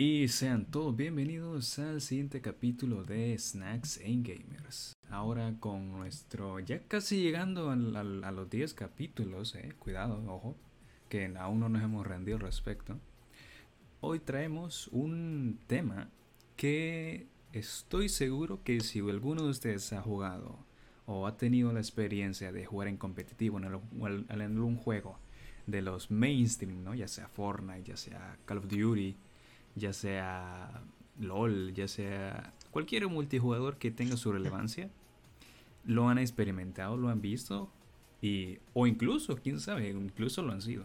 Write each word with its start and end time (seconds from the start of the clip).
Y 0.00 0.28
sean 0.28 0.64
todos 0.64 0.94
bienvenidos 0.94 1.76
al 1.80 2.00
siguiente 2.00 2.40
capítulo 2.40 3.02
de 3.02 3.36
Snacks 3.36 4.00
and 4.06 4.24
Gamers. 4.24 4.96
Ahora 5.10 5.56
con 5.58 5.90
nuestro, 5.90 6.60
ya 6.60 6.78
casi 6.86 7.20
llegando 7.20 7.68
a, 7.72 7.74
los 7.74 8.48
10 8.48 8.74
capítulos, 8.74 9.56
eh, 9.56 9.74
cuidado, 9.76 10.22
ojo, 10.28 10.54
que 11.08 11.34
aún 11.36 11.58
no 11.58 11.68
nos 11.68 11.82
hemos 11.82 12.06
rendido 12.06 12.36
al 12.36 12.44
respecto. 12.44 12.96
Hoy 14.00 14.20
traemos 14.20 14.86
un 14.92 15.58
tema 15.66 16.08
que 16.54 17.26
estoy 17.52 18.08
seguro 18.08 18.62
que 18.62 18.78
si 18.78 19.00
alguno 19.00 19.42
de 19.42 19.50
ustedes 19.50 19.92
ha 19.92 20.00
jugado 20.00 20.64
o 21.06 21.26
ha 21.26 21.36
tenido 21.36 21.72
la 21.72 21.80
experiencia 21.80 22.52
de 22.52 22.64
jugar 22.64 22.86
en 22.86 22.98
competitivo 22.98 23.58
en, 23.58 23.64
en 23.64 24.40
algún 24.42 24.76
juego 24.76 25.18
de 25.66 25.82
los 25.82 26.12
mainstream, 26.12 26.84
¿no? 26.84 26.94
ya 26.94 27.08
sea 27.08 27.26
Fortnite, 27.26 27.82
ya 27.82 27.96
sea 27.96 28.38
Call 28.44 28.58
of 28.58 28.68
Duty, 28.68 29.16
ya 29.78 29.92
sea 29.92 30.82
LOL, 31.18 31.74
ya 31.74 31.88
sea 31.88 32.52
cualquier 32.70 33.08
multijugador 33.08 33.76
que 33.78 33.90
tenga 33.90 34.16
su 34.16 34.32
relevancia, 34.32 34.90
lo 35.84 36.08
han 36.08 36.18
experimentado, 36.18 36.96
lo 36.96 37.08
han 37.08 37.20
visto 37.20 37.70
y 38.20 38.58
o 38.74 38.86
incluso, 38.86 39.36
quién 39.36 39.60
sabe, 39.60 39.90
incluso 39.90 40.42
lo 40.42 40.52
han 40.52 40.62
sido. 40.62 40.84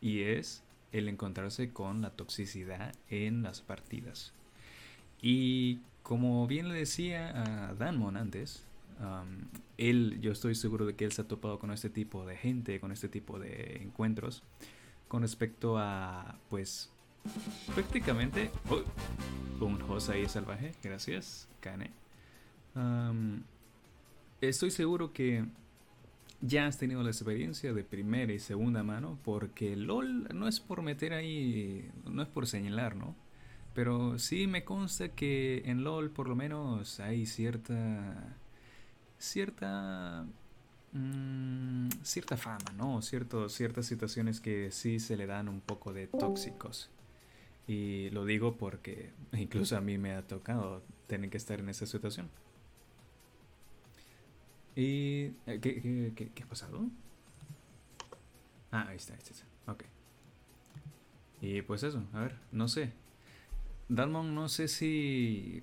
Y 0.00 0.20
es 0.20 0.62
el 0.92 1.08
encontrarse 1.08 1.72
con 1.72 2.02
la 2.02 2.10
toxicidad 2.10 2.94
en 3.10 3.42
las 3.42 3.60
partidas. 3.60 4.32
Y 5.20 5.80
como 6.02 6.46
bien 6.46 6.68
le 6.68 6.76
decía 6.76 7.68
a 7.68 7.74
Danmon 7.74 8.16
antes, 8.16 8.64
él, 9.76 10.18
yo 10.20 10.32
estoy 10.32 10.54
seguro 10.54 10.86
de 10.86 10.94
que 10.94 11.04
él 11.04 11.12
se 11.12 11.22
ha 11.22 11.28
topado 11.28 11.58
con 11.58 11.70
este 11.70 11.90
tipo 11.90 12.26
de 12.26 12.36
gente, 12.36 12.80
con 12.80 12.92
este 12.92 13.08
tipo 13.08 13.38
de 13.38 13.82
encuentros, 13.82 14.42
con 15.08 15.22
respecto 15.22 15.78
a, 15.78 16.38
pues, 16.48 16.90
prácticamente 17.74 18.50
un 19.60 19.80
host 19.82 20.10
ahí 20.10 20.28
salvaje 20.28 20.72
gracias 20.82 21.48
Kane 21.60 21.90
estoy 24.40 24.70
seguro 24.70 25.12
que 25.12 25.44
ya 26.40 26.66
has 26.66 26.78
tenido 26.78 27.02
la 27.02 27.10
experiencia 27.10 27.72
de 27.72 27.82
primera 27.82 28.32
y 28.32 28.38
segunda 28.38 28.82
mano 28.82 29.18
porque 29.24 29.74
LOL 29.76 30.28
no 30.34 30.46
es 30.46 30.60
por 30.60 30.82
meter 30.82 31.12
ahí 31.12 31.90
no 32.04 32.22
es 32.22 32.28
por 32.28 32.46
señalar 32.46 32.94
no 32.94 33.14
pero 33.74 34.18
sí 34.18 34.46
me 34.46 34.64
consta 34.64 35.08
que 35.10 35.62
en 35.66 35.84
LOL 35.84 36.10
por 36.10 36.28
lo 36.28 36.36
menos 36.36 37.00
hay 37.00 37.26
cierta 37.26 38.36
cierta 39.18 40.26
mm, 40.92 41.88
cierta 42.02 42.36
fama, 42.36 42.72
¿no? 42.76 43.02
Cierto, 43.02 43.48
ciertas 43.48 43.86
situaciones 43.86 44.40
que 44.40 44.70
sí 44.70 45.00
se 45.00 45.16
le 45.16 45.26
dan 45.26 45.48
un 45.48 45.60
poco 45.60 45.92
de 45.92 46.06
tóxicos. 46.06 46.90
Y 47.68 48.08
lo 48.10 48.24
digo 48.24 48.56
porque 48.56 49.12
incluso 49.32 49.76
a 49.76 49.82
mí 49.82 49.98
me 49.98 50.14
ha 50.14 50.26
tocado 50.26 50.82
tener 51.06 51.28
que 51.28 51.36
estar 51.36 51.60
en 51.60 51.68
esa 51.68 51.84
situación. 51.84 52.30
¿Y 54.74 55.32
eh, 55.46 55.58
qué, 55.60 56.12
qué, 56.16 56.30
qué, 56.34 56.42
ha 56.42 56.46
pasado? 56.46 56.88
Ah, 58.70 58.86
ahí 58.88 58.96
está, 58.96 59.12
ahí 59.12 59.20
está. 59.20 59.44
Ok. 59.70 59.84
Y 61.42 61.60
pues 61.62 61.82
eso, 61.82 62.02
a 62.14 62.20
ver, 62.20 62.36
no 62.52 62.68
sé. 62.68 62.92
Dalmon, 63.90 64.34
no 64.34 64.48
sé 64.48 64.68
si 64.68 65.62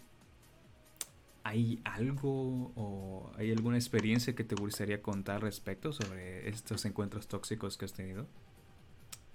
hay 1.44 1.80
algo 1.86 2.72
o 2.76 3.32
hay 3.36 3.52
alguna 3.52 3.78
experiencia 3.78 4.36
que 4.36 4.44
te 4.44 4.56
gustaría 4.56 5.02
contar 5.02 5.42
respecto 5.42 5.92
sobre 5.92 6.50
estos 6.50 6.86
encuentros 6.86 7.28
tóxicos 7.28 7.78
que 7.78 7.86
has 7.86 7.94
tenido. 7.94 8.28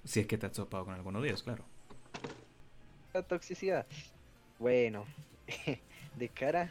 Si 0.05 0.21
es 0.21 0.27
que 0.29 0.39
te 0.39 0.47
has 0.47 0.53
topado 0.53 0.85
con 0.85 0.95
alguno 0.95 1.21
de 1.21 1.29
ellos, 1.29 1.43
claro 1.43 1.65
la 3.13 3.23
toxicidad. 3.23 3.87
Bueno, 4.59 5.05
de 6.17 6.29
cara, 6.29 6.71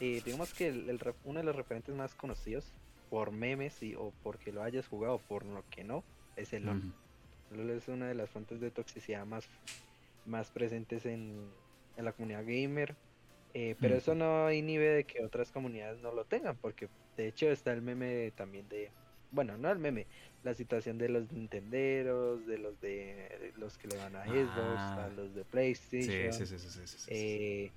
eh, 0.00 0.22
digamos 0.24 0.52
que 0.52 0.68
el, 0.68 1.00
uno 1.24 1.38
de 1.38 1.44
los 1.44 1.56
referentes 1.56 1.94
más 1.94 2.14
conocidos 2.14 2.72
por 3.10 3.30
memes 3.30 3.82
y, 3.82 3.94
o 3.94 4.12
porque 4.22 4.52
lo 4.52 4.62
hayas 4.62 4.86
jugado 4.86 5.18
por 5.18 5.44
lo 5.44 5.64
que 5.70 5.84
no, 5.84 6.04
es 6.36 6.52
el 6.52 6.66
LOL. 6.66 6.82
LOL 7.56 7.70
es 7.70 7.88
una 7.88 8.08
de 8.08 8.14
las 8.14 8.28
fuentes 8.30 8.60
de 8.60 8.70
toxicidad 8.70 9.24
más, 9.24 9.48
más 10.26 10.50
presentes 10.50 11.06
en, 11.06 11.48
en 11.96 12.04
la 12.04 12.12
comunidad 12.12 12.44
gamer. 12.44 12.94
Eh, 13.54 13.76
pero 13.80 13.96
eso 13.96 14.14
no 14.14 14.52
inhibe 14.52 14.88
de 14.90 15.04
que 15.04 15.24
otras 15.24 15.50
comunidades 15.50 16.00
no 16.00 16.12
lo 16.12 16.24
tengan, 16.24 16.56
porque 16.56 16.88
de 17.16 17.28
hecho 17.28 17.50
está 17.50 17.72
el 17.72 17.80
meme 17.80 18.30
también 18.36 18.68
de, 18.68 18.90
bueno, 19.30 19.56
no 19.58 19.70
el 19.70 19.78
meme, 19.78 20.06
la 20.44 20.54
situación 20.54 20.98
de 20.98 21.08
los 21.08 21.30
Nintenderos, 21.32 22.46
de 22.46 22.58
los 22.58 22.80
de 22.80 23.52
los 23.56 23.76
que 23.78 23.88
le 23.88 23.96
van 23.96 24.16
a 24.16 24.24
Xbox, 24.24 24.56
a 24.56 25.04
ah. 25.04 25.10
los 25.16 25.34
de 25.34 25.44
PlayStation. 25.44 26.32
Sí, 26.32 26.46
sí, 26.46 26.58
sí, 26.58 27.06
eh, 27.08 27.70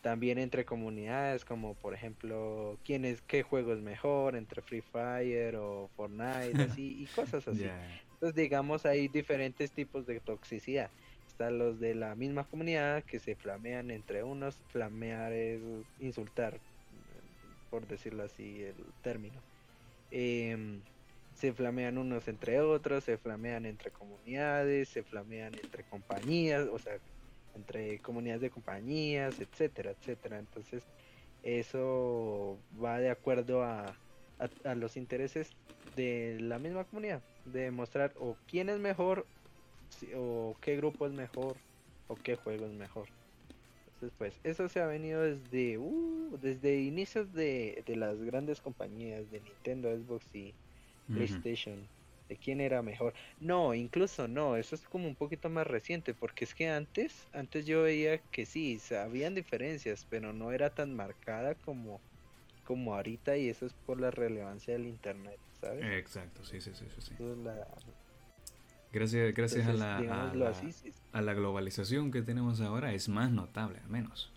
también 0.00 0.38
entre 0.38 0.64
comunidades, 0.64 1.44
como 1.44 1.74
por 1.74 1.94
ejemplo, 1.94 2.78
quién 2.84 3.04
es, 3.04 3.20
qué 3.22 3.42
juego 3.42 3.72
es 3.72 3.80
mejor 3.80 4.36
entre 4.36 4.62
Free 4.62 4.80
Fire 4.80 5.56
o 5.56 5.90
Fortnite, 5.96 6.52
así, 6.70 7.02
y 7.02 7.06
cosas 7.06 7.46
así. 7.46 7.68
Entonces, 8.14 8.34
digamos, 8.34 8.86
hay 8.86 9.08
diferentes 9.08 9.70
tipos 9.72 10.06
de 10.06 10.20
toxicidad. 10.20 10.90
Están 11.26 11.58
los 11.58 11.80
de 11.80 11.94
la 11.94 12.14
misma 12.14 12.44
comunidad 12.44 13.02
que 13.04 13.18
se 13.18 13.34
flamean 13.34 13.90
entre 13.90 14.22
unos. 14.22 14.56
Flamear 14.68 15.32
es 15.32 15.60
insultar, 15.98 16.58
por 17.70 17.86
decirlo 17.86 18.24
así, 18.24 18.62
el 18.62 18.74
término. 19.02 19.40
Eh, 20.10 20.80
se 21.40 21.54
flamean 21.54 21.96
unos 21.96 22.28
entre 22.28 22.60
otros, 22.60 23.04
se 23.04 23.16
flamean 23.16 23.64
entre 23.64 23.90
comunidades, 23.90 24.90
se 24.90 25.02
flamean 25.02 25.54
entre 25.54 25.84
compañías, 25.84 26.68
o 26.70 26.78
sea, 26.78 26.98
entre 27.54 27.98
comunidades 28.00 28.42
de 28.42 28.50
compañías, 28.50 29.40
etcétera, 29.40 29.92
etcétera. 29.92 30.38
Entonces, 30.38 30.82
eso 31.42 32.58
va 32.82 32.98
de 32.98 33.10
acuerdo 33.10 33.62
a, 33.62 33.96
los 34.76 34.96
intereses 34.96 35.50
de 35.96 36.38
la 36.40 36.58
misma 36.58 36.84
comunidad, 36.84 37.22
de 37.46 37.70
mostrar 37.70 38.12
o 38.18 38.36
quién 38.46 38.68
es 38.68 38.78
mejor, 38.78 39.26
o 40.14 40.56
qué 40.60 40.76
grupo 40.76 41.06
es 41.06 41.12
mejor, 41.12 41.56
o 42.08 42.16
qué 42.16 42.36
juego 42.36 42.66
es 42.66 42.72
mejor. 42.72 43.08
Pues, 44.16 44.40
eso 44.42 44.68
se 44.68 44.80
ha 44.80 44.86
venido 44.86 45.22
desde, 45.22 45.78
uh, 45.78 46.36
desde 46.40 46.80
inicios 46.80 47.32
de, 47.32 47.82
de 47.86 47.96
las 47.96 48.22
grandes 48.22 48.60
compañías 48.60 49.30
de 49.30 49.40
Nintendo, 49.40 49.94
Xbox 49.94 50.34
y, 50.34 50.56
PlayStation, 51.12 51.90
de 52.28 52.38
quién 52.38 52.60
era 52.60 52.82
mejor. 52.82 53.14
No, 53.40 53.74
incluso 53.74 54.28
no, 54.28 54.56
eso 54.56 54.74
es 54.76 54.88
como 54.88 55.08
un 55.08 55.16
poquito 55.16 55.50
más 55.50 55.66
reciente, 55.66 56.14
porque 56.14 56.44
es 56.44 56.54
que 56.54 56.68
antes, 56.68 57.28
antes 57.32 57.66
yo 57.66 57.82
veía 57.84 58.20
que 58.30 58.46
sí, 58.46 58.80
habían 58.92 59.34
diferencias, 59.34 60.06
pero 60.08 60.32
no 60.32 60.52
era 60.52 60.70
tan 60.70 60.94
marcada 60.94 61.54
como, 61.56 62.04
como 62.64 62.94
ahorita 62.96 63.36
y 63.38 63.48
eso 63.50 63.66
es 63.66 63.74
por 63.74 64.00
la 64.00 64.10
relevancia 64.12 64.74
del 64.74 64.86
internet, 64.86 65.40
¿sabes? 65.52 65.88
Exacto, 65.96 66.44
sí, 66.44 66.60
sí, 66.60 66.72
sí, 66.74 66.86
sí. 67.00 67.14
Gracias, 68.92 69.34
gracias 69.34 69.66
a, 69.66 69.72
la, 69.72 69.98
a, 69.98 71.22
la, 71.22 71.34
globalización 71.34 72.10
que 72.10 72.22
tenemos 72.22 72.60
ahora 72.60 72.92
es 72.92 73.08
más 73.08 73.30
notable, 73.30 73.78
al 73.84 73.88
menos. 73.88 74.32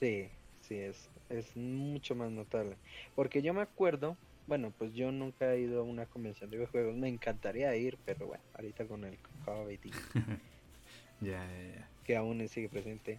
Sí, 0.00 0.28
sí, 0.62 0.74
es, 0.74 1.08
es 1.28 1.56
mucho 1.56 2.16
más 2.16 2.30
notable. 2.30 2.76
Porque 3.14 3.42
yo 3.42 3.54
me 3.54 3.62
acuerdo 3.62 4.16
bueno, 4.46 4.72
pues 4.78 4.94
yo 4.94 5.10
nunca 5.10 5.54
he 5.54 5.60
ido 5.60 5.80
a 5.80 5.84
una 5.84 6.06
convención 6.06 6.50
de 6.50 6.56
videojuegos. 6.56 6.96
Me 6.96 7.08
encantaría 7.08 7.74
ir, 7.76 7.98
pero 8.04 8.26
bueno, 8.26 8.44
ahorita 8.54 8.86
con 8.86 9.04
el 9.04 9.18
COVID 9.44 9.78
ya, 11.20 11.30
ya, 11.30 11.74
ya. 11.74 11.88
Que 12.04 12.16
aún 12.16 12.46
sigue 12.48 12.68
presente. 12.68 13.18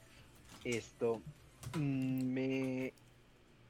Esto. 0.64 1.22
Mm, 1.78 2.34
me 2.34 2.94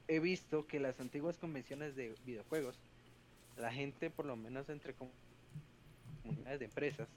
he 0.06 0.20
visto 0.20 0.66
que 0.66 0.78
las 0.78 1.00
antiguas 1.00 1.36
convenciones 1.36 1.96
de 1.96 2.14
videojuegos, 2.24 2.78
la 3.56 3.72
gente, 3.72 4.08
por 4.08 4.24
lo 4.24 4.36
menos 4.36 4.68
entre 4.68 4.94
comunidades 6.28 6.60
de 6.60 6.64
empresas, 6.66 7.08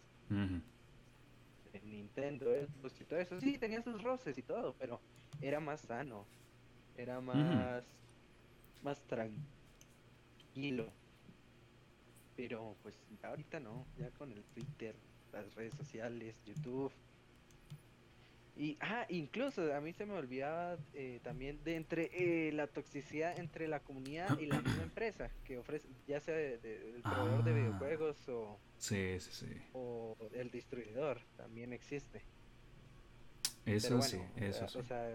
Nintendo, 1.84 2.52
Xbox 2.52 3.02
y 3.02 3.06
todo 3.06 3.20
eso, 3.20 3.40
sí, 3.40 3.58
tenía 3.58 3.82
sus 3.82 4.02
roces 4.02 4.38
y 4.38 4.42
todo, 4.42 4.76
pero 4.80 5.00
era 5.42 5.60
más 5.60 5.82
sano. 5.82 6.26
Era 6.98 7.22
más. 7.22 7.84
Más 8.84 9.00
tranquilo 9.02 9.46
tranquilo. 10.52 10.92
Pero 12.36 12.76
pues 12.82 12.96
ahorita 13.24 13.60
no, 13.60 13.86
ya 13.98 14.10
con 14.12 14.32
el 14.32 14.44
Twitter, 14.44 14.96
las 15.32 15.54
redes 15.56 15.74
sociales, 15.76 16.36
YouTube. 16.46 16.92
Y, 18.56 18.78
ah, 18.82 19.06
incluso 19.10 19.74
a 19.74 19.80
mí 19.80 19.94
se 19.94 20.06
me 20.06 20.14
olvidaba 20.14 20.78
eh, 20.94 21.20
también 21.24 21.64
de 21.64 21.76
entre 21.78 22.10
eh, 22.14 22.52
la 22.52 22.68
toxicidad 22.68 23.40
entre 23.40 23.68
la 23.68 23.80
comunidad 23.80 24.38
y 24.40 24.46
la 24.46 24.62
misma 24.62 24.84
empresa 24.84 25.32
que 25.46 25.58
ofrece, 25.58 25.88
ya 26.06 26.20
sea 26.20 26.38
el 26.38 27.02
proveedor 27.02 27.44
de 27.44 27.52
ah. 27.52 27.54
videojuegos 27.54 28.30
o, 28.30 28.60
sí, 28.78 29.20
sí, 29.20 29.32
sí. 29.32 29.62
o 29.74 30.18
el 30.34 30.52
distribuidor, 30.52 31.22
también 31.38 31.72
existe. 31.72 32.22
Eso 33.66 34.02
sí, 34.02 34.20
eso 34.36 34.68
sí. 34.68 34.78
O 34.78 34.84
sea, 34.84 35.08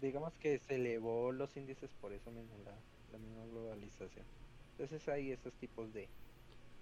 digamos 0.00 0.32
que 0.38 0.58
se 0.58 0.76
elevó 0.76 1.32
los 1.32 1.56
índices 1.56 1.90
por 2.00 2.12
eso 2.12 2.30
mismo, 2.30 2.56
la, 2.64 2.74
la 3.10 3.18
misma 3.18 3.44
globalización. 3.46 4.24
Entonces 4.72 5.08
hay 5.08 5.32
esos 5.32 5.52
tipos 5.54 5.92
de 5.92 6.08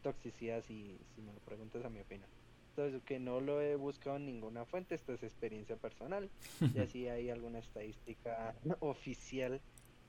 toxicidad 0.03 0.63
si, 0.63 0.99
si 1.15 1.23
me 1.23 1.33
lo 1.33 1.41
preguntas 1.41 1.85
a 1.85 1.89
mi 1.89 2.01
opinión. 2.01 2.29
Esto 2.77 2.95
es 2.95 3.03
que 3.05 3.19
no 3.19 3.41
lo 3.41 3.63
he 3.63 3.75
buscado 3.75 4.17
en 4.17 4.27
ninguna 4.27 4.67
fuente, 4.67 4.97
esto 4.97 5.15
es 5.15 5.23
experiencia 5.23 5.77
personal. 5.77 6.29
y 6.75 6.79
así 6.79 7.09
hay 7.09 7.31
alguna 7.31 7.61
estadística 7.61 8.55
oficial 8.81 9.63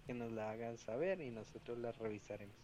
que 0.05 0.13
nos 0.13 0.33
la 0.33 0.51
hagan 0.51 0.77
saber 0.77 1.21
y 1.21 1.31
nosotros 1.31 1.77
la 1.77 1.93
revisaremos. 1.93 2.57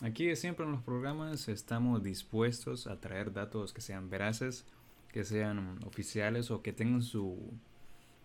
Aquí 0.00 0.36
siempre 0.36 0.64
en 0.64 0.70
los 0.70 0.82
programas 0.82 1.48
estamos 1.48 2.04
dispuestos 2.04 2.86
a 2.86 3.00
traer 3.00 3.32
datos 3.32 3.72
que 3.72 3.80
sean 3.80 4.08
veraces, 4.08 4.64
que 5.10 5.24
sean 5.24 5.80
oficiales 5.84 6.52
o 6.52 6.62
que 6.62 6.72
tengan 6.72 7.02
su, 7.02 7.36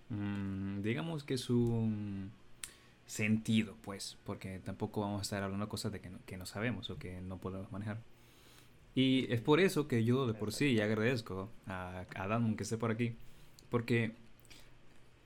mm, 0.09 0.83
digamos 0.83 1.23
que 1.23 1.39
su 1.39 1.89
sentido, 3.07 3.75
pues, 3.81 4.19
porque 4.23 4.59
tampoco 4.59 5.01
vamos 5.01 5.17
a 5.17 5.23
estar 5.23 5.41
hablando 5.41 5.67
cosas 5.67 5.91
de 5.91 5.99
que 5.99 6.11
no, 6.11 6.19
que 6.27 6.37
no 6.37 6.45
sabemos 6.45 6.91
o 6.91 6.99
que 6.99 7.21
no 7.21 7.39
podemos 7.39 7.71
manejar. 7.71 7.97
Y 8.95 9.31
es 9.33 9.41
por 9.41 9.59
eso 9.59 9.87
que 9.87 10.03
yo 10.03 10.27
de 10.27 10.33
por 10.33 10.51
sí 10.51 10.79
agradezco 10.79 11.49
a, 11.65 12.05
a 12.15 12.55
que 12.55 12.63
esté 12.63 12.77
por 12.77 12.91
aquí, 12.91 13.15
porque, 13.69 14.13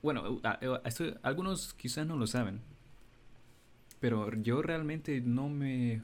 bueno, 0.02 0.40
algunos 1.22 1.74
quizás 1.74 2.06
no 2.06 2.16
lo 2.16 2.26
saben, 2.26 2.60
pero 4.00 4.32
yo 4.34 4.62
realmente 4.62 5.20
no 5.20 5.48
me, 5.48 6.00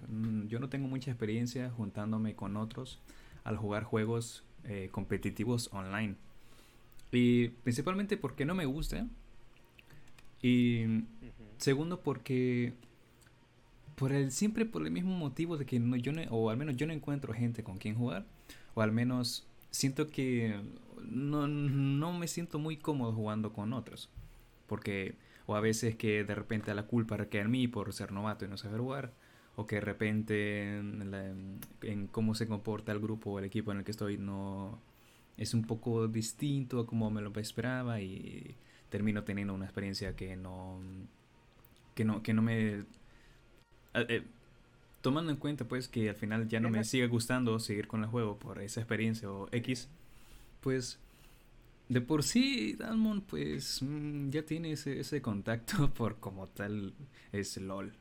yo 0.49 0.58
no 0.58 0.69
tengo 0.69 0.88
mucha 0.88 1.11
experiencia 1.11 1.70
juntándome 1.70 2.34
con 2.34 2.56
otros 2.56 3.00
al 3.44 3.56
jugar 3.56 3.84
juegos 3.84 4.44
eh, 4.64 4.88
competitivos 4.90 5.70
online. 5.72 6.17
Y 7.12 7.49
principalmente 7.49 8.17
porque 8.17 8.44
no 8.44 8.55
me 8.55 8.67
gusta. 8.67 9.06
Y 10.43 10.84
segundo 11.58 12.00
porque 12.00 12.75
por 13.94 14.12
el 14.12 14.31
siempre 14.31 14.64
por 14.64 14.85
el 14.85 14.91
mismo 14.91 15.17
motivo 15.17 15.56
de 15.56 15.67
que 15.67 15.79
no, 15.79 15.96
yo 15.96 16.12
no, 16.12 16.23
o 16.31 16.50
al 16.50 16.56
menos 16.56 16.76
yo 16.76 16.87
no 16.87 16.93
encuentro 16.93 17.32
gente 17.32 17.62
con 17.62 17.79
quien 17.79 17.94
jugar 17.94 18.25
o 18.75 18.82
al 18.82 18.93
menos 18.93 19.46
siento 19.70 20.08
que 20.08 20.61
no, 21.02 21.46
no 21.49 22.12
me 22.12 22.29
siento 22.29 22.58
muy 22.58 22.76
cómodo 22.76 23.12
jugando 23.12 23.52
con 23.52 23.73
otros 23.73 24.11
porque 24.67 25.14
o 25.46 25.55
a 25.55 25.61
veces 25.61 25.96
que 25.96 26.25
de 26.25 26.35
repente 26.35 26.75
la 26.75 26.85
culpa 26.85 27.17
recae 27.17 27.43
en 27.43 27.50
mí 27.50 27.69
por 27.69 27.93
ser 27.93 28.12
novato 28.12 28.44
y 28.44 28.49
no 28.49 28.56
saber 28.56 28.81
jugar 28.81 29.12
o 29.56 29.67
que 29.67 29.76
de 29.76 29.81
repente 29.82 30.79
en, 30.79 32.08
cómo 32.11 32.35
se 32.35 32.46
comporta 32.46 32.93
el 32.93 33.00
grupo 33.00 33.31
o 33.31 33.38
el 33.38 33.44
equipo 33.44 33.73
en 33.73 33.79
el 33.79 33.85
que 33.85 33.93
estoy 33.93 34.19
no 34.19 34.79
es 35.37 35.55
un 35.55 35.62
poco 35.62 36.08
distinto 36.08 36.81
a 36.81 36.87
como 36.87 37.11
me 37.11 37.20
lo 37.20 37.32
esperaba 37.38 38.00
y 38.00 38.56
termino 38.88 39.25
teniendo 39.25 39.55
una 39.55 39.64
experiencia 39.64 40.17
que 40.17 40.37
no 40.37 40.81
que 41.94 42.05
no 42.05 42.23
que 42.23 42.35
no 42.35 42.43
me 42.43 42.85
eh, 43.94 44.23
tomando 45.00 45.31
en 45.31 45.37
cuenta 45.37 45.64
pues 45.67 45.88
que 45.88 46.08
al 46.08 46.17
final 46.17 46.49
ya 46.49 46.61
no 46.61 46.70
me 46.70 46.85
sigue 46.85 47.06
gustando 47.06 47.58
seguir 47.58 47.87
con 47.87 48.02
el 48.02 48.08
juego 48.08 48.38
por 48.38 48.61
esa 48.61 48.81
experiencia 48.81 49.31
o 49.31 49.49
X, 49.52 49.88
pues 50.61 50.99
de 51.88 52.00
por 52.00 52.23
sí 52.23 52.75
Dalmon 52.75 53.20
pues 53.20 53.82
mm, 53.82 54.31
ya 54.31 54.43
tiene 54.43 54.73
ese, 54.73 55.00
ese 55.00 55.20
contacto 55.20 55.91
por 55.94 56.17
como 56.17 56.49
tal 56.49 56.94
es 57.32 57.56
LOL. 57.56 57.93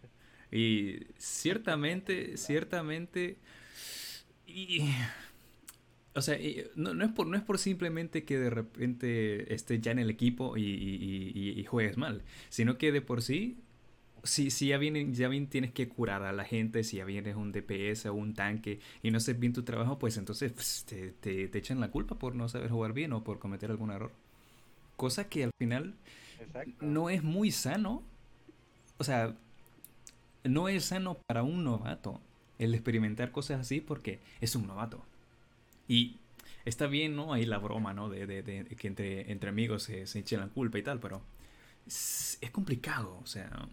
Y 0.52 1.00
ciertamente, 1.18 2.38
ciertamente... 2.38 3.38
Y, 4.46 4.82
o 6.14 6.22
sea, 6.22 6.38
no, 6.76 6.94
no, 6.94 7.06
es 7.06 7.12
por, 7.12 7.26
no 7.26 7.36
es 7.36 7.42
por 7.42 7.58
simplemente 7.58 8.24
que 8.24 8.38
de 8.38 8.52
repente 8.52 9.52
estés 9.54 9.82
ya 9.82 9.92
en 9.92 10.00
el 10.00 10.12
equipo 10.12 10.56
y, 10.58 10.62
y, 10.62 11.60
y, 11.60 11.64
juegues 11.66 11.98
mal, 11.98 12.22
sino 12.50 12.78
que 12.78 12.92
de 12.92 13.02
por 13.02 13.24
sí 13.24 13.58
si, 14.24 14.52
si 14.52 14.68
ya, 14.68 14.78
vienen, 14.78 15.14
ya 15.14 15.28
bien 15.28 15.48
tienes 15.48 15.72
que 15.74 15.90
curar 15.90 16.24
a 16.24 16.32
la 16.32 16.46
gente, 16.46 16.84
si 16.84 16.98
ya 16.98 17.06
vienes 17.06 17.36
un 17.36 17.52
DPS 17.52 18.06
o 18.06 18.14
un 18.14 18.34
tanque 18.34 18.80
y 19.02 19.12
no 19.12 19.18
haces 19.18 19.38
bien 19.38 19.54
tu 19.54 19.64
trabajo, 19.64 20.00
pues 20.00 20.18
entonces 20.18 20.52
pues, 20.54 20.86
te, 20.88 21.12
te, 21.12 21.58
echan 21.58 21.80
la 21.82 21.92
culpa 21.92 22.16
por 22.16 22.34
no 22.34 22.48
saber 22.48 22.70
jugar 22.70 22.94
bien 22.94 23.12
o 23.14 23.24
por 23.24 23.40
cometer 23.40 23.70
algún 23.70 23.92
error. 23.92 24.12
Cosa 24.96 25.28
que 25.28 25.44
al 25.44 25.52
final 25.60 25.94
no 26.80 27.10
es 27.10 27.24
muy 27.24 27.52
sano. 27.52 28.02
O 28.98 29.04
sea, 29.04 29.36
no 30.44 30.70
es 30.70 30.86
sano 30.86 31.18
para 31.28 31.44
un 31.44 31.64
novato 31.64 32.22
el 32.60 32.74
experimentar 32.76 33.32
cosas 33.32 33.60
así 33.60 33.82
porque 33.82 34.20
es 34.40 34.56
un 34.56 34.68
novato. 34.68 35.04
Y 35.88 36.16
está 36.64 36.88
bien, 36.88 37.16
¿no? 37.18 37.34
Ahí 37.34 37.46
la 37.46 37.58
broma, 37.58 37.94
¿no? 37.94 38.08
De, 38.08 38.26
de, 38.26 38.42
de 38.44 38.64
que 38.64 38.88
entre, 38.88 39.32
entre 39.32 39.50
amigos 39.50 39.84
se, 39.84 40.08
se 40.08 40.20
echen 40.20 40.40
la 40.40 40.48
culpa 40.48 40.78
y 40.78 40.84
tal, 40.84 41.00
pero 41.00 41.22
es, 41.86 42.38
es 42.40 42.52
complicado, 42.52 43.20
o 43.22 43.26
sea 43.26 43.68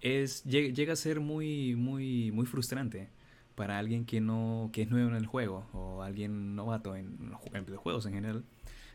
es 0.00 0.44
llega 0.44 0.92
a 0.92 0.96
ser 0.96 1.20
muy 1.20 1.74
muy 1.74 2.30
muy 2.30 2.46
frustrante 2.46 3.08
para 3.54 3.78
alguien 3.78 4.04
que 4.04 4.20
no 4.20 4.70
que 4.72 4.82
es 4.82 4.90
nuevo 4.90 5.08
en 5.08 5.16
el 5.16 5.26
juego 5.26 5.66
o 5.72 6.02
alguien 6.02 6.54
novato 6.54 6.94
en, 6.96 7.32
en 7.52 7.66
videojuegos 7.66 8.06
en 8.06 8.14
general 8.14 8.44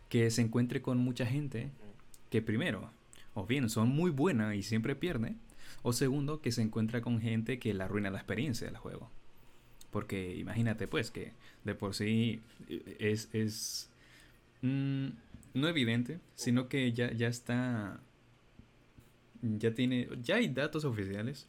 que 0.09 0.29
se 0.31 0.41
encuentre 0.41 0.81
con 0.81 0.97
mucha 0.97 1.25
gente 1.25 1.71
que 2.29 2.41
primero 2.41 2.91
o 3.33 3.45
bien 3.45 3.69
son 3.69 3.89
muy 3.89 4.11
buena 4.11 4.55
y 4.55 4.63
siempre 4.63 4.95
pierde 4.95 5.35
o 5.81 5.93
segundo 5.93 6.41
que 6.41 6.51
se 6.51 6.61
encuentra 6.61 7.01
con 7.01 7.19
gente 7.19 7.59
que 7.59 7.73
le 7.73 7.83
arruina 7.83 8.09
la 8.09 8.19
experiencia 8.19 8.67
del 8.67 8.77
juego. 8.77 9.11
Porque 9.91 10.35
imagínate 10.35 10.87
pues 10.87 11.11
que 11.11 11.33
de 11.63 11.75
por 11.75 11.93
sí 11.93 12.41
es 12.99 13.29
es 13.33 13.89
mm, 14.61 15.07
no 15.53 15.67
evidente 15.67 16.19
sino 16.35 16.67
que 16.67 16.91
ya 16.93 17.11
ya 17.11 17.27
está 17.27 17.99
ya 19.43 19.73
tiene, 19.73 20.07
ya 20.21 20.35
hay 20.35 20.47
datos 20.47 20.85
oficiales, 20.85 21.47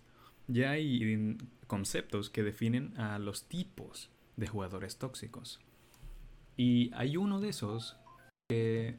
ya 0.48 0.72
hay 0.72 1.38
conceptos 1.66 2.28
que 2.28 2.42
definen 2.42 2.98
a 2.98 3.18
los 3.18 3.44
tipos 3.44 4.10
de 4.36 4.46
jugadores 4.46 4.98
tóxicos. 4.98 5.60
Y 6.56 6.90
hay 6.94 7.16
uno 7.16 7.40
de 7.40 7.48
esos 7.48 7.96
que 8.48 8.96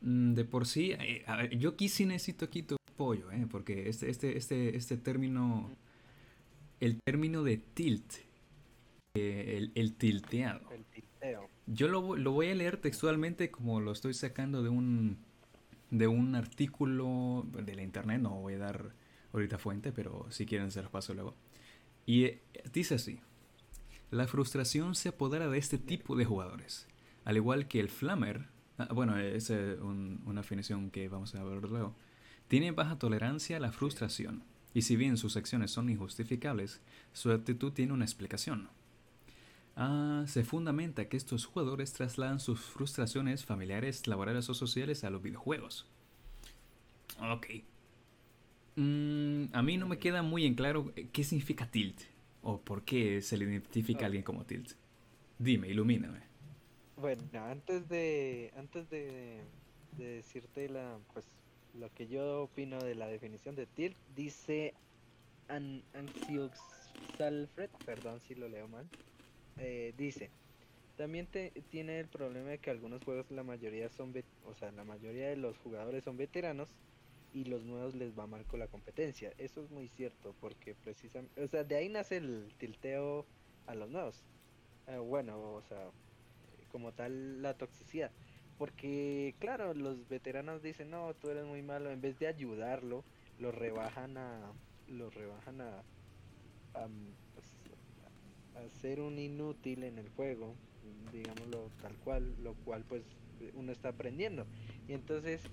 mm, 0.00 0.34
de 0.34 0.44
por 0.44 0.66
sí, 0.66 0.92
eh, 0.92 1.24
yo 1.58 1.70
aquí 1.70 1.88
sí 1.88 2.04
necesito 2.04 2.44
aquí 2.44 2.62
tu 2.62 2.76
pollo, 2.96 3.30
eh, 3.30 3.46
porque 3.50 3.88
este, 3.88 4.10
este, 4.10 4.36
este, 4.36 4.76
este 4.76 4.96
término, 4.96 5.70
el 6.80 6.98
término 7.04 7.42
de 7.44 7.56
tilt, 7.58 8.14
eh, 9.14 9.54
el, 9.58 9.72
el, 9.74 9.94
tilteado. 9.94 10.68
Yo 11.66 11.86
lo, 11.86 12.16
lo 12.16 12.32
voy 12.32 12.48
a 12.48 12.54
leer 12.54 12.76
textualmente 12.78 13.50
como 13.50 13.80
lo 13.80 13.92
estoy 13.92 14.14
sacando 14.14 14.62
de 14.62 14.68
un 14.68 15.18
de 15.92 16.08
un 16.08 16.34
artículo 16.34 17.46
de 17.52 17.74
la 17.74 17.82
internet, 17.82 18.20
no 18.22 18.30
voy 18.30 18.54
a 18.54 18.58
dar 18.58 18.94
ahorita 19.32 19.58
fuente, 19.58 19.92
pero 19.92 20.26
si 20.30 20.46
quieren 20.46 20.70
se 20.70 20.82
los 20.82 20.90
paso 20.90 21.12
luego. 21.12 21.36
Y 22.06 22.24
eh, 22.24 22.42
dice 22.72 22.94
así, 22.94 23.20
la 24.10 24.26
frustración 24.26 24.94
se 24.94 25.10
apodera 25.10 25.48
de 25.48 25.58
este 25.58 25.76
tipo 25.76 26.16
de 26.16 26.24
jugadores, 26.24 26.88
al 27.24 27.36
igual 27.36 27.68
que 27.68 27.78
el 27.78 27.90
flamer, 27.90 28.48
ah, 28.78 28.88
bueno, 28.94 29.18
es 29.18 29.50
eh, 29.50 29.76
una 29.82 30.40
definición 30.40 30.90
que 30.90 31.08
vamos 31.08 31.34
a 31.34 31.44
ver 31.44 31.62
luego, 31.62 31.94
tiene 32.48 32.72
baja 32.72 32.98
tolerancia 32.98 33.58
a 33.58 33.60
la 33.60 33.70
frustración, 33.70 34.44
y 34.72 34.82
si 34.82 34.96
bien 34.96 35.18
sus 35.18 35.36
acciones 35.36 35.70
son 35.70 35.90
injustificables, 35.90 36.80
su 37.12 37.30
actitud 37.30 37.72
tiene 37.72 37.92
una 37.92 38.06
explicación. 38.06 38.70
Ah, 39.74 40.24
se 40.26 40.44
fundamenta 40.44 41.08
que 41.08 41.16
estos 41.16 41.46
jugadores 41.46 41.92
trasladan 41.92 42.40
sus 42.40 42.60
frustraciones 42.60 43.44
familiares, 43.44 44.06
laborales 44.06 44.48
o 44.50 44.54
sociales 44.54 45.02
a 45.04 45.10
los 45.10 45.22
videojuegos. 45.22 45.86
Ok. 47.20 47.46
Mm, 48.76 49.44
a 49.52 49.62
mí 49.62 49.76
no 49.76 49.86
me 49.86 49.98
queda 49.98 50.22
muy 50.22 50.46
en 50.46 50.54
claro 50.54 50.92
eh, 50.96 51.08
qué 51.12 51.24
significa 51.24 51.70
tilt 51.70 52.00
o 52.42 52.60
por 52.60 52.84
qué 52.84 53.22
se 53.22 53.36
le 53.36 53.44
identifica 53.44 54.04
a 54.04 54.06
alguien 54.06 54.24
como 54.24 54.44
tilt. 54.44 54.72
Dime, 55.38 55.68
ilumíname. 55.68 56.20
Bueno, 56.96 57.22
antes 57.34 57.88
de 57.88 58.52
antes 58.56 58.88
de, 58.90 59.42
decirte 59.96 60.68
la 60.68 60.98
pues 61.12 61.24
lo 61.78 61.92
que 61.94 62.06
yo 62.06 62.42
opino 62.44 62.78
de 62.78 62.94
la 62.94 63.06
definición 63.06 63.56
de 63.56 63.66
tilt 63.66 63.96
dice 64.14 64.74
An 65.48 65.82
Salfred, 67.18 67.70
perdón 67.84 68.20
si 68.20 68.34
lo 68.34 68.48
leo 68.48 68.68
mal 68.68 68.88
eh, 69.56 69.92
dice, 69.96 70.34
también 70.96 71.30
tiene 71.68 72.00
el 72.00 72.08
problema 72.10 72.50
de 72.50 72.60
que 72.60 72.70
algunos 72.70 73.04
juegos 73.04 73.30
la 73.30 73.44
mayoría 73.44 73.88
son, 73.90 74.14
o 74.42 74.54
sea, 74.54 74.72
la 74.72 74.84
mayoría 74.84 75.28
de 75.28 75.36
los 75.36 75.58
jugadores 75.58 76.04
son 76.04 76.16
veteranos 76.16 76.78
y 77.30 77.44
los 77.44 77.64
nuevos 77.64 77.94
les 77.94 78.18
va 78.18 78.26
mal 78.26 78.46
con 78.46 78.60
la 78.60 78.68
competencia. 78.68 79.32
Eso 79.38 79.62
es 79.64 79.70
muy 79.70 79.88
cierto 79.88 80.36
porque 80.36 80.74
precisamente, 80.76 81.42
o 81.42 81.48
sea, 81.48 81.64
de 81.64 81.76
ahí 81.76 81.88
nace 81.88 82.18
el 82.18 82.54
tilteo 82.58 83.30
a 83.66 83.74
los 83.74 83.90
nuevos. 83.90 84.28
Eh, 84.86 84.98
bueno, 84.98 85.54
o 85.54 85.62
sea, 85.62 85.92
como 86.68 86.94
tal 86.94 87.42
la 87.42 87.56
toxicidad. 87.56 88.14
Porque, 88.56 89.36
claro, 89.40 89.74
los 89.74 90.06
veteranos 90.08 90.62
dicen, 90.62 90.90
no, 90.90 91.16
tú 91.16 91.30
eres 91.30 91.44
muy 91.46 91.62
malo. 91.62 91.90
En 91.90 92.00
vez 92.00 92.18
de 92.18 92.26
ayudarlo, 92.28 93.06
lo 93.36 93.52
rebajan 93.52 94.16
a. 94.18 94.54
Lo 94.86 95.10
rebajan 95.10 95.60
a 95.60 95.86
ser 98.70 99.00
un 99.00 99.18
inútil 99.18 99.84
en 99.84 99.98
el 99.98 100.08
juego, 100.10 100.62
digámoslo 100.80 101.70
tal 101.80 101.98
cual, 101.98 102.34
lo 102.38 102.56
cual 102.56 102.86
pues 102.86 103.18
uno 103.54 103.72
está 103.72 103.90
aprendiendo. 103.90 104.48
Y 104.86 104.94
entonces 104.94 105.52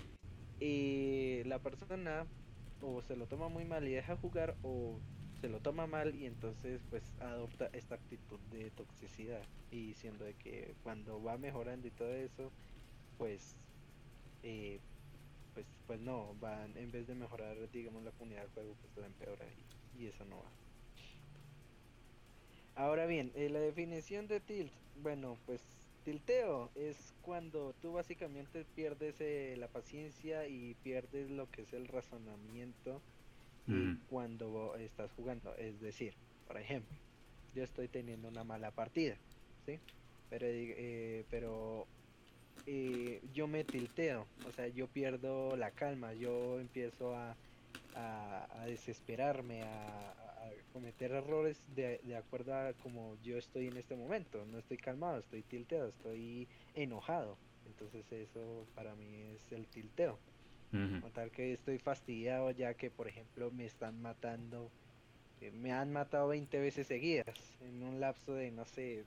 eh, 0.59 1.43
la 1.45 1.61
persona 1.61 2.31
o 2.79 3.01
se 3.01 3.15
lo 3.15 3.27
toma 3.27 3.49
muy 3.49 3.65
mal 3.65 3.87
y 3.87 3.93
deja 3.93 4.17
jugar 4.17 4.59
o 4.61 5.03
se 5.33 5.49
lo 5.49 5.61
toma 5.61 5.87
mal 5.87 6.15
y 6.15 6.25
entonces 6.25 6.83
pues 6.89 7.13
adopta 7.19 7.69
esta 7.73 7.95
actitud 7.95 8.39
de 8.41 8.71
toxicidad 8.71 9.49
y 9.69 9.87
diciendo 9.87 10.25
de 10.25 10.35
que 10.35 10.77
cuando 10.81 11.21
va 11.21 11.37
mejorando 11.37 11.87
y 11.87 11.91
todo 11.91 12.13
eso 12.13 12.53
pues 13.17 13.59
eh, 14.43 14.81
pues 15.53 15.71
pues 15.85 15.99
no 16.01 16.35
van 16.35 16.77
en 16.77 16.91
vez 16.91 17.07
de 17.07 17.15
mejorar 17.15 17.69
digamos 17.71 18.03
la 18.03 18.13
comunidad 18.13 18.43
del 18.43 18.51
juego 18.51 18.77
pues 18.77 18.95
lo 18.95 19.05
empeora 19.05 19.53
y, 19.53 19.67
y 19.91 20.07
eso 20.07 20.25
no 20.25 20.43
va 20.43 20.57
ahora 22.79 23.05
bien 23.05 23.31
eh, 23.35 23.49
la 23.49 23.59
definición 23.59 24.27
de 24.27 24.41
tilt 24.41 24.73
bueno 24.93 25.41
pues 25.45 25.79
tilteo 26.03 26.71
es 26.75 27.13
cuando 27.21 27.73
tú 27.75 27.93
básicamente 27.93 28.65
pierdes 28.65 29.21
eh, 29.21 29.55
la 29.57 29.69
paciencia 29.69 30.47
y 30.47 30.75
pierdes 30.75 31.29
lo 31.29 31.49
que 31.49 31.63
es 31.63 31.73
el 31.73 31.87
razonamiento 31.87 33.05
cuando 34.07 34.75
estás 34.77 35.13
jugando. 35.13 35.55
Es 35.55 35.79
decir, 35.79 36.15
por 36.45 36.57
ejemplo, 36.57 36.97
yo 37.53 37.63
estoy 37.63 37.89
teniendo 37.89 38.29
una 38.29 38.43
mala 38.43 38.71
partida, 38.73 39.21
¿sí? 39.65 39.83
Pero, 40.29 40.47
eh, 40.49 41.25
pero 41.29 41.91
eh, 42.65 43.21
yo 43.23 43.47
me 43.47 43.65
tilteo, 43.65 44.31
o 44.41 44.51
sea, 44.51 44.67
yo 44.69 44.89
pierdo 44.91 45.55
la 45.57 45.71
calma, 45.71 46.13
yo 46.15 46.59
empiezo 46.59 47.15
a, 47.15 47.39
a, 47.93 48.65
desesperarme, 48.67 49.63
a, 49.65 50.11
cometer 50.73 51.11
errores 51.11 51.61
de, 51.75 51.99
de, 52.03 52.15
acuerdo 52.15 52.53
a 52.53 52.73
como 52.73 53.15
yo 53.23 53.37
estoy 53.37 53.67
en 53.67 53.77
este 53.77 53.95
momento. 53.95 54.45
No 54.45 54.59
estoy 54.59 54.77
calmado, 54.77 55.19
estoy 55.19 55.43
tilteado, 55.43 55.89
estoy 55.89 56.47
enojado. 56.75 57.37
Entonces 57.65 58.11
eso 58.11 58.65
para 58.75 58.95
mí 58.95 59.21
es 59.35 59.51
el 59.51 59.67
tilteo. 59.67 60.19
Notar 60.71 61.31
que 61.31 61.53
estoy 61.53 61.79
fastidiado 61.79 62.51
ya 62.51 62.75
que, 62.75 62.91
por 62.91 63.07
ejemplo, 63.07 63.49
me 63.49 63.65
están 63.65 63.99
matando, 64.03 64.69
eh, 65.41 65.49
me 65.49 65.71
han 65.71 65.91
matado 65.91 66.27
20 66.27 66.59
veces 66.59 66.85
seguidas 66.85 67.57
en 67.61 67.81
un 67.81 67.99
lapso 67.99 68.35
de, 68.35 68.51
no 68.51 68.65
sé, 68.65 69.03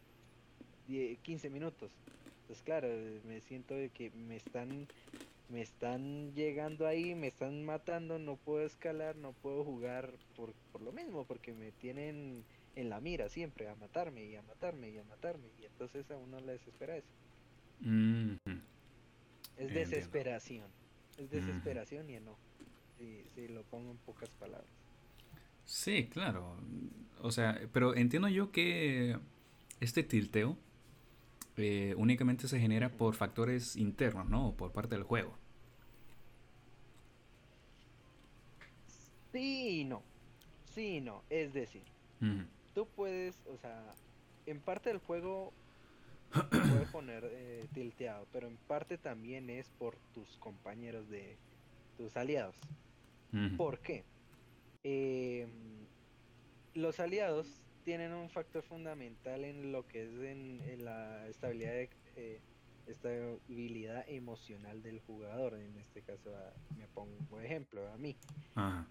15 1.23 1.51
minutos. 1.51 1.93
Entonces, 2.41 2.65
claro, 2.65 2.89
me 3.25 3.41
siento 3.41 3.75
de 3.75 3.91
que 3.91 4.11
me 4.11 4.37
están, 4.37 4.89
me 5.53 5.61
están 5.61 6.33
llegando 6.35 6.87
ahí, 6.87 7.15
me 7.15 7.27
están 7.27 7.63
matando, 7.63 8.19
no 8.19 8.37
puedo 8.37 8.65
escalar, 8.65 9.17
no 9.17 9.33
puedo 9.33 9.63
jugar 9.65 10.15
por, 10.35 10.55
por 10.73 10.81
lo 10.81 10.93
mismo, 10.93 11.27
porque 11.27 11.53
me 11.53 11.73
tienen 11.73 12.43
en 12.75 12.89
la 12.89 13.01
mira 13.01 13.29
siempre 13.29 13.69
a 13.69 13.75
matarme 13.75 14.25
y 14.25 14.35
a 14.35 14.43
matarme 14.43 14.89
y 14.89 14.97
a 14.97 15.05
matarme. 15.05 15.49
Y 15.61 15.67
entonces 15.67 16.11
a 16.11 16.17
uno 16.17 16.41
le 16.41 16.53
desespera 16.53 16.97
eso. 16.97 17.13
Es 19.59 19.75
desesperación. 19.75 20.71
Es 21.19 21.31
desesperación 21.31 22.09
y 22.09 22.15
enojo. 22.15 22.39
Si, 23.35 23.49
lo 23.49 23.63
pongo 23.65 23.91
en 23.91 23.99
pocas 23.99 24.31
palabras. 24.31 24.71
Sí, 25.67 26.07
claro. 26.07 26.57
O 27.21 27.31
sea, 27.31 27.61
pero 27.75 27.95
entiendo 27.95 28.29
yo 28.29 28.53
que 28.53 29.19
este 29.81 30.03
tilteo 30.03 30.57
eh, 31.59 31.95
únicamente 31.99 32.49
se 32.49 32.59
genera 32.59 32.91
por 32.91 33.15
factores 33.15 33.77
internos, 33.77 34.31
¿no? 34.31 34.55
Por 34.57 34.73
parte 34.73 34.95
del 34.95 35.05
juego. 35.05 35.42
Sí 39.33 39.81
y 39.81 39.85
no. 39.85 40.03
Sí 40.75 40.97
y 40.97 41.01
no. 41.01 41.23
Es 41.31 41.53
decir, 41.53 41.83
tú 42.75 42.87
puedes, 42.95 43.35
o 43.47 43.57
sea, 43.57 43.83
en 44.47 44.61
parte 44.61 44.91
del 44.91 44.99
juego 44.99 45.53
puede 46.51 46.87
poner 46.87 47.29
eh, 47.31 47.67
tilteado, 47.73 48.27
pero 48.33 48.47
en 48.47 48.57
parte 48.57 48.99
también 48.99 49.51
es 49.51 49.69
por 49.79 49.97
tus 50.15 50.37
compañeros 50.39 51.09
de 51.09 51.37
tus 51.97 52.17
aliados. 52.17 52.57
¿Por 53.57 53.79
qué? 53.79 54.05
Em, 54.85 55.51
los 56.75 57.01
aliados 57.01 57.63
tienen 57.83 58.13
un 58.13 58.29
factor 58.29 58.63
fundamental 58.63 59.45
en 59.45 59.73
lo 59.73 59.87
que 59.89 60.05
es 60.05 60.11
en, 60.21 60.85
la 60.85 61.27
estabilidad 61.29 61.73
de, 61.73 61.91
eh, 62.17 62.41
estabilidad 62.87 64.05
emocional 64.09 64.83
del 64.83 65.01
jugador. 65.01 65.55
En 65.55 65.77
este 65.77 66.03
caso, 66.03 66.31
me 66.77 66.87
pongo 66.89 67.41
ejemplo 67.41 67.87
a 67.93 67.97
mí. 67.97 68.17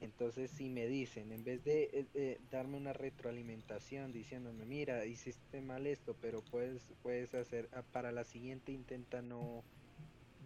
Entonces, 0.02 0.52
si 0.52 0.70
me 0.70 0.88
dicen, 0.88 1.32
en 1.32 1.44
vez 1.44 1.64
de 1.64 2.08
eh, 2.14 2.40
darme 2.50 2.78
una 2.78 2.94
retroalimentación 2.94 4.12
diciéndome, 4.12 4.66
mira, 4.66 5.06
hiciste 5.06 5.62
mal 5.62 5.88
esto, 5.88 6.16
pero 6.22 6.42
puedes, 6.42 6.82
puedes 7.04 7.34
hacer, 7.34 7.70
ah, 7.74 7.84
para 7.92 8.12
la 8.12 8.24
siguiente 8.24 8.72
intenta 8.72 9.22
no, 9.22 9.64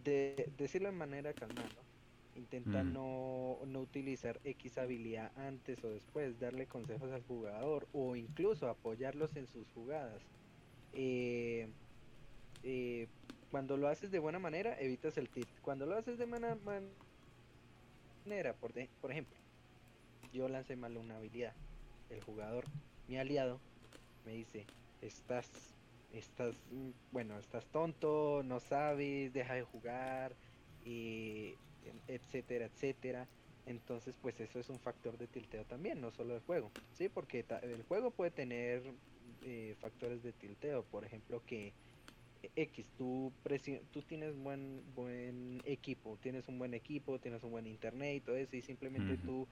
de, 0.04 0.50
decirlo 0.58 0.90
de 0.90 0.96
manera 0.96 1.34
calmada, 1.34 1.70
Intenta 2.36 2.84
mm. 2.84 2.94
no, 2.94 3.60
no 3.66 3.80
utilizar 3.80 4.42
X 4.44 4.78
habilidad 4.78 5.32
antes 5.38 5.82
o 5.86 5.90
después, 5.90 6.38
darle 6.38 6.68
consejos 6.68 7.10
al 7.12 7.24
jugador 7.24 7.88
o 7.94 8.18
incluso 8.18 8.68
apoyarlos 8.68 9.38
en 9.38 9.48
sus 9.48 9.72
jugadas. 9.72 10.22
Eh, 10.92 11.70
eh, 12.64 13.08
cuando 13.56 13.78
lo 13.78 13.88
haces 13.88 14.12
de 14.12 14.20
buena 14.20 14.38
manera, 14.38 14.78
evitas 14.82 15.18
el 15.18 15.30
tilt. 15.30 15.48
Cuando 15.62 15.86
lo 15.86 15.96
haces 15.96 16.18
de 16.18 16.26
mala 16.26 16.58
manera, 18.26 18.54
por, 18.56 18.74
por 19.00 19.12
ejemplo, 19.14 19.38
yo 20.34 20.50
lancé 20.50 20.76
mal 20.76 20.98
una 20.98 21.16
habilidad. 21.16 21.54
El 22.10 22.22
jugador, 22.22 22.66
mi 23.08 23.18
aliado, 23.18 23.62
me 24.26 24.34
dice, 24.34 24.66
estás, 25.02 25.50
estás, 26.12 26.54
bueno, 27.14 27.40
estás 27.40 27.66
tonto, 27.68 28.44
no 28.44 28.60
sabes, 28.60 29.32
deja 29.32 29.54
de 29.54 29.64
jugar, 29.64 30.34
y 30.84 31.54
etcétera, 32.10 32.66
etcétera. 32.66 33.26
Entonces, 33.68 34.18
pues 34.22 34.38
eso 34.42 34.60
es 34.60 34.68
un 34.68 34.80
factor 34.82 35.18
de 35.18 35.28
tilteo 35.28 35.64
también, 35.64 36.02
no 36.02 36.12
solo 36.12 36.36
el 36.36 36.42
juego, 36.42 36.72
¿sí? 36.92 37.08
Porque 37.08 37.46
el 37.62 37.84
juego 37.84 38.12
puede 38.12 38.32
tener 38.32 38.84
eh, 39.44 39.78
factores 39.80 40.24
de 40.24 40.34
tilteo, 40.34 40.84
por 40.84 41.06
ejemplo, 41.06 41.42
que 41.46 41.72
X, 42.56 42.86
tú, 42.98 43.32
tú 43.92 44.02
tienes 44.02 44.36
buen, 44.36 44.84
buen 44.94 45.62
equipo, 45.66 46.18
tienes 46.22 46.48
un 46.48 46.60
buen 46.60 46.74
equipo, 46.74 47.20
tienes 47.20 47.44
un 47.44 47.52
buen 47.52 47.68
internet 47.68 48.18
y 48.18 48.22
todo 48.22 48.36
eso, 48.36 48.56
y 48.56 48.62
simplemente 48.62 49.18
tú 49.18 49.48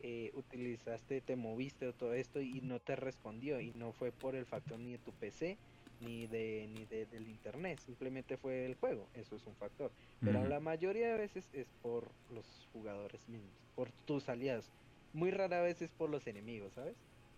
eh, 0.00 0.30
utilizaste, 0.34 1.20
te 1.20 1.36
moviste 1.36 1.86
o 1.88 1.92
todo 1.92 2.14
esto 2.14 2.40
y 2.40 2.60
no 2.60 2.80
te 2.80 2.96
respondió, 2.96 3.60
y 3.60 3.72
no 3.72 3.92
fue 3.92 4.12
por 4.12 4.34
el 4.34 4.46
factor 4.46 4.78
ni 4.78 4.92
de 4.92 4.98
tu 4.98 5.12
PC 5.12 5.58
ni 6.00 6.26
de 6.26 6.66
ni 6.68 6.84
de, 6.86 7.06
del 7.06 7.28
internet, 7.28 7.78
simplemente 7.78 8.36
fue 8.36 8.66
el 8.66 8.74
juego, 8.74 9.08
eso 9.14 9.36
es 9.36 9.46
un 9.46 9.56
factor. 9.56 9.92
Pero 10.20 10.44
la 10.44 10.60
mayoría 10.60 11.08
de 11.08 11.18
veces 11.18 11.48
es 11.52 11.68
por 11.80 12.10
los 12.28 12.68
jugadores 12.72 13.28
mismos, 13.28 13.54
por 13.74 13.92
tus 14.04 14.28
aliados. 14.28 14.72
Muy 15.12 15.30
rara 15.30 15.60
vez 15.62 15.82
es 15.82 15.90
por 15.92 16.10
los 16.10 16.26
enemigos, 16.26 16.74
¿sabes? 16.74 16.96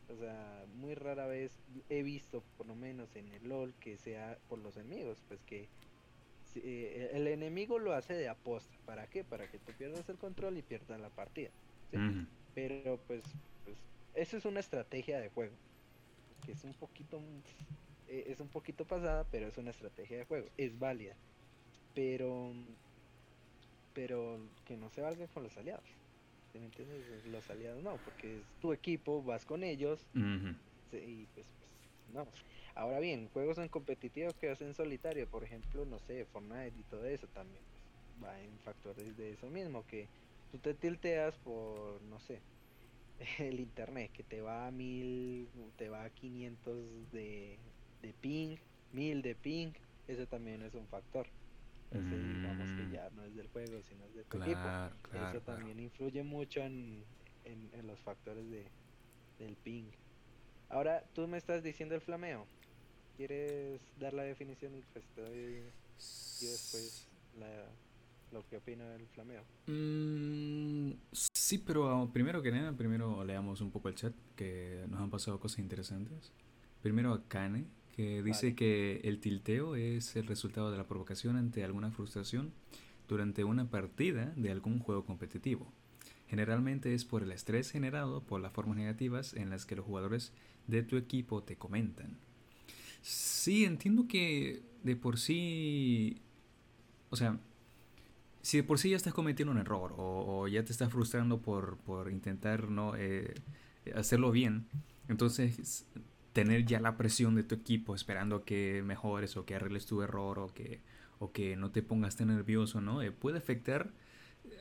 O 0.09 0.17
sea, 0.17 0.67
muy 0.75 0.95
rara 0.95 1.27
vez 1.27 1.53
he 1.89 2.03
visto, 2.03 2.43
por 2.57 2.67
lo 2.67 2.75
menos 2.75 3.17
en 3.17 3.33
el 3.33 3.49
LOL, 3.49 3.75
que 3.81 3.97
sea 3.97 4.39
por 4.49 4.59
los 4.59 4.77
enemigos, 4.77 5.23
pues 5.29 5.41
que 5.43 5.69
eh, 6.57 7.11
el 7.15 7.27
enemigo 7.27 7.79
lo 7.79 7.93
hace 7.95 8.15
de 8.15 8.29
aposta. 8.29 8.77
¿Para 8.85 9.07
qué? 9.09 9.25
Para 9.25 9.51
que 9.51 9.59
tú 9.59 9.73
pierdas 9.73 10.09
el 10.09 10.19
control 10.19 10.59
y 10.59 10.63
pierdas 10.63 11.01
la 11.01 11.11
partida. 11.11 11.51
Pero 12.55 12.99
pues, 13.07 13.23
pues, 13.65 13.77
eso 14.15 14.37
es 14.37 14.45
una 14.45 14.61
estrategia 14.61 15.21
de 15.21 15.29
juego, 15.31 15.55
que 16.45 16.53
es 16.53 16.65
un 16.65 16.75
poquito, 16.75 17.21
eh, 18.09 18.25
es 18.29 18.41
un 18.41 18.49
poquito 18.49 18.85
pasada, 18.85 19.25
pero 19.31 19.47
es 19.47 19.59
una 19.59 19.71
estrategia 19.71 20.19
de 20.19 20.25
juego, 20.25 20.49
es 20.57 20.79
válida. 20.79 21.15
Pero, 21.95 22.53
pero 23.93 24.41
que 24.65 24.77
no 24.77 24.91
se 24.91 25.01
valga 25.01 25.27
con 25.29 25.45
los 25.45 25.57
aliados. 25.57 25.85
Los 27.25 27.51
aliados 27.51 27.83
no, 27.83 28.01
porque 28.03 28.39
es 28.41 28.55
tu 28.59 28.73
equipo, 28.73 29.23
vas 29.23 29.45
con 29.45 29.65
ellos. 29.65 30.09
Y 30.93 31.27
pues, 31.29 31.49
pues, 31.59 31.73
no. 32.07 32.31
Ahora 32.75 33.01
bien, 33.01 33.29
juegos 33.31 33.59
en 33.59 33.69
competitivo 33.69 34.35
que 34.35 34.51
hacen 34.51 34.75
solitario, 34.75 35.29
por 35.29 35.45
ejemplo, 35.45 35.85
no 35.87 35.99
sé, 35.99 36.27
Fortnite 36.27 36.79
y 36.79 36.85
todo 36.85 37.05
eso 37.07 37.29
también 37.29 37.67
pues, 37.71 37.85
va 38.23 38.41
en 38.43 38.61
factores 38.61 39.17
de 39.17 39.33
eso 39.33 39.51
mismo, 39.51 39.85
que 39.85 40.11
tú 40.51 40.61
te 40.61 40.75
tilteas 40.75 41.39
por, 41.39 42.03
no 42.03 42.21
sé, 42.21 42.47
el 43.39 43.61
internet, 43.61 44.13
que 44.13 44.25
te 44.25 44.41
va 44.43 44.67
a 44.67 44.71
mil, 44.73 45.53
te 45.77 45.89
va 45.89 46.05
a 46.05 46.11
500 46.11 47.11
de, 47.11 47.75
de 48.01 48.15
ping, 48.15 48.59
mil 48.91 49.23
de 49.23 49.37
ping, 49.37 49.73
eso 50.07 50.27
también 50.29 50.63
es 50.63 50.75
un 50.75 50.89
factor 50.89 51.33
digamos 51.91 52.71
que 52.71 52.85
mm. 52.85 52.93
ya 52.93 53.11
no 53.11 53.25
es 53.25 53.35
del 53.35 53.49
juego, 53.49 53.81
sino 53.83 54.05
es 54.05 54.15
de 54.15 54.25
tu 54.25 54.43
equipo. 54.43 54.61
Eso 55.13 55.41
también 55.43 55.79
influye 55.81 56.23
mucho 56.23 56.61
en, 56.61 57.05
en, 57.45 57.87
los 57.87 57.99
factores 58.01 58.51
de, 58.51 58.67
del 59.39 59.57
ping. 59.57 59.85
Ahora, 60.69 61.05
tú 61.15 61.29
me 61.29 61.39
estás 61.39 61.63
diciendo 61.63 61.95
el 61.95 62.01
flameo. 62.01 62.47
¿Quieres 63.17 63.81
dar 64.01 64.13
la 64.13 64.25
definición 64.25 64.75
y 64.75 64.83
pues 64.93 65.05
te 65.15 65.21
doy 65.21 65.63
yo 66.41 66.51
después 66.51 67.09
lo 68.33 68.45
que 68.49 68.57
opino 68.57 68.89
del 68.89 69.07
flameo? 69.07 69.45
Mm, 69.67 70.93
sí, 71.13 71.59
pero 71.59 72.11
primero 72.13 72.43
que 72.43 72.51
nada, 72.51 72.73
primero 72.73 73.25
leamos 73.25 73.61
un 73.61 73.71
poco 73.71 73.89
el 73.89 73.95
chat, 73.95 74.15
que 74.35 74.85
nos 74.89 75.01
han 75.01 75.11
pasado 75.11 75.39
cosas 75.39 75.61
interesantes. 75.61 76.33
Primero 76.83 77.13
a 77.13 77.23
Kane, 77.29 77.67
que 77.95 78.23
dice 78.23 78.57
que 78.57 79.01
el 79.05 79.21
tilteo 79.21 79.77
es 79.77 80.17
el 80.17 80.27
resultado 80.27 80.71
de 80.73 80.77
la 80.77 80.89
provocación 80.89 81.37
ante 81.37 81.63
alguna 81.63 81.93
frustración 81.93 82.53
durante 83.09 83.45
una 83.45 83.71
partida 83.71 84.33
de 84.37 84.51
algún 84.51 84.81
juego 84.81 85.05
competitivo. 85.05 85.73
Generalmente 86.29 86.95
es 86.95 87.05
por 87.05 87.23
el 87.23 87.31
estrés 87.31 87.71
generado 87.71 88.21
por 88.23 88.41
las 88.41 88.53
formas 88.53 88.77
negativas 88.77 89.35
en 89.35 89.51
las 89.51 89.65
que 89.65 89.77
los 89.77 89.85
jugadores 89.85 90.33
de 90.67 90.83
tu 90.83 90.97
equipo 90.97 91.45
te 91.45 91.57
comentan. 91.57 92.17
Sí, 93.03 93.65
entiendo 93.65 94.09
que 94.09 94.63
de 94.83 94.97
por 94.97 95.19
sí, 95.19 96.21
o 97.11 97.17
sea, 97.17 97.39
si 98.43 98.57
de 98.57 98.65
por 98.65 98.81
sí 98.81 98.91
ya 98.91 98.97
estás 98.97 99.15
cometiendo 99.15 99.53
un 99.53 99.59
error 99.59 99.95
o, 99.97 100.49
ya 100.49 100.65
te 100.65 100.73
estás 100.73 100.91
frustrando 100.91 101.41
por, 101.41 101.77
por 101.79 102.11
intentar 102.11 102.69
no 102.69 102.97
eh, 102.97 103.35
hacerlo 103.95 104.33
bien, 104.33 104.67
entonces 105.09 105.87
tener 106.35 106.67
ya 106.67 106.81
la 106.81 106.99
presión 106.99 107.37
de 107.37 107.45
tu 107.45 107.55
equipo 107.55 107.95
esperando 107.95 108.45
que 108.45 108.83
mejores 108.85 109.37
o 109.39 109.47
que 109.47 109.55
arregles 109.55 109.87
tu 109.87 110.03
error 110.03 110.41
o 110.41 110.49
que, 110.49 110.81
o 111.19 111.33
que 111.33 111.57
no 111.57 111.71
te 111.71 111.81
pongas 111.83 112.17
tan 112.17 112.29
nervioso, 112.29 112.81
¿no? 112.83 113.01
Eh, 113.01 113.13
puede 113.13 113.39
afectar 113.39 113.93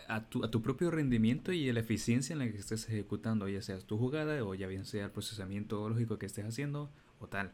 a 0.07 0.29
tu, 0.29 0.45
a 0.45 0.51
tu 0.51 0.61
propio 0.61 0.91
rendimiento 0.91 1.51
y 1.51 1.67
a 1.67 1.73
la 1.73 1.79
eficiencia 1.79 2.33
en 2.33 2.39
la 2.39 2.45
que 2.49 2.57
estés 2.57 2.87
ejecutando, 2.87 3.49
ya 3.49 3.61
sea 3.61 3.79
tu 3.79 3.97
jugada 3.97 4.41
o 4.45 4.53
ya 4.53 4.67
bien 4.67 4.85
sea 4.85 5.05
el 5.05 5.11
procesamiento 5.11 5.89
lógico 5.89 6.19
que 6.19 6.27
estés 6.27 6.45
haciendo 6.45 6.91
o 7.19 7.27
tal. 7.27 7.51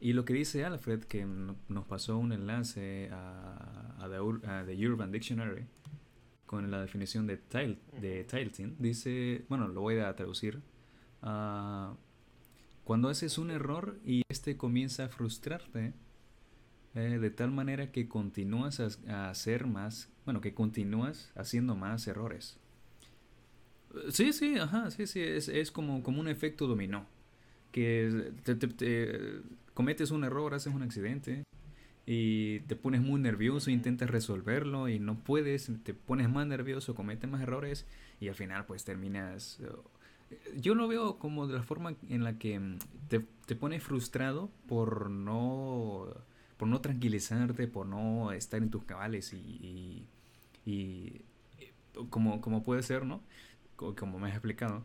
Y 0.00 0.14
lo 0.14 0.24
que 0.24 0.32
dice 0.32 0.64
Alfred, 0.64 1.04
que 1.04 1.26
nos 1.26 1.86
pasó 1.86 2.18
un 2.18 2.32
enlace 2.32 3.10
a, 3.12 4.08
the, 4.08 4.88
Urban 4.88 5.12
Dictionary 5.12 5.66
con 6.46 6.70
la 6.70 6.80
definición 6.80 7.26
de, 7.26 7.36
tile, 7.36 7.78
de 8.00 8.24
tilting, 8.24 8.76
dice, 8.78 9.44
bueno, 9.48 9.68
lo 9.68 9.82
voy 9.82 9.98
a 9.98 10.14
traducir. 10.16 10.62
Uh, 11.22 11.96
cuando 12.86 13.08
haces 13.08 13.36
un 13.36 13.50
error 13.50 13.98
y 14.04 14.22
este 14.28 14.56
comienza 14.56 15.06
a 15.06 15.08
frustrarte, 15.08 15.92
eh, 16.94 17.18
de 17.20 17.30
tal 17.30 17.50
manera 17.50 17.90
que 17.90 18.08
continúas 18.08 18.78
a, 19.08 19.28
hacer 19.28 19.66
más, 19.66 20.08
bueno, 20.24 20.40
que 20.40 20.54
continúas 20.54 21.32
haciendo 21.34 21.74
más 21.74 22.06
errores. 22.06 22.60
Sí, 24.10 24.32
sí, 24.32 24.56
ajá, 24.56 24.92
sí, 24.92 25.08
sí, 25.08 25.20
es, 25.20 25.72
como, 25.72 26.04
como 26.04 26.20
un 26.20 26.28
efecto 26.28 26.68
dominó. 26.68 27.06
Que 27.72 28.32
te, 28.44 29.40
cometes 29.74 30.12
un 30.12 30.22
error, 30.22 30.54
haces 30.54 30.72
un 30.72 30.84
accidente 30.84 31.42
y 32.06 32.60
te 32.60 32.76
pones 32.76 33.00
muy 33.00 33.20
nervioso, 33.20 33.72
intentas 33.72 34.10
resolverlo 34.10 34.88
y 34.88 35.00
no 35.00 35.18
puedes, 35.18 35.72
te 35.82 35.92
pones 35.92 36.30
más 36.30 36.46
nervioso, 36.46 36.94
cometes 36.94 37.28
más 37.28 37.42
errores 37.42 37.84
y 38.20 38.28
al 38.28 38.36
final 38.36 38.64
pues 38.64 38.84
terminas... 38.84 39.60
Yo 40.56 40.74
lo 40.74 40.88
veo 40.88 41.18
como 41.18 41.46
de 41.46 41.54
la 41.54 41.62
forma 41.62 41.94
en 42.08 42.24
la 42.24 42.38
que 42.38 42.58
mm, 42.58 42.78
te, 43.08 43.20
te 43.46 43.56
pones 43.56 43.82
frustrado 43.82 44.50
por 44.66 45.10
no 45.10 46.08
por 46.56 46.68
no 46.68 46.80
tranquilizarte, 46.80 47.68
por 47.68 47.86
no 47.86 48.32
estar 48.32 48.62
en 48.62 48.70
tus 48.70 48.84
cabales 48.84 49.32
y, 49.32 50.08
y, 50.64 51.22
como, 52.10 52.40
como 52.40 52.62
puede 52.62 52.82
ser, 52.82 53.04
¿no? 53.04 53.22
Como 53.76 54.18
me 54.18 54.28
has 54.28 54.34
explicado, 54.34 54.84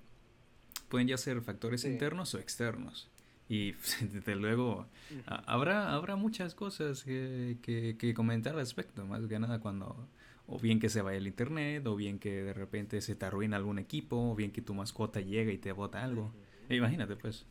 pueden 0.89 1.07
ya 1.07 1.17
ser 1.17 1.41
factores 1.41 1.85
internos 1.85 2.33
o 2.33 2.39
externos. 2.39 3.09
Y 3.47 3.71
desde 4.01 4.35
luego 4.35 4.87
habrá, 5.25 5.93
habrá 5.93 6.15
muchas 6.15 6.55
cosas 6.55 7.03
que, 7.03 7.57
que, 7.61 8.13
comentar 8.13 8.53
al 8.53 8.59
respecto, 8.59 9.05
más 9.05 9.25
que 9.27 9.39
nada 9.39 9.59
cuando 9.59 10.07
o 10.51 10.59
bien 10.59 10.79
que 10.79 10.89
se 10.89 11.01
vaya 11.01 11.17
el 11.17 11.27
internet, 11.27 11.87
o 11.87 11.95
bien 11.95 12.19
que 12.19 12.43
de 12.43 12.53
repente 12.53 12.99
se 13.01 13.15
te 13.15 13.25
arruina 13.25 13.55
algún 13.55 13.79
equipo, 13.79 14.31
o 14.31 14.35
bien 14.35 14.51
que 14.51 14.61
tu 14.61 14.73
mascota 14.73 15.21
llega 15.21 15.51
y 15.51 15.57
te 15.57 15.71
bota 15.71 16.03
algo. 16.03 16.33
Imagínate 16.69 17.15
pues. 17.15 17.45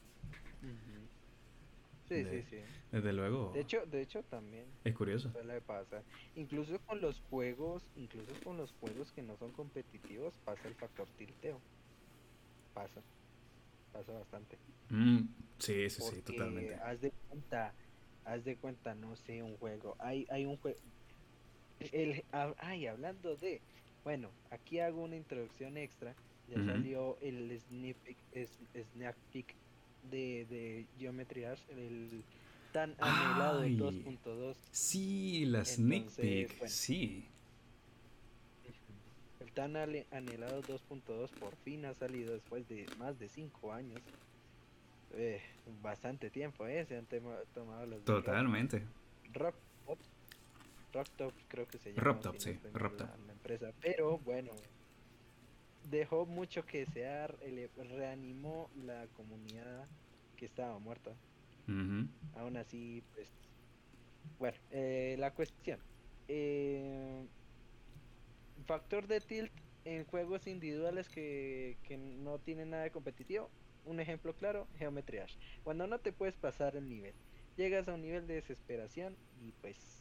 Sí, 2.08 2.24
sí, 2.24 2.42
sí. 2.50 2.56
Desde 2.90 3.12
luego. 3.12 3.52
De 3.54 3.60
hecho, 3.60 3.86
de 3.86 4.02
hecho 4.02 4.22
también. 4.24 4.66
Es 4.84 4.94
curioso. 4.94 5.32
Pasa. 5.66 6.02
Incluso 6.34 6.78
con 6.80 7.00
los 7.00 7.20
juegos, 7.30 7.84
incluso 7.96 8.32
con 8.42 8.56
los 8.56 8.72
juegos 8.80 9.12
que 9.12 9.22
no 9.22 9.36
son 9.36 9.52
competitivos, 9.52 10.34
pasa 10.44 10.66
el 10.66 10.74
factor 10.74 11.06
tilteo. 11.16 11.60
Pasa. 12.74 13.00
Pasa 13.92 14.12
bastante. 14.12 14.58
Mm, 14.90 15.20
sí, 15.58 15.88
sí, 15.88 16.02
sí, 16.02 16.22
totalmente. 16.22 16.74
Haz 16.74 17.00
de 17.00 17.12
cuenta, 17.28 17.72
haz 18.24 18.44
de 18.44 18.56
cuenta, 18.56 18.94
no 18.94 19.14
sé, 19.14 19.42
un 19.42 19.56
juego. 19.56 19.96
Hay, 20.00 20.26
hay 20.30 20.46
un 20.46 20.56
juego. 20.56 20.78
El, 21.92 22.24
ay, 22.58 22.86
hablando 22.86 23.36
de. 23.36 23.60
Bueno, 24.04 24.30
aquí 24.50 24.80
hago 24.80 25.02
una 25.02 25.16
introducción 25.16 25.76
extra. 25.76 26.14
Ya 26.48 26.64
salió 26.64 27.16
el 27.20 27.60
sneak 27.60 27.96
peek, 27.98 28.48
snack 28.94 29.16
peek 29.32 29.54
de, 30.10 30.46
de 30.50 30.86
Geometry 30.98 31.42
Dash, 31.42 31.60
el 31.70 32.24
tan 32.72 32.96
anhelado 32.98 33.64
2.2. 33.64 34.56
Sí, 34.72 35.44
la 35.46 35.64
sneak 35.64 36.10
peek, 36.10 36.66
sí. 36.66 37.24
El 39.38 39.52
tan 39.52 39.76
anhelado 39.76 40.62
2.2 40.62 41.30
por 41.38 41.54
fin 41.56 41.84
ha 41.84 41.94
salido 41.94 42.32
después 42.32 42.68
de 42.68 42.86
más 42.98 43.18
de 43.18 43.28
5 43.28 43.72
años. 43.72 44.00
Eh, 45.12 45.40
bastante 45.82 46.30
tiempo, 46.30 46.66
¿eh? 46.66 46.84
Se 46.86 46.96
han 46.96 47.06
tomado 47.54 47.86
los. 47.86 48.04
Totalmente. 48.04 48.82
Rock, 49.32 49.54
Rock 49.86 49.98
Top, 50.90 51.32
creo 51.48 51.66
que 51.66 51.78
se 51.78 51.90
llama. 51.90 52.02
Rock 52.02 52.22
Top, 52.22 52.36
sí, 52.38 52.58
Rock 52.72 52.96
Top. 52.96 53.08
La, 53.26 53.32
empresa. 53.32 53.72
Pero 53.80 54.18
bueno, 54.18 54.52
dejó 55.90 56.26
mucho 56.26 56.64
que 56.66 56.80
desear, 56.80 57.36
reanimó 57.76 58.70
la 58.84 59.06
comunidad 59.16 59.86
que 60.36 60.46
estaba 60.46 60.78
muerta. 60.78 61.12
Aún 62.36 62.56
así, 62.56 63.02
pues. 63.14 63.30
Bueno, 64.38 64.58
eh, 64.72 65.16
la 65.18 65.32
cuestión. 65.32 65.78
Eh, 66.26 67.24
factor 68.66 69.06
de 69.06 69.20
tilt 69.20 69.52
en 69.84 70.04
juegos 70.04 70.46
individuales 70.46 71.08
que, 71.08 71.76
que 71.84 71.96
no 71.96 72.38
tienen 72.38 72.70
nada 72.70 72.84
de 72.84 72.90
competitivo. 72.90 73.48
Un 73.86 74.00
ejemplo 74.00 74.34
claro, 74.34 74.66
Geometry 74.78 75.20
Cuando 75.64 75.86
no 75.86 75.98
te 75.98 76.12
puedes 76.12 76.36
pasar 76.36 76.76
el 76.76 76.88
nivel, 76.88 77.14
llegas 77.56 77.88
a 77.88 77.94
un 77.94 78.02
nivel 78.02 78.26
de 78.26 78.34
desesperación 78.34 79.16
y 79.42 79.52
pues 79.52 79.99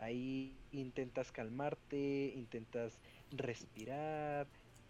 ahí 0.00 0.56
intentas 0.72 1.30
calmarte, 1.30 2.32
intentas 2.34 2.98
respirar, 3.30 4.46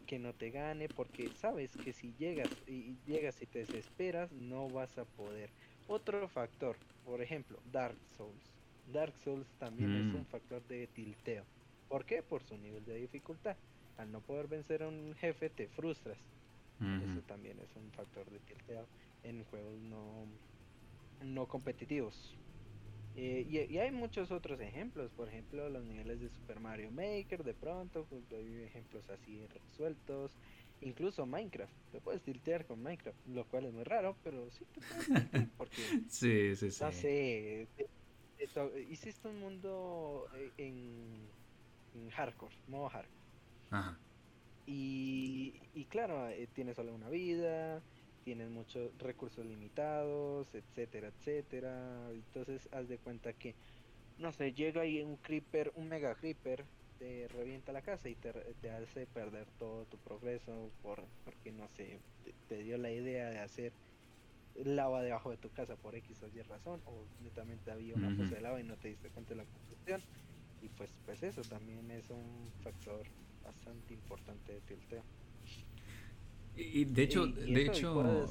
que 0.07 0.19
no 0.19 0.33
te 0.35 0.51
gane, 0.51 0.89
porque 0.89 1.31
sabes 1.37 1.77
que 1.77 1.93
si 1.93 2.15
llegas 2.19 2.51
y 2.67 2.97
llegas 3.07 3.41
y 3.43 3.47
te 3.47 3.61
desesperas, 3.61 4.33
no 4.33 4.69
vas 4.69 4.99
a 4.99 5.05
poder. 5.05 5.51
Otro 5.87 6.29
factor, 6.29 6.77
por 7.05 7.23
ejemplo, 7.23 7.61
Dark 7.71 7.99
Souls. 8.17 8.53
Dark 8.93 9.17
Souls 9.19 9.47
también 9.59 9.95
es 9.95 10.15
un 10.15 10.23
mm. 10.23 10.27
factor 10.27 10.67
de 10.67 10.87
tilteo. 10.89 11.45
¿Por 11.89 12.05
qué? 12.05 12.23
Por 12.23 12.43
su 12.43 12.57
nivel 12.57 12.85
de 12.85 12.97
dificultad. 12.97 13.57
Al 13.99 14.11
no 14.11 14.21
poder 14.21 14.49
vencer 14.49 14.83
a 14.83 14.89
un 14.89 15.15
jefe 15.15 15.51
te 15.51 15.69
frustras. 15.69 16.19
Eso 17.05 17.21
también 17.23 17.59
es 17.61 17.77
un 17.77 17.93
factor 17.93 18.31
de 18.31 18.39
tilteo 18.41 18.89
en 19.23 19.45
juegos 19.45 19.79
no, 19.83 20.27
no 21.21 21.47
competitivos. 21.47 22.40
Eh, 23.23 23.69
y, 23.69 23.77
hay 23.77 23.91
muchos 23.91 24.31
otros 24.31 24.59
ejemplos, 24.61 25.11
por 25.13 25.29
ejemplo, 25.29 25.69
los 25.69 25.85
niveles 25.85 26.21
de 26.21 26.31
Super 26.31 26.59
Mario 26.59 26.91
Maker, 26.91 27.45
de 27.45 27.53
pronto, 27.53 28.07
pues, 28.09 28.25
hay 28.33 28.63
ejemplos 28.63 29.11
así 29.11 29.47
resueltos. 29.49 30.33
Incluso 30.81 31.27
Minecraft, 31.27 31.75
te 31.93 32.01
puedes 32.01 32.23
tiltear 32.23 32.65
con 32.65 32.83
Minecraft, 32.83 33.19
lo 33.27 33.47
cual 33.47 33.67
es 33.67 33.75
muy 33.75 33.85
raro, 33.85 34.17
pero 34.23 34.51
sí 34.51 34.65
te 34.65 34.81
puedes 34.81 35.49
porque, 35.59 35.83
sí, 36.09 36.57
sí, 36.57 36.71
sí. 36.71 36.83
No 36.83 36.93
sé, 36.93 37.69
hiciste 38.89 39.29
un 39.29 39.39
mundo 39.39 40.27
eh, 40.35 40.53
en, 40.57 42.11
hardcore, 42.13 42.57
modo 42.69 42.89
hardcore. 42.89 43.21
Ajá. 43.69 44.01
Y, 44.65 45.61
y 45.75 45.85
claro, 45.85 46.27
eh, 46.31 46.49
tienes 46.55 46.77
solo 46.77 46.95
una 46.95 47.11
vida, 47.11 47.83
tienes 48.23 48.51
muchos 48.51 48.93
recursos 48.99 49.45
limitados, 49.47 50.55
etcétera, 50.55 51.09
etcétera. 51.09 52.11
Entonces, 52.13 52.69
haz 52.73 52.89
de 52.89 53.01
cuenta 53.01 53.35
que, 53.35 53.57
no 54.17 54.33
sé, 54.33 54.53
llega 54.55 54.83
ahí 54.83 55.03
un 55.03 55.19
creeper, 55.19 55.73
un 55.75 55.89
mega 55.89 56.15
creeper 56.17 56.71
te 56.99 57.29
revienta 57.29 57.73
la 57.73 57.83
casa 57.83 58.09
y 58.11 58.17
te, 58.17 58.33
te 58.61 58.71
hace 58.71 59.07
perder 59.07 59.53
todo 59.53 59.87
tu 59.87 59.99
progreso 60.01 60.75
por, 60.81 61.13
porque 61.25 61.53
no 61.53 61.69
sé, 61.69 62.05
te, 62.47 62.59
dio 62.59 62.79
la 62.79 62.93
idea 62.93 63.31
de 63.31 63.39
hacer 63.41 63.79
lava 64.55 65.03
debajo 65.03 65.31
de 65.31 65.39
tu 65.39 65.51
casa 65.53 65.77
por 65.77 65.95
X 65.97 66.23
o 66.23 66.29
Y 66.29 66.43
razón 66.43 66.83
o 66.87 67.11
netamente 67.19 67.71
había 67.71 67.97
una 67.97 68.13
fosa 68.13 68.37
de 68.37 68.43
lava 68.43 68.61
y 68.61 68.65
no 68.65 68.79
te 68.79 68.89
diste 68.89 69.11
cuenta 69.11 69.35
de 69.35 69.39
la 69.39 69.47
construcción 69.47 70.05
y 70.61 70.71
pues 70.71 71.01
pues 71.05 71.23
eso 71.25 71.45
también 71.47 71.91
es 71.91 72.11
un 72.11 72.55
factor 72.61 73.09
bastante 73.43 73.95
importante 73.95 74.53
de 74.55 74.63
tilteo. 74.63 75.09
Y 76.57 76.85
de 76.85 77.03
hecho, 77.03 77.27
de 77.27 77.67
hecho, 77.67 78.29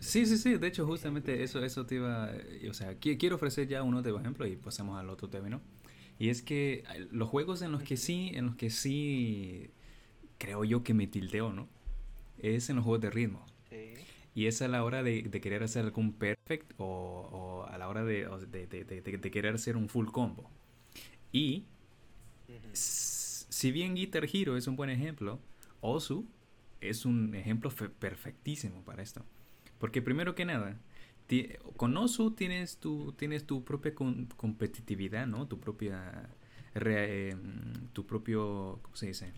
sí, 0.00 0.26
sí, 0.26 0.38
sí, 0.38 0.56
de 0.56 0.66
hecho 0.66 0.86
justamente 0.86 1.42
eso, 1.42 1.64
eso 1.64 1.86
te 1.86 1.96
iba, 1.96 2.30
o 2.68 2.74
sea, 2.74 2.96
quiero 2.96 3.36
ofrecer 3.36 3.68
ya 3.68 3.82
uno 3.82 4.02
de 4.02 4.10
ejemplo 4.10 4.46
y 4.46 4.56
pasamos 4.56 4.98
al 4.98 5.08
otro 5.10 5.28
término. 5.28 5.60
Y 6.18 6.28
es 6.28 6.42
que 6.42 6.84
los 7.10 7.28
juegos 7.28 7.62
en 7.62 7.72
los 7.72 7.82
que 7.82 7.96
sí, 7.96 8.30
en 8.34 8.46
los 8.46 8.56
que 8.56 8.70
sí 8.70 9.70
creo 10.36 10.64
yo 10.64 10.82
que 10.82 10.94
me 10.94 11.06
tildeo, 11.06 11.52
¿no? 11.52 11.68
Es 12.38 12.68
en 12.70 12.76
los 12.76 12.84
juegos 12.84 13.00
de 13.02 13.10
ritmo. 13.10 13.46
Y 14.34 14.46
es 14.46 14.62
a 14.62 14.68
la 14.68 14.84
hora 14.84 15.02
de, 15.02 15.30
querer 15.30 15.62
hacer 15.62 15.84
algún 15.84 16.12
perfect 16.12 16.72
o, 16.78 17.66
a 17.68 17.78
la 17.78 17.88
hora 17.88 18.04
de, 18.04 18.26
de, 18.50 19.30
querer 19.30 19.54
hacer 19.54 19.76
un 19.76 19.88
full 19.88 20.06
combo. 20.06 20.50
Y 21.32 21.64
si 22.72 23.72
bien 23.72 23.94
Guitar 23.94 24.26
Hero 24.32 24.56
es 24.56 24.66
un 24.66 24.76
buen 24.76 24.90
ejemplo, 24.90 25.38
Osu 25.80 26.26
es 26.80 27.04
un 27.04 27.34
ejemplo 27.34 27.70
perfectísimo 27.70 28.82
para 28.84 29.02
esto. 29.02 29.24
Porque 29.78 30.02
primero 30.02 30.34
que 30.34 30.44
nada, 30.44 30.78
con 31.76 31.96
Osu 31.96 32.32
tienes 32.32 32.78
tu, 32.78 33.12
tienes 33.12 33.44
tu 33.46 33.64
propia 33.64 33.94
competitividad, 33.94 35.26
¿no? 35.26 35.46
Tu 35.46 35.58
propia... 35.58 36.28
Em, 36.74 37.88
tu 37.92 38.06
propio... 38.06 38.80
¿Cómo 38.82 38.96
se 38.96 39.06
dice? 39.06 39.32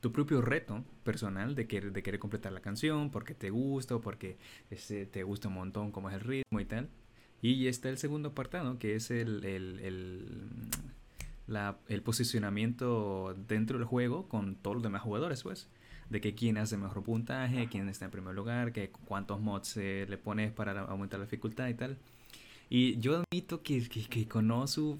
tu 0.00 0.12
propio 0.12 0.40
reto 0.40 0.82
personal 1.04 1.54
de 1.54 1.66
querer, 1.66 1.92
de 1.92 2.02
querer 2.02 2.18
completar 2.18 2.52
la 2.52 2.60
canción 2.60 3.10
porque 3.10 3.34
te 3.34 3.50
gusta 3.50 3.96
o 3.96 4.00
porque 4.00 4.38
este, 4.70 5.04
te 5.04 5.22
gusta 5.24 5.48
un 5.48 5.54
montón 5.54 5.92
como 5.92 6.08
es 6.08 6.14
el 6.14 6.22
ritmo 6.22 6.58
y 6.58 6.64
tal. 6.64 6.88
Y 7.42 7.66
está 7.66 7.88
el 7.88 7.98
segundo 7.98 8.30
apartado 8.30 8.78
que 8.78 8.94
es 8.94 9.10
el, 9.10 9.44
el, 9.44 9.78
el 11.88 12.02
posicionamiento 12.02 13.34
dentro 13.46 13.78
del 13.78 13.86
juego 13.86 14.28
con 14.28 14.56
todos 14.56 14.76
los 14.76 14.82
demás 14.82 15.02
jugadores, 15.02 15.42
pues 15.42 15.68
de 16.10 16.20
que 16.20 16.34
quién 16.34 16.58
hace 16.58 16.76
mejor 16.76 17.02
puntaje, 17.02 17.68
quién 17.70 17.88
está 17.88 18.04
en 18.04 18.10
primer 18.10 18.34
lugar, 18.34 18.72
que 18.72 18.90
cuántos 18.90 19.40
mods 19.40 19.76
le 19.76 20.18
pones 20.18 20.52
para 20.52 20.82
aumentar 20.82 21.20
la 21.20 21.26
dificultad 21.26 21.68
y 21.68 21.74
tal. 21.74 21.98
Y 22.68 22.98
yo 23.00 23.24
admito 23.24 23.62
que, 23.62 23.88
que, 23.88 24.04
que 24.04 24.28
con 24.28 24.50
Osu, 24.50 24.98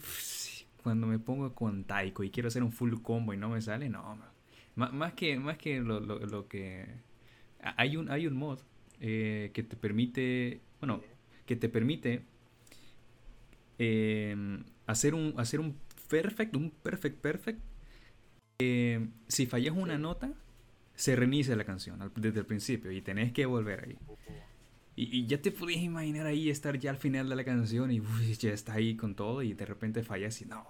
cuando 0.82 1.06
me 1.06 1.18
pongo 1.20 1.54
con 1.54 1.84
Taiko 1.84 2.24
y 2.24 2.30
quiero 2.30 2.48
hacer 2.48 2.64
un 2.64 2.72
full 2.72 2.94
combo 3.00 3.32
y 3.32 3.36
no 3.36 3.48
me 3.48 3.60
sale, 3.62 3.88
no. 3.88 4.18
más 4.74 5.12
que, 5.14 5.38
más 5.38 5.56
que 5.56 5.80
lo, 5.80 6.00
lo, 6.00 6.48
que... 6.48 6.86
Hay 7.62 7.96
un, 7.96 8.10
hay 8.10 8.26
un 8.26 8.34
mod 8.34 8.58
eh, 9.00 9.50
que 9.54 9.62
te 9.62 9.76
permite, 9.76 10.60
bueno, 10.80 11.00
que 11.46 11.56
te 11.56 11.68
permite 11.68 12.22
em, 13.78 14.64
hacer 14.86 15.14
un, 15.14 15.34
hacer 15.36 15.60
un 15.60 15.76
perfect, 16.08 16.56
un 16.56 16.70
perfect 16.70 17.20
perfect. 17.20 17.60
Eh, 18.58 19.08
si 19.28 19.46
fallas 19.46 19.76
una 19.76 19.96
nota, 19.96 20.32
se 21.00 21.16
reinicia 21.16 21.56
la 21.56 21.64
canción 21.64 22.12
desde 22.14 22.40
el 22.40 22.46
principio 22.46 22.92
y 22.92 23.00
tenés 23.00 23.32
que 23.32 23.46
volver 23.46 23.84
ahí. 23.84 23.98
Y, 24.96 25.26
ya 25.26 25.40
te 25.40 25.50
podías 25.50 25.80
imaginar 25.80 26.26
ahí 26.26 26.50
estar 26.50 26.78
ya 26.78 26.90
al 26.90 26.98
final 26.98 27.26
de 27.30 27.36
la 27.36 27.44
canción 27.44 27.90
y 27.90 28.02
ya 28.38 28.52
está 28.52 28.74
ahí 28.74 28.96
con 28.96 29.14
todo 29.14 29.42
y 29.42 29.54
de 29.54 29.64
repente 29.64 30.02
fallas 30.02 30.42
y 30.42 30.44
no. 30.44 30.62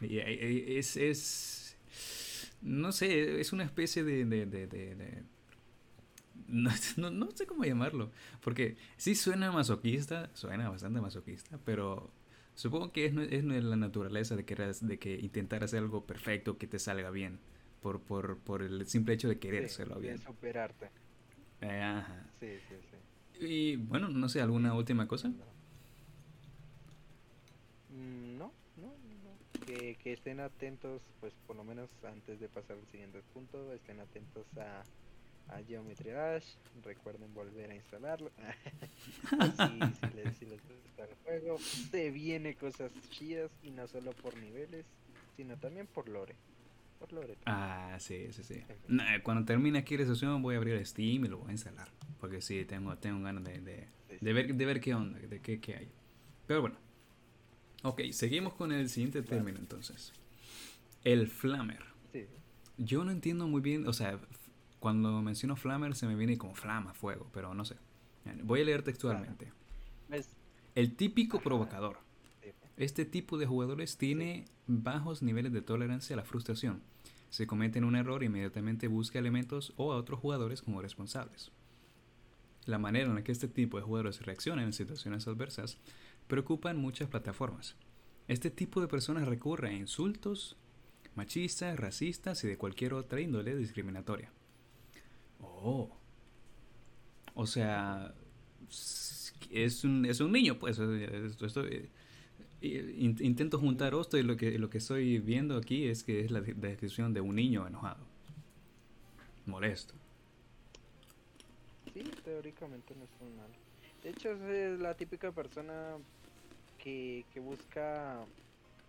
es, 0.00 0.96
es, 0.96 1.76
no 2.62 2.92
sé, 2.92 3.38
es 3.38 3.52
una 3.52 3.64
especie 3.64 4.04
de... 4.04 4.24
de, 4.24 4.46
de, 4.46 4.66
de, 4.66 5.22
no, 6.48 7.10
no, 7.10 7.30
sé 7.32 7.46
cómo 7.46 7.64
llamarlo, 7.64 8.10
porque 8.40 8.76
sí 8.96 9.14
suena 9.14 9.52
masoquista, 9.52 10.30
suena 10.32 10.70
bastante 10.70 11.02
masoquista, 11.02 11.58
pero 11.62 12.10
supongo 12.54 12.90
que 12.90 13.04
es, 13.04 13.14
es 13.32 13.44
la 13.44 13.76
naturaleza 13.76 14.34
de 14.34 14.46
que, 14.46 14.54
de 14.54 14.98
que 14.98 15.14
intentar 15.16 15.62
hacer 15.62 15.80
algo 15.80 16.06
perfecto, 16.06 16.56
que 16.56 16.66
te 16.66 16.78
salga 16.78 17.10
bien 17.10 17.38
por, 17.86 18.00
por, 18.00 18.38
por 18.38 18.62
el 18.62 18.84
simple 18.88 19.14
hecho 19.14 19.28
de 19.28 19.38
querérselo 19.38 20.00
bien. 20.00 20.16
De 20.16 20.24
superarte. 20.24 20.90
Eh, 21.60 21.80
ajá. 21.80 22.26
Sí, 22.40 22.48
sí, 22.68 22.74
sí. 22.90 23.46
Y 23.46 23.76
bueno, 23.76 24.08
no 24.08 24.28
sé, 24.28 24.40
¿alguna 24.40 24.74
última 24.74 25.06
cosa? 25.06 25.28
Mm, 27.90 28.38
no, 28.38 28.50
no, 28.76 28.88
no. 28.88 29.64
Que, 29.66 29.94
que 30.02 30.14
estén 30.14 30.40
atentos, 30.40 31.00
pues 31.20 31.32
por 31.46 31.54
lo 31.54 31.62
menos 31.62 31.88
antes 32.02 32.40
de 32.40 32.48
pasar 32.48 32.76
al 32.76 32.86
siguiente 32.90 33.22
punto, 33.32 33.72
estén 33.72 34.00
atentos 34.00 34.46
a, 34.58 34.82
a 35.54 35.62
Geometry 35.62 36.10
Dash. 36.10 36.56
Recuerden 36.82 37.32
volver 37.34 37.70
a 37.70 37.76
instalarlo. 37.76 38.32
si, 39.30 39.78
si, 40.08 40.16
les, 40.16 40.36
si 40.38 40.46
les 40.46 40.60
gusta 40.60 41.04
el 41.04 41.14
juego, 41.22 41.58
se 41.92 42.10
viene 42.10 42.56
cosas 42.56 42.90
chidas 43.10 43.52
y 43.62 43.70
no 43.70 43.86
solo 43.86 44.10
por 44.10 44.36
niveles, 44.36 44.86
sino 45.36 45.56
también 45.56 45.86
por 45.86 46.08
lore. 46.08 46.34
Ah, 47.44 47.96
sí, 47.98 48.28
sí, 48.32 48.42
sí. 48.42 48.62
cuando 49.22 49.44
termine 49.44 49.78
aquí 49.78 49.96
la 49.96 50.06
sesión 50.06 50.42
voy 50.42 50.54
a 50.54 50.58
abrir 50.58 50.84
Steam 50.84 51.24
y 51.24 51.28
lo 51.28 51.38
voy 51.38 51.50
a 51.50 51.52
instalar. 51.52 51.88
Porque 52.20 52.40
sí, 52.40 52.64
tengo, 52.64 52.96
tengo 52.98 53.22
ganas 53.22 53.44
de, 53.44 53.88
de, 54.20 54.32
ver, 54.32 54.54
de 54.54 54.66
ver 54.66 54.80
qué 54.80 54.94
onda, 54.94 55.18
de 55.18 55.40
qué, 55.40 55.60
qué 55.60 55.76
hay. 55.76 55.88
Pero 56.46 56.62
bueno. 56.62 56.76
Ok, 57.82 58.02
seguimos 58.10 58.54
con 58.54 58.72
el 58.72 58.88
siguiente 58.88 59.22
término 59.22 59.58
entonces. 59.58 60.12
El 61.04 61.28
flamer. 61.28 61.84
Yo 62.78 63.04
no 63.04 63.10
entiendo 63.10 63.46
muy 63.46 63.60
bien, 63.60 63.86
o 63.86 63.92
sea, 63.92 64.18
cuando 64.80 65.22
menciono 65.22 65.56
flamer 65.56 65.94
se 65.94 66.06
me 66.06 66.14
viene 66.14 66.36
como 66.36 66.54
flama, 66.54 66.92
fuego, 66.94 67.30
pero 67.32 67.54
no 67.54 67.64
sé. 67.64 67.76
Voy 68.42 68.62
a 68.62 68.64
leer 68.64 68.82
textualmente. 68.82 69.52
El 70.74 70.94
típico 70.96 71.40
provocador 71.40 71.98
este 72.76 73.04
tipo 73.04 73.38
de 73.38 73.46
jugadores 73.46 73.96
tiene 73.96 74.44
bajos 74.66 75.22
niveles 75.22 75.52
de 75.52 75.62
tolerancia 75.62 76.14
a 76.14 76.18
la 76.18 76.24
frustración. 76.24 76.82
Se 77.30 77.46
cometen 77.46 77.84
un 77.84 77.96
error 77.96 78.22
e 78.22 78.26
inmediatamente 78.26 78.88
busca 78.88 79.18
elementos 79.18 79.72
o 79.76 79.92
a 79.92 79.96
otros 79.96 80.20
jugadores 80.20 80.62
como 80.62 80.82
responsables. 80.82 81.50
La 82.66 82.78
manera 82.78 83.08
en 83.08 83.14
la 83.14 83.24
que 83.24 83.32
este 83.32 83.48
tipo 83.48 83.76
de 83.76 83.84
jugadores 83.84 84.20
reaccionan 84.24 84.66
en 84.66 84.72
situaciones 84.72 85.26
adversas 85.26 85.78
preocupa 86.26 86.70
en 86.70 86.76
muchas 86.78 87.08
plataformas. 87.08 87.76
Este 88.28 88.50
tipo 88.50 88.80
de 88.80 88.88
personas 88.88 89.26
recurre 89.28 89.70
a 89.70 89.72
insultos 89.72 90.56
machistas, 91.14 91.78
racistas 91.78 92.44
y 92.44 92.48
de 92.48 92.58
cualquier 92.58 92.94
otra 92.94 93.20
índole 93.20 93.56
discriminatoria. 93.56 94.30
Oh. 95.40 95.90
O 97.34 97.46
sea, 97.46 98.14
es 99.50 99.84
un, 99.84 100.04
es 100.04 100.20
un 100.20 100.32
niño, 100.32 100.58
pues. 100.58 100.78
Esto, 100.78 101.64
intento 102.66 103.58
juntar 103.58 103.94
esto 103.94 104.18
y 104.18 104.22
lo 104.22 104.36
que, 104.36 104.58
lo 104.58 104.70
que 104.70 104.78
estoy 104.78 105.18
viendo 105.18 105.56
aquí 105.56 105.86
es 105.88 106.04
que 106.04 106.20
es 106.20 106.30
la 106.30 106.40
descripción 106.40 107.12
de 107.12 107.20
un 107.20 107.36
niño 107.36 107.66
enojado, 107.66 108.04
molesto. 109.46 109.94
Sí, 111.92 112.02
teóricamente 112.24 112.94
no 112.94 113.04
es 113.04 113.10
un 113.20 113.36
mal. 113.36 113.50
De 114.02 114.10
hecho, 114.10 114.32
es 114.32 114.78
la 114.78 114.94
típica 114.94 115.32
persona 115.32 115.96
que, 116.78 117.24
que 117.32 117.40
busca, 117.40 118.24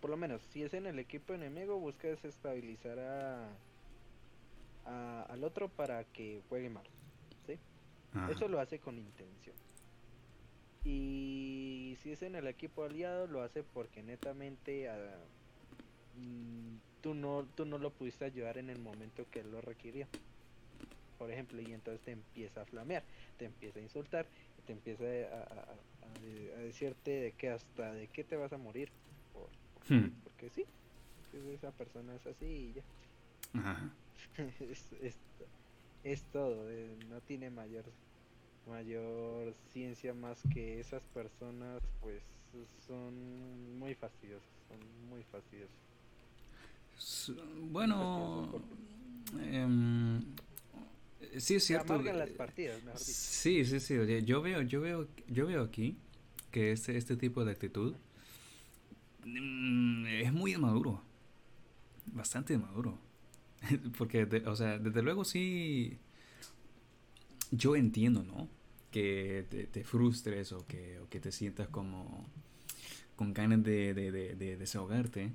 por 0.00 0.10
lo 0.10 0.16
menos, 0.16 0.42
si 0.52 0.62
es 0.62 0.74
en 0.74 0.86
el 0.86 0.98
equipo 0.98 1.32
enemigo, 1.32 1.78
busca 1.78 2.08
desestabilizar 2.08 2.98
a, 2.98 3.48
al 5.28 5.44
otro 5.44 5.68
para 5.68 6.04
que 6.04 6.40
juegue 6.48 6.70
mal. 6.70 6.84
¿sí? 7.46 7.58
Eso 8.30 8.48
lo 8.48 8.60
hace 8.60 8.78
con 8.78 8.96
intención. 8.96 9.56
Y 10.84 11.96
si 12.02 12.12
es 12.12 12.22
en 12.22 12.34
el 12.34 12.46
equipo 12.46 12.84
aliado, 12.84 13.26
lo 13.26 13.42
hace 13.42 13.62
porque 13.62 14.02
netamente 14.02 14.88
ah, 14.88 14.96
mm, 16.16 16.76
tú, 17.02 17.14
no, 17.14 17.46
tú 17.56 17.64
no 17.64 17.78
lo 17.78 17.90
pudiste 17.90 18.24
ayudar 18.24 18.58
en 18.58 18.70
el 18.70 18.78
momento 18.78 19.26
que 19.30 19.40
él 19.40 19.50
lo 19.50 19.60
requirió. 19.60 20.06
Por 21.18 21.32
ejemplo, 21.32 21.60
y 21.60 21.72
entonces 21.72 22.00
te 22.02 22.12
empieza 22.12 22.62
a 22.62 22.64
flamear, 22.64 23.02
te 23.38 23.46
empieza 23.46 23.80
a 23.80 23.82
insultar, 23.82 24.26
te 24.66 24.72
empieza 24.72 25.04
a, 25.04 25.66
decirte 26.60 27.10
de 27.10 27.32
que 27.32 27.50
hasta 27.50 27.92
de 27.92 28.06
qué 28.08 28.24
te 28.24 28.36
vas 28.36 28.52
a 28.52 28.58
morir. 28.58 28.90
Hmm. 29.88 30.10
Porque 30.22 30.50
sí, 30.50 30.64
esa 31.52 31.72
persona 31.72 32.14
es 32.14 32.26
así 32.26 32.46
y 32.46 32.72
ya. 32.74 32.82
es, 36.04 36.22
todo, 36.32 36.70
eh, 36.70 36.96
no 37.08 37.20
tiene 37.20 37.50
mayor 37.50 37.84
mayor 38.68 39.52
ciencia 39.72 40.14
más 40.14 40.38
que 40.52 40.80
esas 40.80 41.02
personas 41.14 41.82
pues 42.00 42.22
son 42.86 43.78
muy 43.78 43.94
fastidiosas 43.94 44.48
son 44.68 44.78
muy 45.08 45.22
fastidiosas 45.24 45.76
bueno 47.70 48.62
em, 49.50 50.20
sí 51.38 51.56
es 51.56 51.64
cierto. 51.64 52.00
Las 52.02 52.30
partidas, 52.30 52.80
sí 52.96 53.64
sí 53.64 53.80
sí 53.80 53.96
yo 54.24 54.42
veo 54.42 54.62
yo 54.62 54.80
veo 54.80 55.08
yo 55.28 55.46
veo 55.46 55.62
aquí 55.62 55.96
que 56.50 56.72
este 56.72 56.96
este 56.96 57.16
tipo 57.16 57.44
de 57.44 57.52
actitud 57.52 57.94
mm, 59.24 60.06
es 60.06 60.32
muy 60.32 60.56
maduro 60.56 61.02
bastante 62.06 62.56
maduro 62.58 62.98
porque 63.98 64.24
o 64.24 64.56
sea 64.56 64.78
desde 64.78 65.02
luego 65.02 65.24
sí 65.24 65.98
yo 67.50 67.76
entiendo 67.76 68.22
no 68.22 68.48
que 68.90 69.68
te, 69.70 69.84
frustres 69.84 70.52
o 70.52 70.66
que, 70.66 70.98
o 71.00 71.08
que, 71.08 71.20
te 71.20 71.32
sientas 71.32 71.68
como 71.68 72.26
con 73.16 73.34
ganas 73.34 73.62
de, 73.62 73.94
de, 73.94 74.56
desahogarte. 74.56 75.32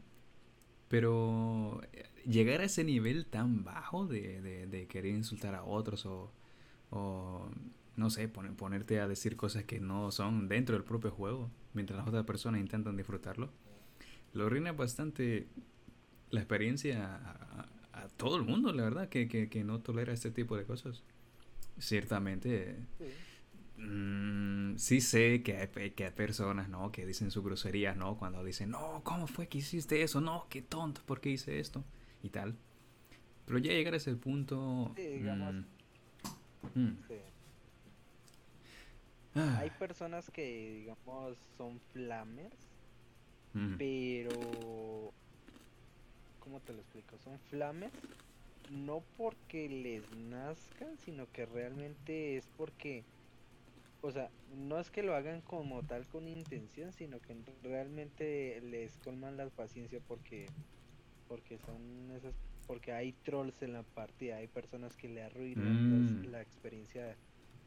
Pero 0.88 1.82
llegar 2.26 2.62
a 2.62 2.66
ese 2.66 2.84
nivel 2.84 3.26
tan 3.26 3.64
bajo 3.64 4.06
de, 4.06 4.88
querer 4.90 5.14
insultar 5.14 5.56
a 5.56 5.64
otros 5.64 6.06
o, 6.06 6.32
o 6.92 7.50
no 7.96 8.10
sé, 8.10 8.28
ponerte 8.28 9.00
a 9.00 9.08
decir 9.08 9.36
cosas 9.36 9.64
que 9.64 9.80
no 9.80 10.12
son 10.12 10.48
dentro 10.48 10.76
del 10.76 10.84
propio 10.84 11.12
juego, 11.12 11.50
mientras 11.74 11.98
las 11.98 12.08
otras 12.08 12.26
personas 12.26 12.62
intentan 12.62 12.96
disfrutarlo, 12.98 13.50
lo 14.34 14.48
arruina 14.48 14.72
bastante 14.72 15.48
la 16.32 16.40
experiencia 16.40 17.22
a, 17.24 17.70
todo 18.18 18.36
el 18.36 18.44
mundo, 18.44 18.74
la 18.74 18.84
verdad, 18.84 19.08
que, 19.08 19.28
que, 19.28 19.64
no 19.64 19.80
tolera 19.80 20.14
este 20.14 20.32
tipo 20.32 20.58
de 20.58 20.66
cosas. 20.66 21.04
Ciertamente. 21.80 22.78
Mm, 23.86 24.78
sí 24.78 25.02
sé 25.02 25.44
que 25.44 25.58
hay, 25.58 25.92
que 25.92 26.06
hay 26.06 26.12
personas, 26.12 26.70
¿no? 26.70 26.92
Que 26.92 27.06
dicen 27.06 27.32
su 27.32 27.44
grosería, 27.44 27.96
¿no? 27.96 28.18
Cuando 28.18 28.44
dicen, 28.44 28.70
no, 28.72 29.02
¿cómo 29.04 29.28
fue 29.28 29.48
que 29.48 29.58
hiciste 29.60 30.02
eso? 30.04 30.22
No, 30.22 30.48
qué 30.50 30.62
tonto, 30.62 31.02
¿por 31.06 31.20
qué 31.22 31.32
hice 31.32 31.60
esto? 31.60 31.84
y 32.24 32.30
tal. 32.30 32.56
Pero 33.46 33.60
ya 33.60 33.74
llegar 33.74 33.94
a 33.94 33.98
ese 33.98 34.16
punto... 34.16 34.92
Sí, 34.96 35.02
digamos. 35.08 35.54
mm, 36.76 36.80
mm, 36.80 36.98
Sí. 37.08 37.16
ah, 39.36 39.58
Hay 39.60 39.70
personas 39.72 40.30
que, 40.32 40.74
digamos, 40.80 41.38
son 41.58 41.80
flamers, 41.92 42.56
mm, 43.54 43.76
pero... 43.78 45.14
¿Cómo 46.40 46.60
te 46.62 46.74
lo 46.74 46.80
explico? 46.80 47.18
Son 47.24 47.40
flamers 47.50 47.94
no 48.70 49.04
porque 49.18 49.68
les 49.70 50.10
nazcan, 50.30 50.98
sino 51.06 51.30
que 51.32 51.46
realmente 51.46 52.38
es 52.38 52.48
porque... 52.58 53.04
O 54.06 54.12
sea, 54.12 54.34
no 54.46 54.80
es 54.80 54.92
que 54.92 55.02
lo 55.02 55.16
hagan 55.16 55.42
como 55.42 55.84
tal 55.86 56.08
con 56.10 56.28
intención, 56.28 56.92
sino 56.92 57.22
que 57.22 57.42
realmente 57.62 58.60
les 58.62 58.98
colman 58.98 59.38
la 59.38 59.50
paciencia 59.50 60.02
porque 60.02 60.56
porque 61.28 61.58
son 61.60 62.12
esas 62.12 62.38
porque 62.68 62.94
hay 62.94 63.14
trolls 63.14 63.62
en 63.64 63.74
la 63.74 63.84
partida, 63.84 64.38
hay 64.38 64.48
personas 64.50 64.98
que 64.98 65.10
le 65.10 65.24
arruinan 65.24 65.84
Mm. 65.88 66.26
la 66.32 66.42
experiencia 66.42 67.20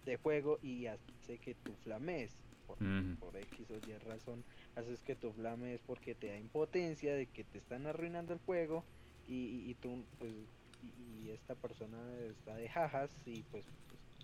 de 0.05 0.16
juego 0.18 0.59
y 0.62 0.87
hace 0.87 1.40
que 1.40 1.55
tú 1.57 1.77
flames 1.77 2.44
por, 2.66 2.83
mm, 2.85 3.16
por 3.18 3.37
X 3.38 3.70
o 3.70 3.79
Y 3.79 3.99
razón, 3.99 4.46
haces 4.75 5.03
que 5.05 5.16
tu 5.16 5.33
flames 5.35 5.83
porque 5.85 6.14
te 6.16 6.29
da 6.29 6.38
impotencia 6.38 7.14
de 7.14 7.31
que 7.31 7.44
te 7.44 7.59
están 7.59 7.87
arruinando 7.87 8.33
el 8.35 8.40
juego 8.40 8.88
y, 9.27 9.66
y- 9.68 9.70
y 9.72 9.75
tú 9.77 10.09
pues 10.18 10.62
y, 10.81 11.27
y 11.29 11.31
esta 11.33 11.57
persona 11.57 12.20
está 12.22 12.57
de 12.57 12.68
jajas 12.68 13.22
y 13.27 13.44
pues, 13.44 13.66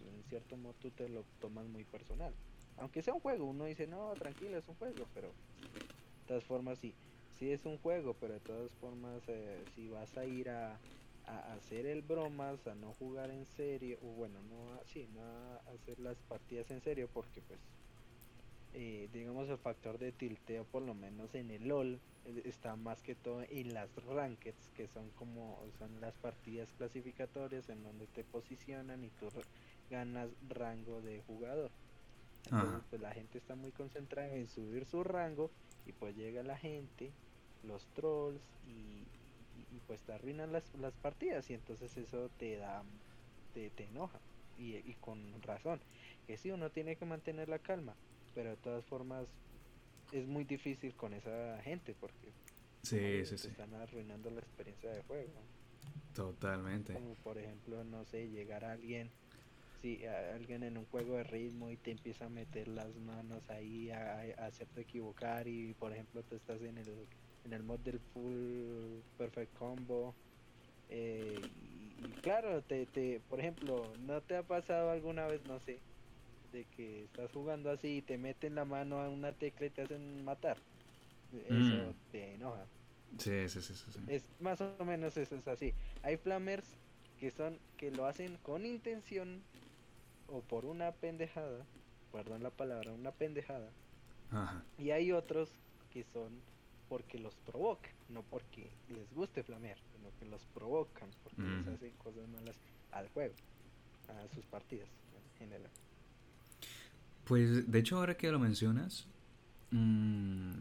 en 0.08 0.24
cierto 0.24 0.56
modo 0.56 0.74
tú 0.76 0.92
te 0.92 1.08
lo 1.08 1.26
tomas 1.38 1.68
muy 1.68 1.84
personal. 1.84 2.38
Aunque 2.76 3.02
sea 3.02 3.14
un 3.14 3.20
juego, 3.20 3.46
uno 3.46 3.64
dice, 3.66 3.86
no, 3.86 4.16
tranquilo, 4.16 4.56
es 4.58 4.68
un 4.68 4.76
juego, 4.76 5.10
pero 5.12 5.38
de 6.16 6.24
todas 6.26 6.44
formas 6.44 6.78
sí, 6.80 6.98
sí 7.28 7.50
es 7.52 7.66
un 7.66 7.78
juego, 7.78 8.18
pero 8.18 8.34
de 8.34 8.40
todas 8.40 8.76
formas 8.76 9.28
eh, 9.28 9.66
si 9.66 9.88
vas 9.88 10.16
a 10.16 10.26
ir 10.26 10.50
a, 10.50 10.82
a 11.22 11.54
hacer 11.54 11.86
el 11.86 12.02
bromas, 12.02 12.66
a 12.66 12.74
no 12.74 12.94
jugar 12.94 13.30
en 13.30 13.46
serio, 13.46 13.98
o 14.02 14.14
bueno, 14.14 14.42
no, 14.42 14.74
a- 14.74 14.82
sí, 14.86 15.08
no 15.08 15.22
a 15.24 15.56
hacer 15.58 15.98
las 16.00 16.22
partidas 16.22 16.70
en 16.70 16.80
serio, 16.80 17.10
porque 17.12 17.42
pues 17.42 17.70
eh, 18.72 19.08
digamos 19.10 19.48
el 19.50 19.58
factor 19.58 19.98
de 19.98 20.12
tilteo 20.12 20.68
por 20.68 20.82
lo 20.82 20.94
menos 20.94 21.34
en 21.34 21.50
el 21.50 21.64
LOL 21.68 22.04
eh, 22.24 22.42
está 22.44 22.76
más 22.76 23.02
que 23.02 23.16
todo 23.16 23.42
en 23.48 23.74
las 23.74 23.96
rankeds 23.96 24.70
que 24.70 24.86
son 24.88 25.12
como 25.12 25.70
son 25.72 26.00
las 26.00 26.18
partidas 26.18 26.72
clasificatorias 26.72 27.68
en 27.68 27.82
donde 27.82 28.08
te 28.08 28.24
posicionan 28.24 29.04
y 29.04 29.10
tú 29.12 29.30
ganas 29.92 30.36
rango 30.40 31.02
de 31.02 31.22
jugador 31.22 31.72
entonces 32.44 32.82
Ajá. 32.82 32.88
pues 32.88 33.00
la 33.02 33.12
gente 33.14 33.38
está 33.38 33.54
muy 33.56 33.72
concentrada 33.72 34.28
en 34.34 34.48
subir 34.48 34.86
su 34.86 35.04
rango 35.04 35.52
y 35.84 35.92
pues 35.94 36.16
llega 36.16 36.42
la 36.42 36.58
gente 36.58 37.16
los 37.62 37.90
trolls 37.92 38.52
y, 38.62 39.06
y- 39.52 39.66
y, 39.76 39.80
pues 39.82 40.04
te 40.04 40.12
arruinan 40.14 40.52
las, 40.52 40.74
las 40.74 40.96
partidas 40.96 41.48
y 41.50 41.54
entonces 41.54 41.96
eso 41.96 42.30
te 42.36 42.56
da 42.56 42.84
te, 43.52 43.70
te 43.70 43.84
enoja 43.84 44.24
y, 44.56 44.76
y 44.90 44.96
con 44.96 45.40
razón 45.42 45.80
que 46.26 46.36
sí 46.38 46.50
uno 46.50 46.70
tiene 46.72 46.96
que 46.96 47.04
mantener 47.06 47.48
la 47.48 47.60
calma 47.60 47.98
pero 48.34 48.50
de 48.50 48.56
todas 48.58 48.86
formas 48.86 49.36
es 50.10 50.26
muy 50.28 50.44
difícil 50.44 50.96
con 50.96 51.14
esa 51.14 51.60
gente 51.62 51.94
porque 51.96 52.34
Sí, 52.82 53.24
te 53.40 53.46
sí. 53.46 53.48
están 53.48 53.74
arruinando 53.74 54.30
la 54.30 54.40
experiencia 54.40 54.90
de 54.90 55.02
juego 55.02 55.50
Totalmente. 56.14 56.92
como 56.92 57.16
por 57.16 57.38
ejemplo 57.38 57.84
no 57.84 58.04
sé 58.04 58.28
llegar 58.30 58.64
a 58.64 58.72
alguien 58.72 59.14
si 59.82 60.06
alguien 60.06 60.62
en 60.64 60.78
un 60.78 60.86
juego 60.86 61.16
de 61.16 61.24
ritmo 61.24 61.70
y 61.70 61.78
te 61.78 61.90
empieza 61.92 62.26
a 62.26 62.30
meter 62.30 62.68
las 62.68 62.96
manos 62.96 63.50
ahí 63.50 63.90
a, 63.90 64.20
a 64.22 64.46
hacerte 64.46 64.82
equivocar 64.82 65.48
y 65.48 65.74
por 65.74 65.92
ejemplo 65.92 66.24
tú 66.24 66.36
estás 66.36 66.62
en 66.62 66.78
el 66.78 67.08
en 67.44 67.52
el 67.54 67.64
mod 67.64 67.80
del 67.80 68.00
full 68.00 69.02
perfect 69.16 69.52
combo 69.54 70.18
eh, 70.88 71.50
y, 71.52 72.10
y 72.12 72.16
claro 72.18 72.64
te, 72.64 72.86
te 72.86 73.20
por 73.20 73.40
ejemplo 73.40 73.96
no 73.98 74.22
te 74.24 74.36
ha 74.36 74.46
pasado 74.46 74.90
alguna 74.90 75.26
vez 75.28 75.44
no 75.44 75.60
sé 75.60 75.84
de 76.52 76.68
que 76.68 77.04
estás 77.04 77.32
jugando 77.32 77.70
así 77.70 77.98
y 77.98 78.02
te 78.02 78.18
meten 78.18 78.54
la 78.56 78.64
mano 78.66 79.00
a 79.00 79.10
una 79.10 79.36
tecla 79.38 79.66
y 79.66 79.70
te 79.72 79.82
hacen 79.82 80.24
matar 80.24 80.66
eso 81.30 81.96
Mm. 81.96 82.02
te 82.10 82.34
enoja 82.34 82.72
Sí, 83.18 83.48
sí, 83.48 83.60
sí, 83.62 83.74
sí. 83.74 83.92
sí. 83.92 84.00
es 84.06 84.32
más 84.38 84.60
o 84.60 84.84
menos 84.84 85.16
eso 85.16 85.36
es 85.36 85.46
así. 85.48 85.76
Hay 86.02 86.16
flamers 86.16 86.80
que 87.16 87.30
son 87.30 87.64
que 87.76 87.90
lo 87.90 88.06
hacen 88.06 88.38
con 88.38 88.66
intención 88.66 89.48
o 90.32 90.40
por 90.40 90.64
una 90.64 90.92
pendejada, 90.92 91.64
perdón 92.12 92.42
la 92.42 92.50
palabra, 92.50 92.92
una 92.92 93.12
pendejada, 93.12 93.68
Ajá. 94.30 94.62
y 94.78 94.90
hay 94.90 95.12
otros 95.12 95.50
que 95.92 96.04
son 96.12 96.30
porque 96.88 97.18
los 97.18 97.34
provocan, 97.36 97.92
no 98.08 98.22
porque 98.22 98.70
les 98.88 99.12
guste 99.14 99.42
flamear, 99.42 99.78
sino 99.94 100.08
que 100.18 100.26
los 100.26 100.42
provocan 100.54 101.08
porque 101.22 101.42
les 101.42 101.66
hacen 101.68 101.90
cosas 102.02 102.28
malas 102.28 102.56
al 102.92 103.08
juego, 103.10 103.34
a 104.08 104.34
sus 104.34 104.44
partidas 104.46 104.88
en 105.14 105.38
general. 105.38 105.70
Pues 107.24 107.70
de 107.70 107.78
hecho 107.78 107.98
ahora 107.98 108.16
que 108.16 108.30
lo 108.30 108.38
mencionas, 108.38 109.06
mm, 109.70 110.52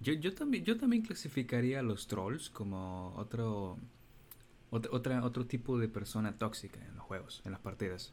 yo, 0.00 0.12
yo 0.14 0.34
también 0.34 0.64
yo 0.64 0.76
también 0.78 1.02
clasificaría 1.02 1.80
a 1.80 1.82
los 1.82 2.06
trolls 2.06 2.48
como 2.50 3.12
otro 3.16 3.76
ot- 4.70 4.88
otra 4.92 5.24
otro 5.24 5.46
tipo 5.46 5.78
de 5.78 5.88
persona 5.88 6.32
tóxica 6.38 6.80
en 6.86 6.94
los 6.96 7.04
juegos, 7.04 7.42
en 7.44 7.52
las 7.52 7.60
partidas. 7.60 8.12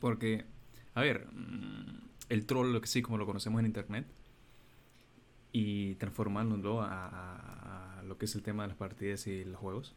Porque 0.00 0.44
a 0.94 1.02
ver, 1.02 1.26
mm, 1.32 2.00
el 2.28 2.46
troll 2.46 2.72
lo 2.72 2.80
que 2.80 2.86
sí 2.86 3.02
como 3.02 3.18
lo 3.18 3.26
conocemos 3.26 3.60
en 3.60 3.66
internet 3.66 4.06
y 5.52 5.94
transformándolo 5.96 6.82
a, 6.82 8.02
lo 8.06 8.18
que 8.18 8.24
es 8.24 8.34
el 8.34 8.42
tema 8.42 8.64
de 8.64 8.68
las 8.68 8.76
partidas 8.76 9.26
y 9.28 9.44
los 9.44 9.60
juegos 9.60 9.94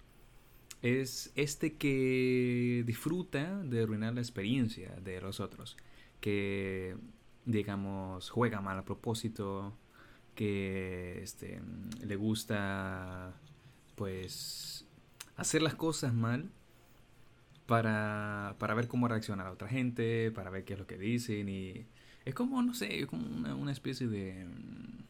es 0.84 1.32
este 1.36 1.78
que 1.78 2.84
disfruta 2.86 3.64
de 3.64 3.84
arruinar 3.84 4.14
la 4.14 4.22
experiencia 4.22 4.96
de 5.04 5.20
los 5.20 5.40
otros 5.40 5.78
que 6.20 6.96
digamos 7.46 8.30
juega 8.30 8.62
mal 8.62 8.78
a 8.78 8.86
propósito 8.86 9.76
que 10.36 11.24
este 11.24 11.62
le 12.06 12.16
gusta 12.16 13.34
pues 13.96 14.86
hacer 15.36 15.64
las 15.64 15.74
cosas 15.74 16.14
mal 16.14 16.52
para, 17.66 18.56
para 18.60 18.74
ver 18.76 18.88
cómo 18.88 19.08
reacciona 19.08 19.44
la 19.46 19.52
otra 19.52 19.68
gente 19.70 20.32
para 20.32 20.50
ver 20.50 20.66
qué 20.66 20.74
es 20.74 20.80
lo 20.80 20.88
que 20.88 20.98
dicen 20.98 21.50
y 21.50 21.86
es 22.26 22.36
como 22.36 22.62
no 22.62 22.74
sé 22.74 23.00
es 23.02 23.06
como 23.08 23.26
una, 23.28 23.56
una 23.56 23.72
especie 23.72 24.08
de 24.08 24.46
mm, 24.46 25.04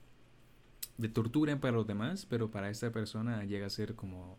de 0.98 1.10
tortura 1.10 1.60
para 1.60 1.74
los 1.74 1.88
demás 1.88 2.26
pero 2.26 2.50
para 2.52 2.70
esta 2.70 2.92
persona 2.92 3.44
llega 3.46 3.68
a 3.68 3.70
ser 3.70 3.96
como 3.96 4.38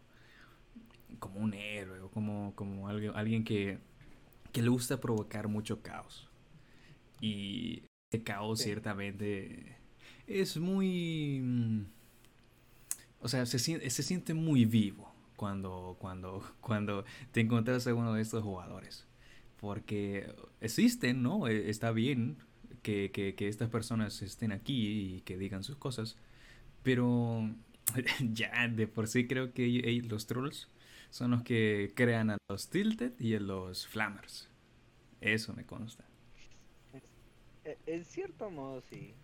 como 1.18 1.40
un 1.40 1.54
héroe 1.54 2.00
o 2.00 2.10
como, 2.10 2.52
como 2.54 2.88
alguien, 2.88 3.12
alguien 3.14 3.44
que, 3.44 3.78
que 4.52 4.62
le 4.62 4.68
gusta 4.68 5.00
provocar 5.00 5.48
mucho 5.48 5.82
caos. 5.82 6.30
Y 7.20 7.84
ese 8.12 8.24
caos 8.24 8.60
Sí. 8.60 8.64
ciertamente 8.64 9.78
es 10.26 10.56
muy... 10.58 11.40
mm, 11.42 11.82
O 13.20 13.28
sea, 13.28 13.46
se, 13.46 13.58
se 13.58 14.02
siente 14.02 14.34
muy 14.34 14.64
vivo 14.66 15.13
cuando, 15.36 15.96
cuando, 16.00 16.42
cuando 16.60 17.04
te 17.32 17.40
encuentras 17.40 17.86
a 17.86 17.94
uno 17.94 18.14
de 18.14 18.22
estos 18.22 18.42
jugadores. 18.42 19.06
Porque 19.60 20.34
existen, 20.60 21.22
¿no? 21.22 21.48
E- 21.48 21.70
Está 21.70 21.92
bien 21.92 22.38
que, 22.82 23.10
que, 23.12 23.34
que 23.34 23.48
estas 23.48 23.70
personas 23.70 24.22
estén 24.22 24.52
aquí 24.52 25.16
y 25.16 25.20
que 25.22 25.36
digan 25.38 25.64
sus 25.64 25.76
cosas. 25.76 26.16
Pero 26.82 27.50
ya 28.32 28.68
de 28.68 28.86
por 28.86 29.08
sí 29.08 29.26
creo 29.26 29.52
que 29.52 30.02
los 30.08 30.26
trolls 30.26 30.68
son 31.10 31.30
los 31.32 31.42
que 31.42 31.92
crean 31.94 32.30
a 32.30 32.38
los 32.50 32.68
Tilted 32.70 33.12
y 33.20 33.34
a 33.34 33.40
los 33.40 33.86
Flammers. 33.86 34.48
Eso 35.20 35.54
me 35.54 35.64
consta. 35.66 36.04
E- 37.64 37.78
En 37.86 38.04
cierto 38.04 38.50
modo 38.50 38.80
sí, 38.82 39.14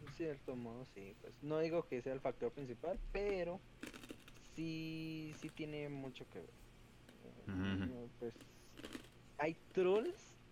en 0.00 0.12
cierto 0.16 0.56
modo 0.56 0.84
sí, 0.94 1.14
pues 1.20 1.34
no 1.42 1.58
digo 1.60 1.86
que 1.86 2.02
sea 2.02 2.12
el 2.12 2.20
factor 2.20 2.52
principal, 2.52 2.98
pero 3.12 3.60
sí, 4.58 5.32
sí 5.36 5.50
tiene 5.50 5.88
mucho 5.88 6.28
que 6.28 6.40
ver. 6.40 6.54
Pues 8.18 8.34
hay 9.38 9.56
trolls 9.72 10.42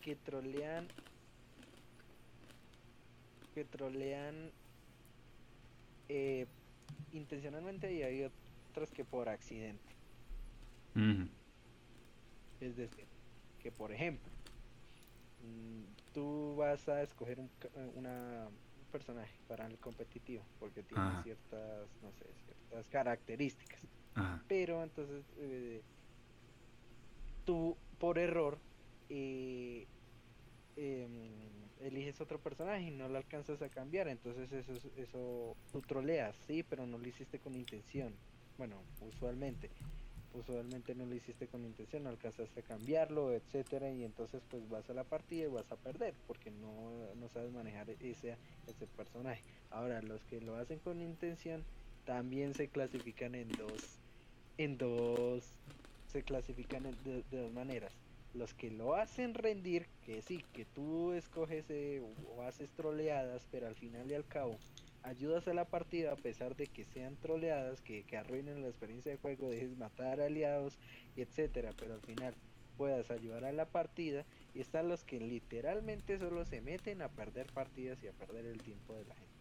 que 0.00 0.16
trolean, 0.16 0.94
que 3.52 3.64
trolean 3.64 4.54
eh, 6.08 6.52
intencionalmente 7.10 7.92
y 7.94 8.02
hay 8.02 8.24
otros 8.72 8.92
que 8.92 9.04
por 9.04 9.28
accidente. 9.28 10.00
Es 12.60 12.76
decir, 12.76 13.08
que 13.58 13.72
por 13.72 13.92
ejemplo, 13.92 14.34
mm, 15.38 15.94
tú 16.12 16.56
vas 16.56 16.88
a 16.88 17.02
escoger 17.02 17.40
un, 17.40 17.54
una, 17.94 18.48
un 18.48 18.65
personaje 18.96 19.40
para 19.46 19.66
el 19.66 19.78
competitivo 19.80 20.50
porque 20.58 20.84
tiene 20.84 21.16
Ajá. 21.16 21.18
ciertas, 21.18 21.96
no 22.02 22.12
sé, 22.12 22.34
ciertas 22.36 22.88
características. 22.88 23.82
Ajá. 24.14 24.46
Pero 24.48 24.82
entonces 24.84 25.32
eh, 25.38 25.84
tú 27.44 27.82
por 27.98 28.18
error 28.18 28.64
eh, 29.08 29.88
em, 30.76 31.70
eliges 31.78 32.20
otro 32.20 32.42
personaje 32.42 32.84
y 32.88 32.90
no 32.92 33.08
lo 33.08 33.18
alcanzas 33.18 33.62
a 33.62 33.70
cambiar. 33.70 34.08
Entonces 34.08 34.52
eso, 34.52 34.74
es- 34.74 34.86
eso 34.96 35.58
tú 35.72 35.82
troleas, 35.82 36.38
sí, 36.38 36.64
pero 36.64 36.86
no 36.86 36.98
lo 36.98 37.08
hiciste 37.08 37.40
con 37.40 37.56
intención. 37.56 38.22
bueno, 38.58 38.90
usualmente, 39.00 39.72
usualmente 40.36 40.94
no 40.94 41.06
lo 41.06 41.14
hiciste 41.14 41.46
con 41.46 41.64
intención, 41.64 42.04
no 42.04 42.10
alcanzaste 42.10 42.60
a 42.60 42.62
cambiarlo, 42.62 43.32
etcétera, 43.32 43.90
y 43.90 44.04
entonces 44.04 44.42
pues 44.50 44.68
vas 44.68 44.88
a 44.90 44.94
la 44.94 45.04
partida 45.04 45.44
y 45.44 45.48
vas 45.48 45.70
a 45.72 45.76
perder, 45.76 46.14
porque 46.26 46.50
no, 46.50 47.14
no 47.14 47.28
sabes 47.28 47.52
manejar 47.52 47.90
ese, 47.90 48.36
ese 48.66 48.86
personaje. 48.86 49.42
Ahora, 49.70 50.02
los 50.02 50.24
que 50.24 50.40
lo 50.40 50.56
hacen 50.56 50.78
con 50.78 51.00
intención 51.00 51.64
también 52.04 52.54
se 52.54 52.68
clasifican 52.68 53.34
en 53.34 53.48
dos, 53.48 53.98
en 54.58 54.78
dos, 54.78 55.58
se 56.06 56.22
clasifican 56.22 56.84
de, 57.04 57.24
dos 57.30 57.52
maneras. 57.52 57.92
Los 58.34 58.52
que 58.52 58.70
lo 58.70 58.94
hacen 58.94 59.34
rendir, 59.34 59.86
que 60.04 60.20
sí, 60.20 60.44
que 60.52 60.66
tú 60.66 61.12
escoges 61.12 61.64
eh, 61.70 62.02
o 62.28 62.42
haces 62.42 62.70
troleadas, 62.70 63.46
pero 63.50 63.66
al 63.66 63.74
final 63.74 64.10
y 64.10 64.14
al 64.14 64.26
cabo 64.26 64.58
ayudas 65.06 65.46
a 65.48 65.54
la 65.54 65.64
partida 65.64 66.12
a 66.12 66.16
pesar 66.16 66.56
de 66.56 66.66
que 66.66 66.84
sean 66.84 67.16
troleadas, 67.16 67.80
que, 67.80 68.04
que 68.04 68.16
arruinen 68.16 68.62
la 68.62 68.68
experiencia 68.68 69.12
de 69.12 69.18
juego, 69.18 69.48
dejes 69.48 69.76
matar 69.76 70.20
aliados 70.20 70.78
y 71.16 71.22
etcétera, 71.22 71.70
pero 71.78 71.94
al 71.94 72.00
final 72.00 72.34
puedas 72.76 73.10
ayudar 73.10 73.44
a 73.44 73.52
la 73.52 73.66
partida 73.66 74.24
y 74.54 74.60
están 74.60 74.88
los 74.88 75.04
que 75.04 75.20
literalmente 75.20 76.18
solo 76.18 76.44
se 76.44 76.60
meten 76.60 77.02
a 77.02 77.08
perder 77.08 77.46
partidas 77.52 78.02
y 78.02 78.08
a 78.08 78.12
perder 78.12 78.46
el 78.46 78.58
tiempo 78.62 78.94
de 78.94 79.04
la 79.04 79.14
gente. 79.14 79.36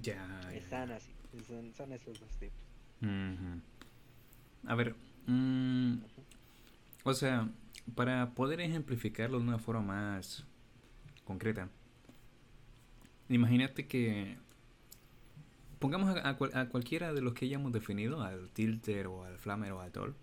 Ya. 0.00 0.40
Están 0.52 0.92
así, 0.92 1.12
son, 1.46 1.92
esos 1.92 2.18
dos 2.20 2.36
tipos. 2.38 2.58
A 4.64 4.74
ver, 4.76 4.94
mm, 5.26 5.96
o 7.02 7.14
sea, 7.14 7.48
para 7.96 8.30
poder 8.30 8.60
ejemplificarlo 8.60 9.38
de 9.38 9.44
una 9.44 9.58
forma 9.58 9.82
más 9.82 10.46
concreta, 11.24 11.68
Imagínate 13.32 13.86
que 13.86 14.36
pongamos 15.78 16.16
a, 16.16 16.36
cualquiera 16.68 17.12
de 17.12 17.22
los 17.22 17.34
que 17.34 17.46
hayamos 17.46 17.72
definido, 17.72 18.22
al 18.22 18.50
tilter 18.50 19.06
o 19.06 19.24
al 19.24 19.38
flamer 19.38 19.72
o 19.72 19.80
al 19.80 19.90
tol, 19.90 20.14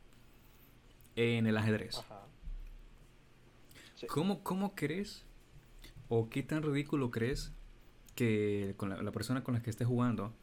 en 1.16 1.48
el 1.48 1.58
ajedrez. 1.58 2.02
¿Cómo, 4.08 4.76
crees 4.76 5.26
o 6.08 6.30
qué 6.30 6.44
tan 6.44 6.64
ridículo 6.64 7.12
crees 7.12 7.52
que 8.16 8.74
con 8.78 8.90
la, 8.90 9.12
persona 9.12 9.44
con 9.44 9.54
la 9.54 9.62
que 9.62 9.70
estés 9.70 9.88
jugando 9.88 10.34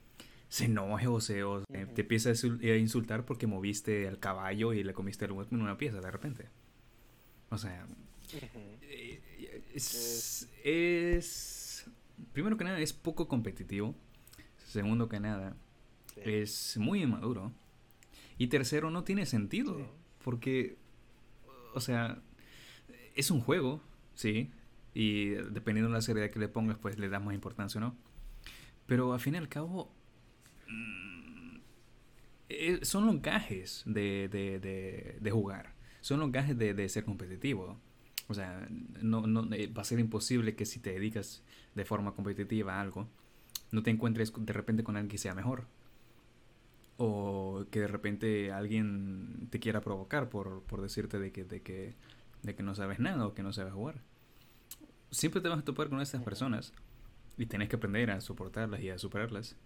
se 0.48 0.66
enoje 0.66 1.08
o 1.08 1.20
se 1.20 1.42
te 1.94 2.02
empieza 2.02 2.30
a 2.30 2.76
insultar 2.76 3.24
porque 3.24 3.46
moviste 3.46 4.06
al 4.06 4.18
caballo 4.18 4.74
y 4.74 4.84
le 4.84 4.92
comiste 4.92 5.24
el 5.24 5.30
en 5.32 5.62
una 5.62 5.78
pieza 5.78 6.00
de 6.00 6.10
repente? 6.10 6.48
O 7.48 7.56
sea, 7.56 7.86
eh, 8.82 9.62
es 10.64 11.55
primero 12.32 12.56
que 12.56 12.64
nada, 12.64 12.80
es 12.80 12.92
poco 12.92 13.28
competitivo. 13.28 13.94
Segundo 14.64 15.08
que 15.08 15.20
nada, 15.20 15.56
es 16.16 16.76
muy 16.76 17.02
inmaduro. 17.02 17.52
Y 18.38 18.48
tercero, 18.48 18.90
no 18.90 19.04
tiene 19.04 19.26
sentido. 19.26 19.76
Porque, 20.22 20.76
o 21.74 21.80
sea, 21.80 22.20
es 23.14 23.30
un 23.30 23.40
juego, 23.40 23.82
sí. 24.14 24.50
Y 24.94 25.30
dependiendo 25.30 25.90
de 25.90 25.94
la 25.94 26.02
seriedad 26.02 26.30
que 26.30 26.38
le 26.38 26.48
pongas, 26.48 26.78
pues 26.78 26.98
le 26.98 27.08
das 27.08 27.22
más 27.22 27.34
importancia 27.34 27.78
o 27.78 27.84
no. 27.84 27.96
Pero 28.86 29.12
al 29.12 29.20
fin 29.20 29.34
y 29.34 29.38
al 29.38 29.48
cabo, 29.48 29.92
mm, 30.68 31.56
eh, 32.48 32.78
son 32.82 33.06
los 33.06 33.20
gajes 33.20 33.82
de, 33.86 34.28
de, 34.28 35.18
de, 35.20 35.30
jugar. 35.30 35.74
Son 36.00 36.20
los 36.20 36.30
gajes 36.30 36.56
de, 36.56 36.88
ser 36.88 37.04
competitivo. 37.04 37.78
O 38.28 38.34
sea, 38.34 38.68
no, 39.02 39.26
no, 39.26 39.52
eh, 39.54 39.66
va 39.68 39.82
a 39.82 39.84
ser 39.84 39.98
imposible 39.98 40.54
que 40.54 40.66
si 40.66 40.80
te 40.80 40.92
dedicas 40.92 41.42
de 41.76 41.84
forma 41.84 42.14
competitiva 42.14 42.80
algo, 42.80 43.06
no 43.70 43.82
te 43.82 43.90
encuentres 43.90 44.32
de 44.36 44.52
repente 44.52 44.82
con 44.82 44.96
alguien 44.96 45.10
que 45.10 45.18
sea 45.18 45.34
mejor. 45.34 45.66
O 46.96 47.66
que 47.70 47.80
de 47.80 47.86
repente 47.88 48.50
alguien 48.50 49.48
te 49.50 49.60
quiera 49.60 49.82
provocar 49.82 50.30
por, 50.30 50.62
por 50.62 50.80
decirte 50.80 51.18
de 51.18 51.30
que, 51.30 51.44
de, 51.44 51.60
que, 51.60 51.94
de 52.42 52.54
que 52.54 52.62
no 52.62 52.74
sabes 52.74 52.98
nada 52.98 53.26
o 53.26 53.34
que 53.34 53.42
no 53.42 53.52
sabes 53.52 53.74
jugar. 53.74 54.00
Siempre 55.10 55.42
te 55.42 55.48
vas 55.48 55.58
a 55.58 55.64
topar 55.64 55.90
con 55.90 56.00
estas 56.00 56.22
personas 56.22 56.72
y 57.36 57.46
tenés 57.46 57.68
que 57.68 57.76
aprender 57.76 58.10
a 58.10 58.20
soportarlas 58.22 58.80
y 58.80 58.88
a 58.88 58.98
superarlas. 58.98 59.56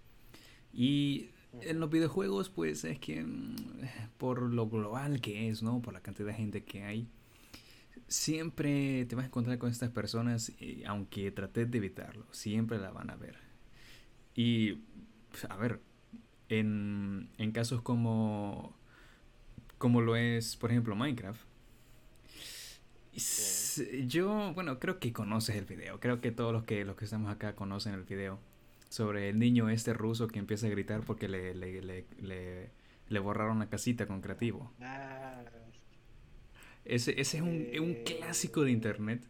Y 0.72 1.30
en 1.62 1.78
los 1.78 1.90
videojuegos, 1.90 2.50
pues 2.50 2.84
es 2.84 2.98
que 2.98 3.22
mm, 3.22 3.56
por 4.18 4.42
lo 4.42 4.68
global 4.68 5.20
que 5.20 5.48
es, 5.48 5.62
¿no? 5.62 5.80
Por 5.80 5.94
la 5.94 6.00
cantidad 6.00 6.28
de 6.28 6.34
gente 6.34 6.64
que 6.64 6.82
hay, 6.82 7.08
siempre 8.06 9.04
te 9.06 9.14
vas 9.14 9.24
a 9.24 9.26
encontrar 9.28 9.58
con 9.58 9.70
estas 9.70 9.90
personas, 9.90 10.52
y 10.60 10.84
aunque 10.84 11.30
trates 11.30 11.70
de 11.70 11.78
evitarlo, 11.78 12.26
siempre 12.32 12.78
la 12.78 12.90
van 12.90 13.10
a 13.10 13.16
ver. 13.16 13.36
Y, 14.34 14.74
pues, 15.30 15.44
a 15.48 15.56
ver, 15.56 15.80
en, 16.48 17.30
en 17.38 17.52
casos 17.52 17.82
como, 17.82 18.74
como 19.78 20.00
lo 20.00 20.16
es, 20.16 20.56
por 20.56 20.70
ejemplo, 20.70 20.96
Minecraft, 20.96 21.42
yo, 24.06 24.52
bueno, 24.54 24.78
creo 24.78 24.98
que 24.98 25.12
conoces 25.12 25.56
el 25.56 25.64
video, 25.64 26.00
creo 26.00 26.20
que 26.20 26.30
todos 26.30 26.52
los 26.52 26.64
que, 26.64 26.84
los 26.84 26.96
que 26.96 27.04
estamos 27.04 27.30
acá 27.30 27.54
conocen 27.54 27.94
el 27.94 28.04
video 28.04 28.38
sobre 28.88 29.28
el 29.28 29.38
niño 29.38 29.68
este 29.68 29.92
ruso 29.92 30.28
que 30.28 30.38
empieza 30.38 30.66
a 30.66 30.70
gritar 30.70 31.02
porque 31.02 31.28
le, 31.28 31.54
le, 31.54 31.82
le, 31.82 32.06
le, 32.20 32.70
le 33.08 33.18
borraron 33.18 33.58
la 33.58 33.68
casita 33.68 34.06
con 34.06 34.20
creativo. 34.20 34.72
Ah, 34.80 35.42
ese, 36.84 37.20
ese 37.20 37.38
es 37.38 37.42
un, 37.42 37.66
un, 37.80 37.94
clásico 38.04 38.62
de 38.62 38.70
internet. 38.70 39.22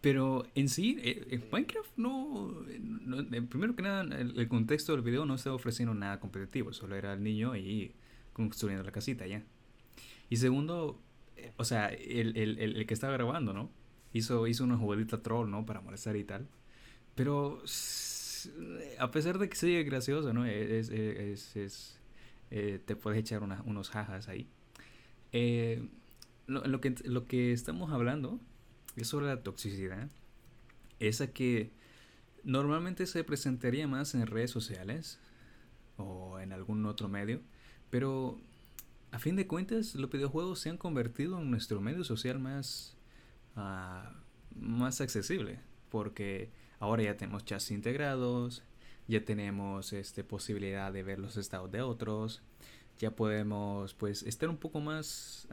Pero 0.00 0.44
en 0.56 0.68
sí, 0.68 0.98
eh, 1.00 1.26
en 1.30 1.44
Minecraft 1.50 1.96
no, 1.96 2.64
eh, 2.68 3.42
Primero 3.42 3.76
que 3.76 3.82
nada, 3.82 4.02
el, 4.02 4.48
contexto 4.48 4.92
del 4.92 5.02
video 5.02 5.24
no 5.24 5.36
estaba 5.36 5.54
ofreciendo 5.54 5.94
nada 5.94 6.18
competitivo. 6.18 6.72
Solo 6.72 6.96
era 6.96 7.12
el 7.12 7.22
niño 7.22 7.52
ahí 7.52 7.94
construyendo 8.32 8.82
la 8.84 8.90
casita 8.90 9.26
ya. 9.26 9.44
Y 10.28 10.38
segundo, 10.38 11.00
eh, 11.36 11.52
o 11.56 11.64
sea, 11.64 11.86
el, 11.86 12.36
el, 12.36 12.58
el, 12.58 12.86
que 12.86 12.94
estaba 12.94 13.12
grabando, 13.12 13.52
¿no? 13.52 13.70
Hizo, 14.12 14.48
hizo 14.48 14.64
una 14.64 14.76
jugadita 14.76 15.22
troll, 15.22 15.48
¿no? 15.48 15.64
Para 15.64 15.80
molestar 15.80 16.16
y 16.16 16.24
tal. 16.24 16.48
Pero 17.14 17.62
a 18.98 19.10
pesar 19.12 19.38
de 19.38 19.48
que 19.48 19.54
sea 19.54 19.82
gracioso, 19.84 20.32
¿no? 20.32 20.46
Es, 20.46 20.88
es, 20.90 21.56
es, 21.56 22.00
te 22.50 22.96
puedes 22.96 23.20
echar 23.20 23.42
unos 23.42 23.88
jajas 23.88 24.28
ahí. 24.28 24.48
Eh, 25.32 25.88
lo, 26.52 26.80
que, 26.80 26.94
lo 27.04 27.26
que 27.26 27.52
estamos 27.52 27.92
hablando 27.92 28.40
es 28.96 29.08
sobre 29.08 29.26
la 29.26 29.42
toxicidad. 29.42 30.08
Esa 31.00 31.28
que 31.32 31.72
normalmente 32.44 33.06
se 33.06 33.24
presentaría 33.24 33.86
más 33.88 34.14
en 34.14 34.26
redes 34.26 34.50
sociales 34.50 35.18
o 35.96 36.38
en 36.38 36.52
algún 36.52 36.84
otro 36.86 37.08
medio, 37.08 37.40
pero 37.90 38.38
a 39.10 39.18
fin 39.18 39.36
de 39.36 39.46
cuentas 39.46 39.94
los 39.94 40.10
videojuegos 40.10 40.60
se 40.60 40.70
han 40.70 40.78
convertido 40.78 41.38
en 41.40 41.50
nuestro 41.50 41.80
medio 41.80 42.04
social 42.04 42.38
más, 42.38 42.96
ah, 43.56 44.12
más 44.54 45.00
accesible, 45.00 45.60
porque 45.90 46.50
ahora 46.78 47.02
ya 47.02 47.16
tenemos 47.16 47.44
chats 47.44 47.70
integrados, 47.70 48.62
ya 49.08 49.24
tenemos 49.24 49.92
este, 49.92 50.24
posibilidad 50.24 50.92
de 50.92 51.02
ver 51.02 51.18
los 51.18 51.36
estados 51.36 51.70
de 51.70 51.82
otros, 51.82 52.42
ya 53.02 53.10
podemos 53.10 53.94
pues 53.94 54.22
estar 54.22 54.48
un 54.48 54.58
poco 54.58 54.78
más 54.78 55.48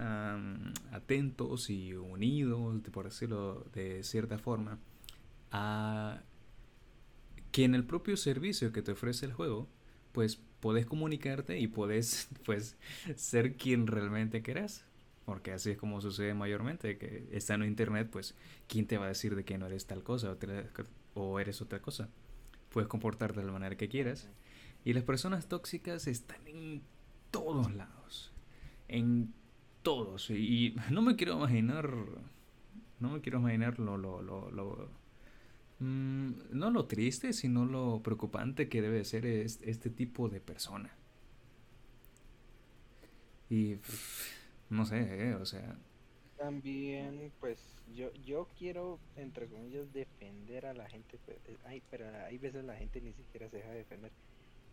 atentos 0.92 1.72
y 1.72 1.96
unidos, 1.96 2.80
por 2.92 3.06
decirlo 3.06 3.66
de 3.74 4.04
cierta 4.04 4.38
forma, 4.38 4.78
a 5.52 6.22
que 7.52 7.64
en 7.64 7.74
el 7.74 7.86
propio 7.86 8.18
servicio 8.18 8.72
que 8.72 8.84
te 8.84 8.92
ofrece 8.92 9.26
el 9.26 9.34
juego, 9.34 9.68
pues 10.12 10.36
podés 10.60 10.86
comunicarte 10.86 11.58
y 11.58 11.66
podés 11.68 12.30
pues 12.46 12.78
ser 13.16 13.56
quien 13.56 13.88
realmente 13.88 14.44
querás. 14.44 14.86
Porque 15.26 15.52
así 15.52 15.72
es 15.72 15.78
como 15.78 16.02
sucede 16.02 16.36
mayormente, 16.36 17.00
que 17.00 17.28
está 17.32 17.56
en 17.56 17.64
internet, 17.64 18.10
pues, 18.12 18.36
¿quién 18.68 18.86
te 18.86 18.98
va 19.00 19.06
a 19.06 19.10
decir 19.10 19.36
de 19.36 19.44
que 19.44 19.58
no 19.58 19.66
eres 19.66 19.88
tal 19.88 20.04
cosa 20.04 20.38
o 21.16 21.40
eres 21.40 21.62
otra 21.62 21.82
cosa? 21.82 22.10
Puedes 22.70 22.88
comportarte 22.88 23.40
de 23.40 23.46
la 23.46 23.52
manera 23.52 23.76
que 23.76 23.90
quieras. 23.90 24.28
Y 24.86 24.94
las 24.94 25.04
personas 25.04 25.48
tóxicas 25.48 26.08
están 26.08 26.48
en 26.48 26.82
todos 27.32 27.74
lados. 27.74 28.32
En 28.88 29.34
todos. 29.82 30.30
Y 30.30 30.76
no 30.92 31.02
me 31.02 31.16
quiero 31.16 31.34
imaginar. 31.34 31.94
No 33.00 33.10
me 33.10 33.22
quiero 33.22 33.40
imaginar 33.40 33.80
lo. 33.80 33.98
lo, 33.98 34.22
lo, 34.22 34.90
mm, 35.80 36.32
no 36.52 36.72
lo 36.72 36.86
triste, 36.86 37.34
sino 37.34 37.66
lo 37.66 38.02
preocupante 38.04 38.70
que 38.70 38.82
debe 38.82 39.04
ser 39.06 39.26
este 39.26 39.90
tipo 39.90 40.30
de 40.30 40.42
persona. 40.42 40.96
Y. 43.50 43.78
No 44.70 44.86
sé, 44.86 45.30
eh, 45.30 45.36
o 45.36 45.46
sea. 45.46 45.78
También, 46.38 47.32
pues, 47.40 47.60
yo, 47.94 48.14
yo 48.26 48.48
quiero, 48.58 49.00
entre 49.18 49.48
comillas, 49.48 49.92
defender 49.92 50.66
a 50.66 50.74
la 50.74 50.88
gente. 50.88 51.20
Ay, 51.66 51.80
eh, 51.80 51.84
pero 51.90 52.06
hay 52.26 52.38
veces 52.38 52.64
la 52.64 52.76
gente 52.76 53.02
ni 53.02 53.14
siquiera 53.14 53.50
se 53.50 53.58
deja 53.58 53.72
defender. 53.72 54.12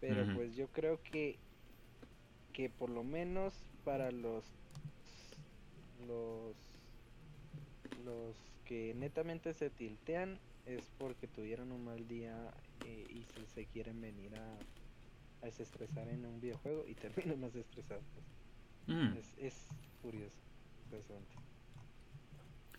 Pero 0.00 0.26
pues 0.34 0.54
yo 0.54 0.68
creo 0.68 1.00
que 1.02 1.38
que 2.56 2.70
por 2.70 2.88
lo 2.88 3.04
menos 3.04 3.52
para 3.84 4.10
los 4.10 4.42
los 6.08 6.56
los 8.02 8.34
que 8.64 8.94
netamente 8.94 9.52
se 9.52 9.68
tiltean 9.68 10.38
es 10.64 10.90
porque 10.98 11.28
tuvieron 11.28 11.70
un 11.70 11.84
mal 11.84 12.08
día 12.08 12.34
eh, 12.86 13.06
y 13.10 13.26
se, 13.54 13.66
quieren 13.66 14.00
venir 14.00 14.34
a 14.36 14.56
desestresar 15.44 16.08
en 16.08 16.24
un 16.24 16.40
videojuego 16.40 16.86
y 16.86 16.94
terminan 17.04 17.40
más 17.40 17.54
estresados. 17.54 18.02
Mm. 18.86 19.18
Es, 19.18 19.36
es 19.38 19.66
curioso. 20.00 20.38
interesante. 20.84 21.34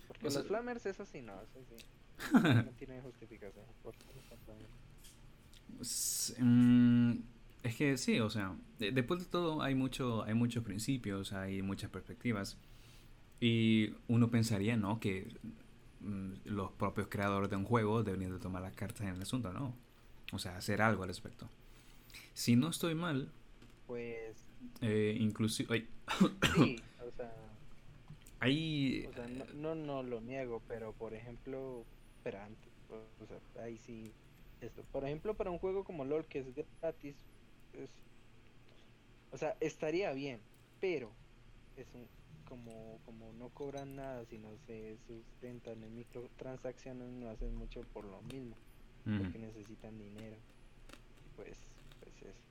Porque 0.07 0.25
los 0.25 0.47
flamers, 0.47 0.87
eso 0.87 1.05
sí, 1.05 1.21
no, 1.21 1.39
eso 1.39 1.63
sí. 1.69 1.85
no 2.33 2.71
tiene 2.71 2.99
justificación. 3.01 3.65
¿Por 3.83 3.93
mm, 6.39 7.19
es 7.63 7.75
que 7.75 7.97
sí, 7.97 8.19
o 8.19 8.29
sea, 8.29 8.55
de- 8.79 8.91
después 8.91 9.19
de 9.19 9.25
todo 9.27 9.61
hay 9.61 9.75
mucho, 9.75 10.23
hay 10.23 10.33
muchos 10.33 10.63
principios, 10.63 11.33
hay 11.33 11.61
muchas 11.61 11.89
perspectivas 11.89 12.57
y 13.39 13.95
uno 14.07 14.29
pensaría, 14.31 14.77
¿no? 14.77 14.99
Que 14.99 15.27
mm, 16.01 16.33
los 16.45 16.71
propios 16.73 17.07
creadores 17.09 17.49
de 17.49 17.55
un 17.57 17.65
juego 17.65 18.03
deberían 18.03 18.33
de 18.33 18.39
tomar 18.39 18.61
las 18.63 18.75
cartas 18.75 19.01
en 19.03 19.09
el 19.15 19.21
asunto, 19.21 19.53
¿no? 19.53 19.75
O 20.33 20.39
sea, 20.39 20.57
hacer 20.57 20.81
algo 20.81 21.03
al 21.03 21.09
respecto. 21.09 21.49
Si 22.33 22.55
no 22.55 22.69
estoy 22.69 22.95
mal, 22.95 23.33
Pues 23.85 24.47
eh, 24.81 25.15
inclusive, 25.19 25.87
sí, 26.53 26.83
o 26.99 27.11
sea, 27.11 27.33
o 29.05 29.11
sea 29.13 29.27
no, 29.27 29.45
no, 29.53 29.75
no 29.75 30.03
lo 30.03 30.21
niego, 30.21 30.61
pero 30.67 30.93
por 30.93 31.13
ejemplo, 31.13 31.85
pero 32.23 32.39
antes, 32.41 32.73
o 32.89 33.25
sea, 33.27 33.63
ahí 33.63 33.77
sí, 33.77 34.13
esto, 34.61 34.83
por 34.91 35.05
ejemplo, 35.05 35.35
para 35.35 35.51
un 35.51 35.59
juego 35.59 35.83
como 35.83 36.05
LOL 36.05 36.25
que 36.27 36.39
es 36.39 36.47
gratis, 36.81 37.15
es, 37.77 37.89
o 39.31 39.37
sea, 39.37 39.55
estaría 39.59 40.11
bien, 40.13 40.39
pero 40.79 41.11
es 41.75 41.87
un, 41.93 42.07
como, 42.47 42.99
como 43.05 43.31
no 43.33 43.49
cobran 43.49 43.95
nada, 43.95 44.25
sino 44.25 44.49
se 44.65 44.97
sustentan 45.07 45.83
en 45.83 45.95
microtransacciones, 45.95 47.09
no 47.09 47.29
hacen 47.29 47.55
mucho 47.55 47.81
por 47.93 48.05
lo 48.05 48.21
mismo, 48.23 48.55
porque 49.03 49.39
necesitan 49.39 49.97
dinero, 49.97 50.37
pues, 51.35 51.57
pues 51.99 52.15
eso. 52.21 52.41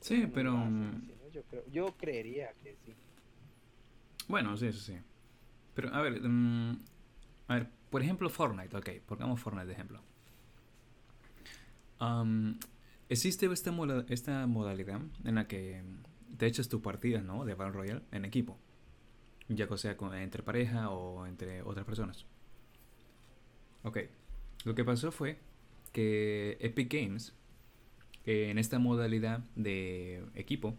Sí, 0.00 0.22
no 0.22 0.32
pero 0.32 0.56
hacen 0.56 0.96
mm, 0.96 1.10
yo 1.32 1.42
creo, 1.44 1.64
yo 1.70 1.96
creería 1.96 2.52
que 2.62 2.76
sí. 2.84 2.94
Bueno, 4.28 4.56
sí, 4.56 4.72
sí, 4.72 4.80
sí. 4.80 4.98
Pero, 5.74 5.94
a 5.94 6.00
ver, 6.02 6.20
mm, 6.20 6.78
a 7.48 7.54
ver, 7.54 7.68
por 7.90 8.02
ejemplo, 8.02 8.28
Fortnite, 8.30 8.76
ok, 8.76 8.88
pongamos 9.06 9.40
Fortnite 9.40 9.66
de 9.66 9.72
ejemplo. 9.72 10.00
Am, 11.98 12.58
existe 13.08 13.46
esta, 13.46 13.72
moda- 13.72 14.04
esta 14.08 14.46
modalidad 14.46 15.00
en 15.24 15.34
la 15.34 15.46
que 15.46 15.82
te 16.38 16.46
echas 16.46 16.68
tu 16.68 16.80
partida, 16.82 17.20
¿no? 17.20 17.44
De 17.44 17.54
Battle 17.54 17.72
Royale 17.74 18.02
en 18.12 18.24
equipo. 18.24 18.58
Ya 19.48 19.66
que 19.68 19.76
sea 19.76 19.96
entre 20.14 20.42
pareja 20.42 20.90
o 20.90 21.26
entre 21.26 21.62
otras 21.62 21.84
personas. 21.84 22.26
Ok. 23.82 23.98
Lo 24.64 24.74
que 24.74 24.84
pasó 24.84 25.10
fue 25.12 25.38
que 25.92 26.56
Epic 26.60 26.92
Games, 26.92 27.34
en 28.24 28.58
esta 28.58 28.78
modalidad 28.78 29.40
de 29.56 30.24
equipo, 30.34 30.76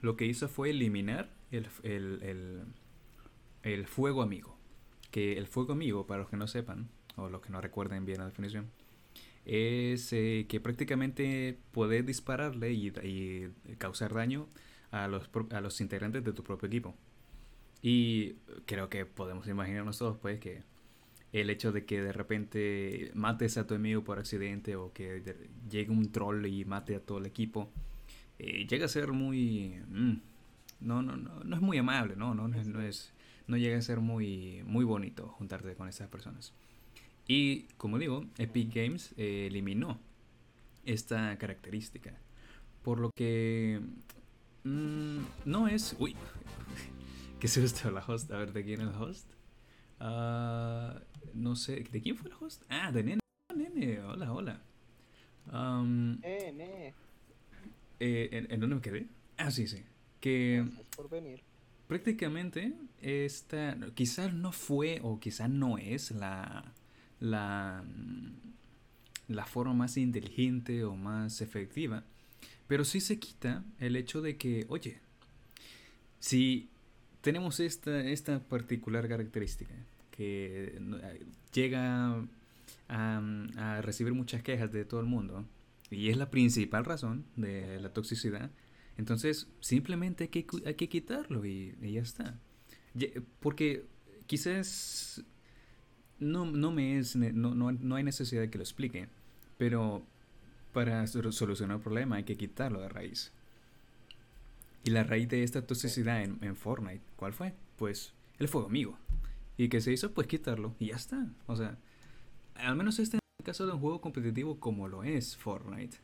lo 0.00 0.16
que 0.16 0.26
hizo 0.26 0.48
fue 0.48 0.70
eliminar 0.70 1.30
el, 1.50 1.68
el, 1.82 2.22
el, 2.22 2.62
el 3.62 3.86
fuego 3.86 4.22
amigo. 4.22 4.56
Que 5.10 5.38
el 5.38 5.46
fuego 5.46 5.72
amigo, 5.72 6.06
para 6.06 6.20
los 6.22 6.30
que 6.30 6.36
no 6.36 6.46
sepan, 6.46 6.88
o 7.16 7.28
los 7.28 7.40
que 7.40 7.50
no 7.50 7.60
recuerden 7.60 8.04
bien 8.04 8.18
la 8.18 8.26
definición, 8.26 8.70
es 9.46 10.12
eh, 10.12 10.46
que 10.48 10.60
prácticamente 10.60 11.58
puedes 11.72 12.04
dispararle 12.06 12.72
y, 12.72 12.88
y 13.02 13.48
causar 13.78 14.14
daño 14.14 14.46
a 14.90 15.08
los, 15.08 15.30
a 15.52 15.60
los 15.60 15.80
integrantes 15.80 16.24
de 16.24 16.32
tu 16.32 16.42
propio 16.44 16.66
equipo. 16.68 16.94
Y 17.82 18.34
creo 18.66 18.88
que 18.90 19.06
podemos 19.06 19.46
imaginarnos 19.48 19.98
todos, 19.98 20.18
pues, 20.18 20.38
que 20.40 20.62
el 21.32 21.50
hecho 21.50 21.72
de 21.72 21.84
que 21.86 22.02
de 22.02 22.12
repente 22.12 23.10
mates 23.14 23.56
a 23.58 23.66
tu 23.66 23.74
enemigo 23.74 24.04
por 24.04 24.18
accidente 24.18 24.76
o 24.76 24.92
que 24.92 25.22
llegue 25.70 25.90
un 25.90 26.10
troll 26.12 26.46
y 26.46 26.64
mate 26.64 26.96
a 26.96 27.00
todo 27.00 27.18
el 27.18 27.26
equipo, 27.26 27.70
eh, 28.38 28.66
llega 28.68 28.86
a 28.86 28.88
ser 28.88 29.12
muy... 29.12 29.80
mm, 29.88 30.14
no, 30.80 31.02
no, 31.02 31.16
no, 31.16 31.40
no 31.44 31.56
es 31.56 31.62
muy 31.62 31.78
amable, 31.78 32.16
no, 32.16 32.34
no, 32.34 32.48
no, 32.48 32.58
es, 32.60 32.66
no 32.68 32.80
es- 32.82 33.12
no 33.46 33.56
llega 33.56 33.78
a 33.78 33.82
ser 33.82 34.00
muy, 34.00 34.62
muy 34.66 34.84
bonito 34.84 35.28
juntarte 35.28 35.74
con 35.74 35.88
esas 35.88 36.08
personas. 36.08 36.52
Y 37.32 37.68
como 37.76 37.96
digo, 38.00 38.26
Epic 38.38 38.74
Games 38.74 39.14
eh, 39.16 39.46
eliminó 39.46 40.00
esta 40.84 41.38
característica. 41.38 42.18
Por 42.82 42.98
lo 42.98 43.10
que 43.14 43.80
mm, 44.64 45.18
no 45.44 45.68
es... 45.68 45.94
Uy, 46.00 46.16
¿qué 47.38 47.46
susto 47.46 47.90
la 47.92 48.04
host? 48.04 48.32
A 48.32 48.38
ver, 48.38 48.52
¿de 48.52 48.64
quién 48.64 48.80
es 48.80 48.88
el 48.88 48.94
host? 49.00 49.30
Ah, 50.00 51.00
no 51.34 51.54
sé, 51.54 51.84
¿de 51.92 52.00
quién 52.02 52.16
fue 52.16 52.30
el 52.30 52.36
host? 52.40 52.64
Ah, 52.68 52.90
de 52.90 53.04
Nene. 53.04 53.20
Ah, 53.48 53.54
Nene, 53.54 54.00
hola, 54.00 54.32
hola. 54.32 54.64
Eh, 56.22 56.94
eh, 58.00 58.28
¿en, 58.32 58.52
en 58.52 58.60
dónde 58.60 58.76
me 58.76 58.82
quedé? 58.82 59.08
Ah, 59.36 59.50
sí, 59.50 59.66
sí. 59.68 59.84
Que 60.20 60.64
gracias 60.64 60.86
por 60.96 61.08
venir. 61.08 61.42
prácticamente 61.86 62.74
esta 63.00 63.76
quizás 63.94 64.32
no 64.34 64.52
fue 64.52 65.00
o 65.02 65.18
quizás 65.20 65.50
no 65.50 65.78
es 65.78 66.10
la 66.12 66.74
la 67.20 67.84
la 69.28 69.46
forma 69.46 69.74
más 69.74 69.96
inteligente 69.96 70.84
o 70.84 70.96
más 70.96 71.40
efectiva 71.40 72.02
pero 72.66 72.84
sí 72.84 73.00
se 73.00 73.18
quita 73.18 73.64
el 73.78 73.96
hecho 73.96 74.22
de 74.22 74.36
que 74.36 74.66
oye 74.68 74.98
si 76.18 76.68
tenemos 77.20 77.60
esta 77.60 78.00
esta 78.00 78.40
particular 78.40 79.08
característica 79.08 79.74
que 80.10 80.78
eh, 81.02 81.26
llega 81.52 82.26
a, 82.88 83.22
a 83.56 83.82
recibir 83.82 84.14
muchas 84.14 84.42
quejas 84.42 84.72
de 84.72 84.84
todo 84.84 85.00
el 85.00 85.06
mundo 85.06 85.44
y 85.90 86.08
es 86.08 86.16
la 86.16 86.30
principal 86.30 86.84
razón 86.84 87.24
de 87.36 87.80
la 87.80 87.92
toxicidad 87.92 88.50
entonces, 89.00 89.48
simplemente 89.60 90.24
hay 90.24 90.28
que, 90.28 90.46
hay 90.66 90.74
que 90.74 90.90
quitarlo 90.90 91.46
y, 91.46 91.74
y 91.80 91.92
ya 91.92 92.02
está. 92.02 92.38
Porque 93.40 93.86
quizás 94.26 95.24
no, 96.20 96.46
no 96.46 96.70
me 96.72 96.98
es 96.98 97.16
no, 97.16 97.54
no, 97.54 97.72
no 97.72 97.96
hay 97.96 98.04
necesidad 98.04 98.42
de 98.42 98.50
que 98.50 98.58
lo 98.58 98.64
explique, 98.64 99.08
pero 99.58 100.02
para 100.72 101.06
sol- 101.06 101.32
solucionar 101.32 101.78
el 101.78 101.82
problema 101.82 102.16
hay 102.16 102.24
que 102.24 102.36
quitarlo 102.36 102.80
de 102.80 102.88
raíz. 102.88 103.32
Y 104.84 104.90
la 104.90 105.04
raíz 105.04 105.28
de 105.28 105.42
esta 105.42 105.66
toxicidad 105.66 106.22
en, 106.22 106.38
en 106.42 106.56
Fortnite, 106.56 107.02
¿cuál 107.16 107.32
fue? 107.32 107.54
Pues 107.76 108.12
el 108.38 108.48
fuego 108.48 108.68
amigo. 108.68 108.98
¿Y 109.58 109.68
qué 109.68 109.80
se 109.80 109.92
hizo? 109.92 110.12
Pues 110.12 110.26
quitarlo 110.26 110.74
y 110.78 110.86
ya 110.86 110.96
está. 110.96 111.26
O 111.46 111.56
sea, 111.56 111.76
al 112.54 112.76
menos 112.76 112.98
este 112.98 113.18
es 113.18 113.20
el 113.40 113.44
caso 113.44 113.66
de 113.66 113.72
un 113.72 113.80
juego 113.80 114.00
competitivo 114.00 114.58
como 114.58 114.88
lo 114.88 115.04
es 115.04 115.36
Fortnite. 115.36 115.98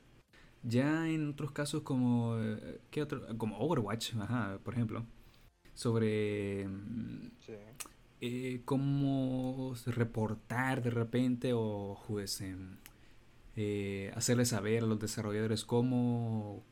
Ya 0.63 1.09
en 1.09 1.31
otros 1.31 1.53
casos 1.53 1.83
como 1.83 2.37
eh, 2.39 2.81
¿qué 2.91 3.03
otro? 3.03 3.27
como 3.39 3.59
Overwatch, 3.59 4.15
ajá, 4.17 4.59
por 4.65 4.75
ejemplo, 4.75 5.05
sobre 5.75 6.67
mm, 6.69 7.31
Sí. 7.47 7.53
Eh, 8.21 8.61
cómo 8.65 9.75
reportar 9.87 10.83
de 10.83 10.91
repente 10.91 11.53
o 11.55 12.01
pues, 12.09 12.41
em, 12.41 12.77
eh, 13.57 14.13
hacerle 14.15 14.45
saber 14.45 14.83
a 14.83 14.87
los 14.87 14.99
desarrolladores 15.01 15.65
cómo 15.65 16.63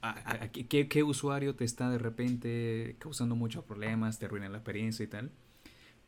a- 0.00 0.10
a- 0.10 0.44
a 0.44 0.48
qué, 0.52 0.66
qué- 0.66 0.88
qué 0.88 1.02
usuario 1.02 1.54
te 1.54 1.64
está 1.64 1.90
de 1.90 1.98
repente 1.98 2.96
causando 2.98 3.36
muchos 3.36 3.64
problemas, 3.64 4.18
te 4.18 4.26
arruina 4.26 4.48
la 4.48 4.58
experiencia 4.58 5.04
y 5.04 5.08
tal. 5.08 5.30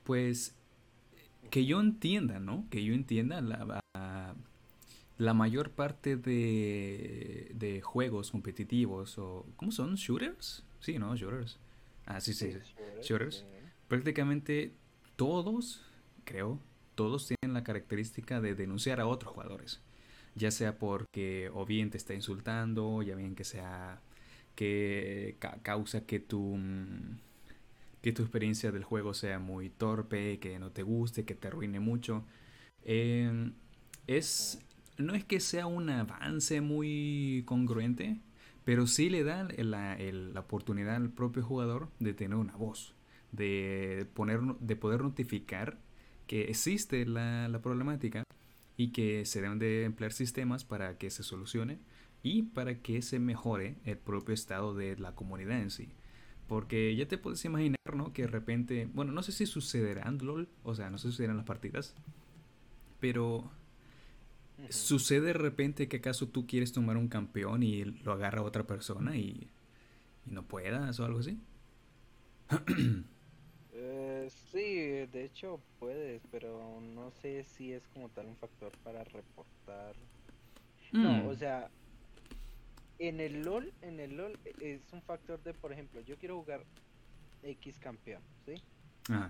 Pues 0.04 0.54
que 1.50 1.64
yo 1.66 1.80
entienda, 1.80 2.40
¿no? 2.40 2.66
Que 2.70 2.84
yo 2.84 2.94
entienda 2.94 3.40
la, 3.40 3.64
la- 3.64 4.34
la 5.16 5.34
mayor 5.34 5.70
parte 5.70 6.16
de, 6.16 7.52
de 7.54 7.80
juegos 7.82 8.30
competitivos 8.32 9.16
o 9.18 9.46
¿cómo 9.56 9.70
son? 9.70 9.94
Shooters? 9.94 10.64
Sí, 10.80 10.98
¿no? 10.98 11.14
Shooters. 11.16 11.58
Ah, 12.06 12.20
sí, 12.20 12.32
sí. 12.34 12.50
sí. 12.52 12.58
shooters, 12.58 13.06
Shooters. 13.06 13.44
Prácticamente 13.88 14.74
todos, 15.16 15.82
creo, 16.24 16.58
todos 16.94 17.26
tienen 17.26 17.54
la 17.54 17.64
característica 17.64 18.40
de 18.40 18.54
denunciar 18.54 19.00
a 19.00 19.06
otros 19.06 19.32
jugadores. 19.32 19.80
Ya 20.34 20.50
sea 20.50 20.78
porque 20.78 21.50
o 21.54 21.64
bien 21.66 21.90
te 21.90 21.96
está 21.98 22.14
insultando, 22.14 23.02
ya 23.02 23.14
bien 23.16 23.34
que 23.36 23.44
sea 23.44 24.00
que 24.56 25.36
ca- 25.40 25.58
causa 25.62 26.06
que 26.06 26.20
tu 26.20 26.56
mm, 26.56 27.18
que 28.02 28.12
tu 28.12 28.22
experiencia 28.22 28.72
del 28.72 28.84
juego 28.84 29.14
sea 29.14 29.38
muy 29.40 29.70
torpe, 29.70 30.38
que 30.40 30.58
no 30.58 30.70
te 30.72 30.82
guste, 30.82 31.24
que 31.24 31.34
te 31.34 31.48
arruine 31.48 31.80
mucho. 31.80 32.24
Em, 32.84 33.54
es 34.06 34.60
no 34.98 35.14
es 35.14 35.24
que 35.24 35.40
sea 35.40 35.66
un 35.66 35.90
avance 35.90 36.60
muy 36.60 37.42
congruente, 37.46 38.20
pero 38.64 38.86
sí 38.86 39.10
le 39.10 39.24
da 39.24 39.44
la, 39.58 39.96
la 39.98 40.40
oportunidad 40.40 40.96
al 40.96 41.10
propio 41.10 41.42
jugador 41.44 41.90
de 42.00 42.14
tener 42.14 42.36
una 42.38 42.56
voz, 42.56 42.93
de, 43.36 44.06
poner, 44.14 44.40
de 44.60 44.76
poder 44.76 45.02
notificar 45.02 45.78
que 46.26 46.42
existe 46.42 47.04
la, 47.06 47.48
la 47.48 47.60
problemática 47.60 48.24
y 48.76 48.92
que 48.92 49.24
se 49.24 49.40
deben 49.40 49.58
de 49.58 49.84
emplear 49.84 50.12
sistemas 50.12 50.64
para 50.64 50.98
que 50.98 51.10
se 51.10 51.22
solucione 51.22 51.78
y 52.22 52.42
para 52.42 52.80
que 52.80 53.02
se 53.02 53.18
mejore 53.18 53.76
el 53.84 53.98
propio 53.98 54.34
estado 54.34 54.74
de 54.74 54.96
la 54.96 55.14
comunidad 55.14 55.60
en 55.60 55.70
sí. 55.70 55.88
Porque 56.48 56.94
ya 56.96 57.06
te 57.06 57.18
puedes 57.18 57.44
imaginar, 57.44 57.78
¿no? 57.94 58.12
Que 58.12 58.22
de 58.22 58.28
repente, 58.28 58.88
bueno, 58.92 59.12
no 59.12 59.22
sé 59.22 59.32
si 59.32 59.46
sucederá 59.46 60.08
en 60.08 60.18
LOL, 60.24 60.48
o 60.62 60.74
sea, 60.74 60.90
no 60.90 60.98
sé 60.98 61.08
si 61.08 61.12
sucederán 61.12 61.36
las 61.36 61.46
partidas, 61.46 61.94
pero 63.00 63.50
¿Sucede 64.70 65.26
de 65.26 65.32
repente 65.32 65.88
que 65.88 65.98
acaso 65.98 66.28
tú 66.28 66.46
quieres 66.46 66.72
tomar 66.72 66.96
un 66.96 67.08
campeón 67.08 67.62
y 67.62 67.84
lo 67.84 68.12
agarra 68.12 68.42
otra 68.42 68.66
persona 68.66 69.16
y, 69.16 69.48
y 70.26 70.30
no 70.30 70.44
puedas 70.44 71.00
o 71.00 71.04
algo 71.04 71.20
así? 71.20 71.38
Eh, 74.26 74.30
sí, 74.30 75.06
de 75.06 75.24
hecho 75.24 75.66
puedes, 75.78 76.26
pero 76.26 76.80
no 76.80 77.10
sé 77.10 77.44
si 77.44 77.72
es 77.72 77.88
como 77.88 78.10
tal 78.10 78.26
un 78.28 78.36
factor 78.38 78.78
para 78.82 79.04
reportar. 79.04 79.96
No, 81.00 81.24
o 81.24 81.34
Mm, 81.34 81.36
sea, 81.36 81.70
en 82.98 83.20
el 83.20 83.44
LOL, 83.44 83.74
en 83.80 84.00
el 84.00 84.16
LOL 84.16 84.40
es 84.44 84.92
un 84.92 85.02
factor 85.02 85.42
de, 85.42 85.54
por 85.54 85.72
ejemplo, 85.72 86.00
yo 86.00 86.18
quiero 86.18 86.36
jugar 86.38 86.66
X 87.42 87.78
campeón, 87.78 88.26
¿sí? 88.46 88.64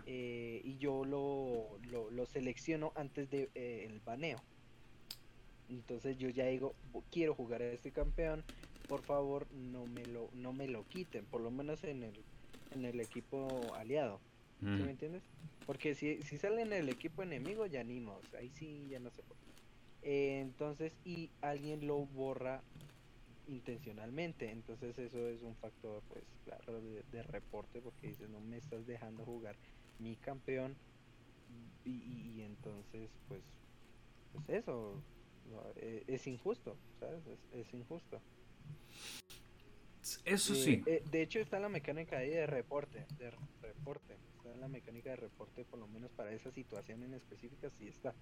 Eh, 0.05 0.61
y 0.64 0.78
yo 0.78 1.05
lo, 1.05 1.78
lo, 1.80 2.11
lo 2.11 2.26
selecciono 2.26 2.92
antes 2.97 3.30
de 3.30 3.51
eh, 3.55 3.86
el 3.86 4.01
baneo. 4.03 4.47
Entonces 5.68 6.16
yo 6.18 6.28
ya 6.30 6.47
digo, 6.47 6.76
"Bu- 6.82 7.07
quiero 7.11 7.34
jugar 7.34 7.62
a 7.62 7.72
este 7.72 7.92
campeón, 7.92 8.45
por 8.86 9.03
favor 9.03 9.49
no 9.51 9.86
me 9.86 10.07
lo, 10.07 10.28
no 10.32 10.53
me 10.53 10.68
lo 10.68 10.84
quiten, 10.86 11.26
por 11.26 11.40
lo 11.40 11.51
menos 11.51 11.84
en 11.84 12.03
el, 12.03 12.26
en 12.70 12.84
el 12.84 13.01
equipo 13.01 13.74
aliado. 13.74 14.24
¿Sí 14.61 14.83
me 14.83 14.91
entiendes? 14.91 15.23
Porque 15.67 15.95
si, 15.95 16.23
si 16.23 16.39
sale 16.39 16.63
en 16.63 16.73
el 16.73 16.89
equipo 16.89 17.23
enemigo, 17.23 17.67
ya 17.67 17.85
ni 17.85 18.01
modo, 18.01 18.21
ahí 18.39 18.51
sí 18.51 18.89
ya 18.89 18.99
no 18.99 19.11
se 19.11 19.23
puede. 19.23 19.41
Eh, 20.03 20.41
entonces, 20.41 20.99
y 21.05 21.31
alguien 21.41 21.87
lo 21.87 22.07
borra 22.07 22.63
intencionalmente, 23.47 24.51
entonces 24.51 24.99
eso 24.99 25.29
es 25.29 25.43
un 25.43 25.57
factor, 25.57 26.03
pues 26.09 26.25
claro, 26.45 26.81
de, 26.81 27.03
de 27.11 27.23
reporte, 27.23 27.81
porque 27.83 28.09
dices, 28.09 28.29
no 28.31 28.41
me 28.41 28.59
estás 28.59 28.87
dejando 28.87 29.25
jugar 29.25 29.57
mi 29.99 30.17
campeón, 30.17 30.77
y, 31.49 31.91
y- 31.91 32.31
y 32.41 32.43
entonces, 32.43 33.11
pues, 33.29 33.45
pues 34.33 34.49
eso, 34.49 35.03
no, 35.45 35.63
e- 35.77 36.05
es, 36.07 36.27
injusto, 36.27 36.77
¿sabes? 36.99 37.27
Es, 37.27 37.41
es 37.53 37.75
injusto. 37.75 38.21
Eso 40.25 40.55
Eh, 40.55 40.57
sí. 40.57 40.83
eh, 40.87 41.03
de 41.11 41.23
hecho 41.23 41.39
está 41.41 41.59
la 41.61 41.69
mecánica 41.69 42.19
ahí 42.19 42.31
de 42.31 42.47
reporte, 42.47 43.07
de 43.19 43.31
re- 43.31 43.39
reporte, 43.63 44.19
la 44.61 44.68
mecánica 44.68 45.11
de 45.11 45.16
reporte 45.16 45.64
por 45.64 45.78
lo 45.78 45.86
menos 45.88 46.11
para 46.12 46.32
esa 46.32 46.51
situación 46.51 47.03
en 47.03 47.14
específica 47.14 47.70
sí 47.70 47.88
está. 47.88 48.14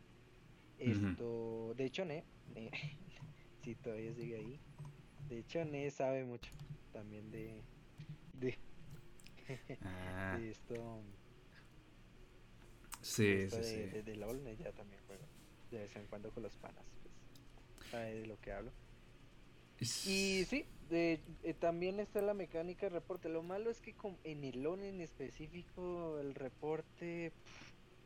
Esto, 0.79 1.75
de 1.75 1.85
hecho 1.85 2.05
Ne, 2.05 2.25
Ne, 2.55 2.71
si 3.63 3.75
todavía 3.77 4.15
sigue 4.15 4.37
ahí, 4.37 4.61
de 5.29 5.39
hecho 5.39 5.65
Ne 5.65 5.91
sabe 5.91 6.25
mucho 6.25 6.51
también 6.93 7.31
de, 7.31 7.63
de, 8.35 8.59
Ah, 9.83 10.37
de 10.39 10.51
esto, 10.51 11.03
sí, 13.01 13.27
esto 13.27 13.63
sí, 13.63 13.77
de, 13.77 13.85
sí. 13.85 13.91
de, 13.91 14.03
de 14.03 14.17
LOL, 14.17 14.57
ya 14.57 14.73
también 14.73 15.01
juega 15.07 15.27
de 15.71 15.79
vez 15.79 15.97
en 15.97 16.07
cuando 16.07 16.31
con 16.31 16.43
los 16.43 16.55
panas, 16.57 16.85
pues, 17.03 17.89
sabe 17.91 18.15
de 18.21 18.27
lo 18.27 18.39
que 18.41 18.53
hablo. 18.53 18.71
Y 19.83 20.45
sí, 20.45 20.65
de, 20.91 21.21
eh, 21.43 21.55
también 21.55 22.01
está 22.01 22.21
la 22.23 22.35
mecánica 22.35 22.87
de 22.87 22.91
reporte. 22.91 23.29
Lo 23.29 23.43
malo 23.43 23.71
es 23.71 23.81
que 23.81 23.95
con, 23.95 24.17
en 24.25 24.45
el 24.45 24.63
LOL 24.63 24.83
en 24.83 25.01
específico 25.01 26.19
el 26.21 26.35
reporte 26.35 27.33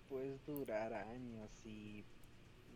puede 0.08 0.38
durar 0.46 0.94
años 0.94 1.50
y, 1.64 2.04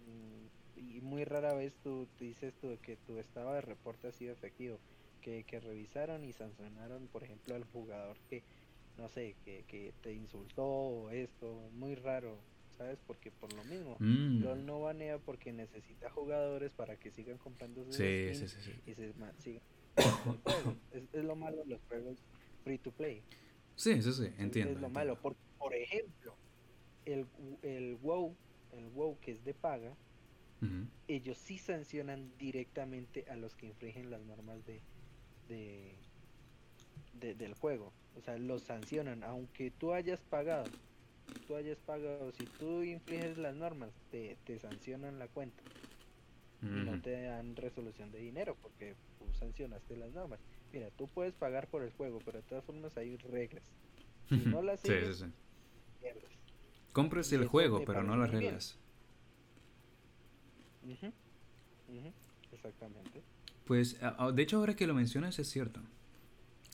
mm, 0.06 0.86
y 0.96 1.00
muy 1.00 1.24
rara 1.24 1.54
vez 1.54 1.74
tú, 1.82 2.06
tú 2.18 2.24
dices 2.24 2.52
tú 2.60 2.76
que 2.82 2.96
tu 2.96 3.18
estado 3.18 3.52
de 3.54 3.60
reporte 3.60 4.08
ha 4.08 4.12
sido 4.12 4.32
efectivo. 4.32 4.78
Que, 5.22 5.44
que 5.44 5.60
revisaron 5.60 6.24
y 6.24 6.32
sancionaron, 6.32 7.06
por 7.08 7.22
ejemplo, 7.24 7.54
al 7.54 7.64
jugador 7.64 8.16
que, 8.30 8.42
no 8.96 9.06
sé, 9.10 9.36
que, 9.44 9.64
que 9.64 9.92
te 10.02 10.14
insultó 10.14 10.64
o 10.64 11.10
esto. 11.10 11.68
Muy 11.74 11.94
raro, 11.94 12.38
¿sabes? 12.80 12.98
Porque 13.06 13.30
por 13.30 13.52
lo 13.52 13.62
mismo. 13.64 13.96
Mm, 14.00 14.42
LOL 14.42 14.64
no 14.64 14.80
banea 14.80 15.18
porque 15.18 15.52
necesita 15.52 16.08
jugadores 16.08 16.72
para 16.72 16.96
que 16.96 17.10
sigan 17.10 17.36
comprando 17.36 17.84
sus 17.84 17.94
Sí, 17.94 18.28
sí, 18.32 18.48
skins 18.48 18.52
sí, 18.52 18.72
sí. 18.72 18.90
y 18.90 18.94
se 18.94 19.12
sigan. 19.38 19.62
Es, 20.92 21.02
es 21.12 21.24
lo 21.24 21.36
malo 21.36 21.58
de 21.58 21.66
los 21.66 21.80
juegos 21.88 22.24
free 22.64 22.78
to 22.78 22.90
play. 22.90 23.22
Sí, 23.76 24.00
sí, 24.02 24.12
sí, 24.14 24.24
entiendo. 24.38 24.72
Es 24.72 24.80
lo 24.80 24.86
entiendo. 24.86 24.88
malo. 24.88 25.20
Por, 25.20 25.36
por 25.58 25.74
ejemplo, 25.74 26.34
el, 27.04 27.26
el 27.62 27.96
WoW, 27.96 28.34
el 28.72 28.88
WoW 28.88 29.18
que 29.20 29.32
es 29.32 29.44
de 29.44 29.52
paga, 29.52 29.94
ellos 31.08 31.36
sí 31.38 31.58
sancionan 31.58 32.32
directamente 32.38 33.24
a 33.30 33.36
los 33.36 33.54
que 33.56 33.66
infringen 33.66 34.10
las 34.10 34.20
normas 34.22 34.64
de, 34.66 34.80
de, 35.48 35.94
de- 37.14 37.34
del 37.34 37.52
juego. 37.54 37.92
O 38.16 38.20
sea, 38.22 38.38
los 38.38 38.62
sancionan, 38.62 39.22
aunque 39.22 39.70
tú 39.70 39.92
hayas 39.92 40.20
pagado. 40.20 40.70
Tú 41.46 41.56
hayas 41.56 41.78
pagado, 41.78 42.32
si 42.32 42.44
tú 42.58 42.82
infringes 42.82 43.38
las 43.38 43.54
normas, 43.54 43.90
te, 44.10 44.36
te 44.44 44.58
sancionan 44.58 45.18
la 45.18 45.28
cuenta 45.28 45.62
y 46.62 46.66
no 46.66 47.00
te 47.00 47.22
dan 47.22 47.56
resolución 47.56 48.12
de 48.12 48.18
dinero 48.18 48.56
porque 48.60 48.94
tú 49.18 49.24
sancionaste 49.38 49.96
las 49.96 50.12
normas. 50.12 50.38
Mira, 50.72 50.90
tú 50.90 51.08
puedes 51.08 51.34
pagar 51.34 51.68
por 51.68 51.82
el 51.82 51.90
juego, 51.92 52.20
pero 52.24 52.38
de 52.38 52.44
todas 52.44 52.64
formas 52.64 52.96
hay 52.96 53.16
reglas. 53.16 53.62
Si 54.28 54.36
no 54.36 54.62
las 54.62 54.80
sigues, 54.80 55.16
sí, 55.16 55.24
sí. 55.24 55.32
pierdes. 56.00 56.30
Compres 56.92 57.32
Y 57.32 57.36
el 57.36 57.46
juego, 57.46 57.82
pero 57.84 58.02
no 58.02 58.16
las 58.16 58.30
reglas. 58.30 58.78
Exactamente. 62.52 63.22
Pues, 63.64 63.98
de 64.34 64.42
hecho, 64.42 64.58
ahora 64.58 64.74
que 64.74 64.86
lo 64.86 64.94
mencionas, 64.94 65.38
es 65.38 65.48
cierto. 65.48 65.80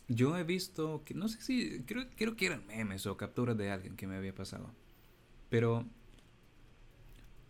Yo 0.08 0.36
he 0.36 0.44
visto, 0.44 1.02
que 1.04 1.14
no 1.14 1.28
sé 1.28 1.40
si, 1.40 1.82
creo, 1.84 2.06
creo 2.16 2.36
que 2.36 2.46
eran 2.46 2.66
memes 2.66 3.06
o 3.06 3.16
capturas 3.16 3.56
de 3.56 3.70
alguien 3.70 3.96
que 3.96 4.06
me 4.06 4.16
había 4.16 4.34
pasado. 4.34 4.72
Pero, 5.48 5.84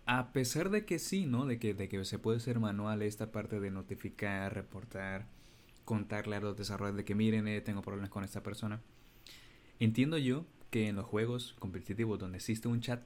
a 0.06 0.32
pesar 0.32 0.70
de 0.70 0.86
que 0.86 0.98
sí, 0.98 1.26
¿no? 1.26 1.44
De 1.46 1.58
que, 1.58 1.74
de 1.74 1.88
que 1.88 2.04
se 2.04 2.18
puede 2.18 2.40
ser 2.40 2.58
manual 2.58 3.02
esta 3.02 3.30
parte 3.30 3.60
de 3.60 3.70
notificar, 3.70 4.54
reportar, 4.54 5.26
contarle 5.84 6.36
a 6.36 6.40
los 6.40 6.56
desarrolladores 6.56 6.96
de 6.98 7.04
que 7.04 7.14
miren, 7.14 7.46
eh, 7.46 7.60
tengo 7.60 7.82
problemas 7.82 8.10
con 8.10 8.24
esta 8.24 8.42
persona. 8.42 8.80
Entiendo 9.78 10.16
yo 10.16 10.46
que 10.70 10.88
en 10.88 10.96
los 10.96 11.04
juegos 11.04 11.54
competitivos 11.58 12.18
donde 12.18 12.38
existe 12.38 12.68
un 12.68 12.80
chat, 12.80 13.02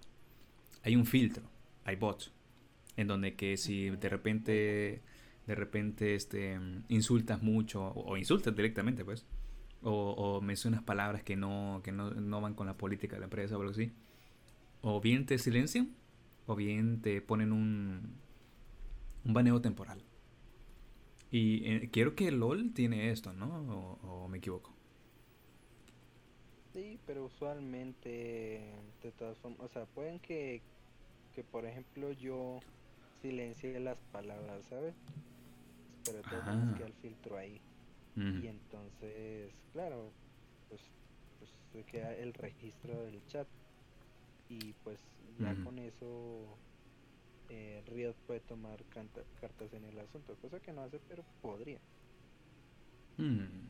hay 0.83 0.95
un 0.95 1.07
filtro, 1.07 1.43
hay 1.85 1.97
bots, 1.97 2.33
en 2.97 3.09
donde 3.09 3.35
que 3.35 3.57
si 3.57 3.91
de 3.91 4.09
repente, 4.09 5.03
de 5.47 5.55
repente, 5.55 6.15
este, 6.15 6.59
insultas 6.89 7.43
mucho 7.43 7.83
o, 7.83 8.13
o 8.13 8.17
insultas 8.17 8.55
directamente, 8.55 9.05
pues, 9.05 9.27
o, 9.83 10.13
o 10.39 10.41
mencionas 10.43 10.83
palabras 10.83 11.23
que 11.23 11.37
no, 11.37 11.81
que 11.85 11.93
no, 11.93 12.11
no 12.13 12.41
van 12.41 12.55
con 12.55 12.67
la 12.67 12.77
política 12.77 13.17
de 13.17 13.21
la 13.21 13.27
empresa 13.27 13.57
o 13.57 13.61
algo 13.61 13.73
así, 13.73 13.93
o 14.83 15.01
bien 15.01 15.27
te 15.27 15.39
silencian, 15.39 15.91
o 16.47 16.57
bien 16.57 17.03
te 17.03 17.23
ponen 17.23 17.53
un, 17.53 18.21
un 19.25 19.33
baneo 19.33 19.61
temporal. 19.61 20.03
Y 21.31 21.65
eh, 21.67 21.91
quiero 21.93 22.15
que 22.17 22.31
LOL 22.33 22.73
tiene 22.75 23.11
esto, 23.11 23.33
¿no? 23.33 23.47
O, 24.03 24.25
o 24.25 24.29
me 24.29 24.39
equivoco. 24.39 24.75
Sí, 26.73 27.01
pero 27.05 27.25
usualmente, 27.27 28.89
de 29.03 29.13
todas 29.13 29.39
formas, 29.39 29.61
o 29.61 29.69
sea, 29.69 29.87
pueden 29.87 30.21
que, 30.21 30.63
que 31.33 31.45
por 31.45 31.67
ejemplo 31.67 32.13
yo 32.13 32.65
silencie 33.23 33.81
las 33.81 33.99
palabras, 34.13 34.67
¿sabes? 34.67 34.97
Pero 36.05 36.23
formas 36.25 36.59
Ah. 36.59 36.75
queda 36.75 36.89
el 36.89 36.95
filtro 36.95 37.37
ahí. 37.39 37.63
Y 38.17 38.47
entonces, 38.47 39.53
claro, 39.73 40.11
pues, 40.69 40.81
pues 41.39 41.51
se 41.73 41.85
queda 41.85 42.15
el 42.15 42.35
registro 42.35 43.03
del 43.05 43.25
chat. 43.27 43.47
Y 44.49 44.73
pues 44.85 44.99
ya 45.39 45.55
con 45.65 45.79
eso 45.79 46.59
eh, 47.49 47.83
Riot 47.87 48.15
puede 48.27 48.41
tomar 48.41 48.85
canta- 48.87 49.25
cartas 49.41 49.73
en 49.73 49.85
el 49.85 49.99
asunto, 49.99 50.35
cosa 50.43 50.61
que 50.61 50.73
no 50.73 50.83
hace, 50.83 50.99
pero 51.09 51.25
podría. 51.41 51.79
Mm. 53.19 53.69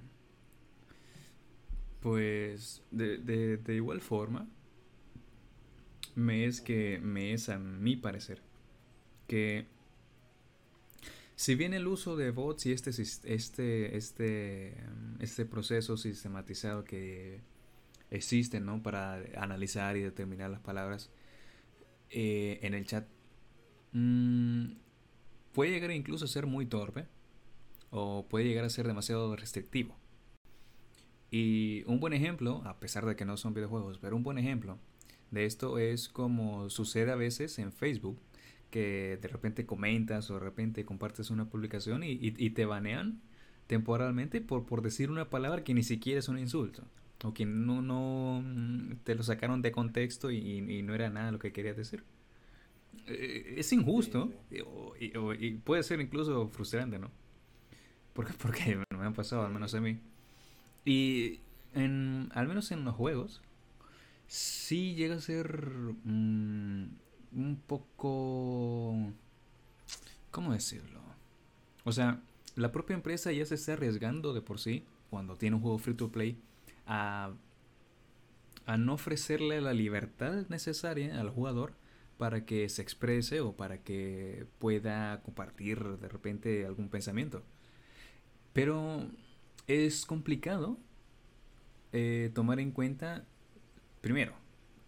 Pues 2.01 2.83
de, 2.91 3.19
de, 3.19 3.59
de 3.59 3.75
igual 3.75 4.01
forma, 4.01 4.49
me 6.15 6.47
es 6.47 6.61
que 6.61 6.99
me 6.99 7.33
es 7.33 7.49
a 7.49 7.59
mi 7.59 7.97
parecer 7.97 8.41
que 9.27 9.67
si 11.41 11.55
bien 11.55 11.73
el 11.73 11.89
uso 11.89 12.17
de 12.17 12.33
bots 12.33 12.67
y 12.67 12.73
este 12.73 12.91
este 12.91 13.97
este 13.97 14.77
mm, 14.77 15.23
este 15.23 15.47
proceso 15.47 15.97
sistematizado 15.97 16.85
que 16.85 17.41
existe, 18.11 18.61
¿no? 18.61 18.83
para 18.83 19.23
analizar 19.39 19.97
y 19.97 20.03
determinar 20.03 20.51
las 20.51 20.61
palabras 20.61 21.09
eh, 22.11 22.59
en 22.61 22.75
el 22.75 22.85
chat 22.85 23.09
mm, 23.93 24.73
puede 25.53 25.71
llegar 25.71 25.93
incluso 25.93 26.27
a 26.27 26.29
ser 26.29 26.47
muy 26.47 26.67
torpe 26.67 27.07
o 27.89 28.27
puede 28.29 28.45
llegar 28.45 28.67
a 28.67 28.69
ser 28.69 28.87
demasiado 28.87 29.35
restrictivo. 29.35 29.97
Y 31.31 31.85
un 31.87 32.01
buen 32.01 32.13
ejemplo, 32.13 32.61
a 32.67 32.79
pesar 32.81 33.07
de 33.07 33.17
que 33.17 33.25
no 33.25 33.39
son 33.39 33.55
videojuegos, 33.55 33.99
pero 33.99 34.15
un 34.15 34.25
buen 34.25 34.37
ejemplo 34.37 34.79
de 35.31 35.47
esto 35.47 35.79
es 35.79 36.11
como 36.11 36.69
sucede 36.69 37.13
a 37.13 37.17
veces 37.17 37.59
en 37.59 37.73
Facebook, 37.73 38.21
que 38.71 39.19
de 39.21 39.29
repente 39.29 39.67
comentas 39.67 40.31
o 40.31 40.35
de 40.35 40.41
repente 40.41 40.85
compartes 40.85 41.31
una 41.31 41.47
publicación 41.51 42.03
y, 42.05 42.13
y- 42.13 42.35
y 42.39 42.51
te 42.51 42.65
banean 42.67 43.21
temporalmente 43.67 44.41
por, 44.41 44.67
por 44.67 44.83
decir 44.83 45.11
una 45.11 45.31
palabra 45.31 45.65
que 45.65 45.75
ni 45.75 45.83
siquiera 45.83 46.19
es 46.21 46.29
un 46.29 46.39
insulto. 46.39 46.85
O 47.25 47.35
que 47.35 47.47
no, 47.47 47.83
no 47.83 48.43
mm, 48.45 48.97
te 49.05 49.15
lo 49.15 49.23
sacaron 49.23 49.63
de 49.63 49.73
contexto 49.73 50.31
y, 50.31 50.39
y 50.39 50.83
no 50.83 50.95
era 50.95 51.11
nada 51.11 51.33
lo 51.33 51.39
que 51.39 51.53
querías 51.53 51.77
decir. 51.77 52.03
eh, 53.07 53.55
es 53.59 53.73
injusto 53.73 54.33
Y, 55.41 55.53
puede 55.65 55.83
ser 55.83 56.01
incluso 56.01 56.49
frustrante, 56.49 56.99
¿no? 56.99 57.11
Porque, 58.13 58.33
porque 58.43 58.79
me 58.99 59.05
han 59.07 59.15
pasado, 59.15 59.45
al 59.47 59.53
menos 59.53 59.75
a 59.75 59.81
mí. 59.81 59.99
Y 60.85 61.41
en, 61.75 62.31
al 62.35 62.49
menos 62.49 62.73
en 62.73 62.85
los 62.85 62.97
juegos, 62.97 63.43
sí 64.29 64.95
llega 64.95 65.17
a 65.17 65.21
ser 65.21 65.65
mm, 66.05 66.85
un 67.35 67.57
poco... 67.67 68.95
¿Cómo 70.31 70.53
decirlo? 70.53 71.01
O 71.85 71.93
sea, 71.93 72.21
la 72.55 72.73
propia 72.73 72.95
empresa 72.95 73.33
ya 73.33 73.45
se 73.45 73.57
está 73.57 73.73
arriesgando 73.73 74.33
de 74.33 74.43
por 74.43 74.61
sí, 74.61 74.85
cuando 75.11 75.37
tiene 75.37 75.57
un 75.57 75.63
juego 75.63 75.79
free 75.79 75.95
to 75.95 76.13
play, 76.13 76.39
a, 76.87 77.33
a 78.67 78.77
no 78.77 78.95
ofrecerle 78.95 79.61
la 79.61 79.73
libertad 79.73 80.47
necesaria 80.49 81.21
al 81.21 81.31
jugador 81.31 81.75
para 82.19 82.45
que 82.45 82.69
se 82.69 82.83
exprese 82.83 83.41
o 83.41 83.53
para 83.53 83.79
que 83.79 84.47
pueda 84.59 85.23
compartir 85.23 85.83
de 85.83 86.09
repente 86.09 86.67
algún 86.67 86.91
pensamiento. 86.91 87.43
Pero 88.53 89.09
es 89.67 90.05
complicado 90.05 90.77
eh, 91.93 92.31
tomar 92.35 92.61
en 92.61 92.73
cuenta, 92.73 93.25
primero, 94.01 94.35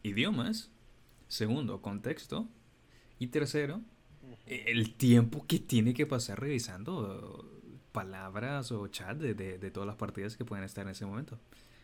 idiomas, 0.02 0.70
segundo, 1.32 1.80
contexto, 1.80 2.46
y 3.18 3.28
tercero, 3.28 3.80
el 4.46 4.94
tiempo 4.94 5.46
que 5.46 5.58
tiene 5.58 5.94
que 5.94 6.06
pasar 6.06 6.38
revisando 6.38 7.50
palabras 7.90 8.70
o 8.70 8.86
chat 8.88 9.16
de, 9.16 9.34
de, 9.34 9.70
todas 9.70 9.86
las 9.86 9.96
partidas 9.96 10.36
que 10.36 10.44
pueden 10.44 10.64
estar 10.64 10.84
en 10.84 10.90
ese 10.90 11.06
momento. 11.06 11.38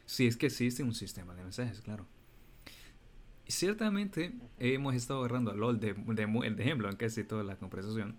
Si 0.05 0.27
es 0.27 0.37
que 0.37 0.47
existe 0.47 0.83
un 0.83 0.95
sistema 0.95 1.35
de 1.35 1.45
mensajes, 1.45 1.81
claro. 1.81 2.07
Ciertamente 3.47 4.35
hemos 4.59 4.95
estado 4.95 5.21
agarrando 5.21 5.51
a 5.51 5.55
LOL 5.55 5.81
de, 5.81 5.95
de, 5.95 6.53
ejemplo 6.59 6.91
en 6.91 6.97
casi 6.97 7.25
toda 7.25 7.43
la 7.43 7.57
conversación. 7.57 8.17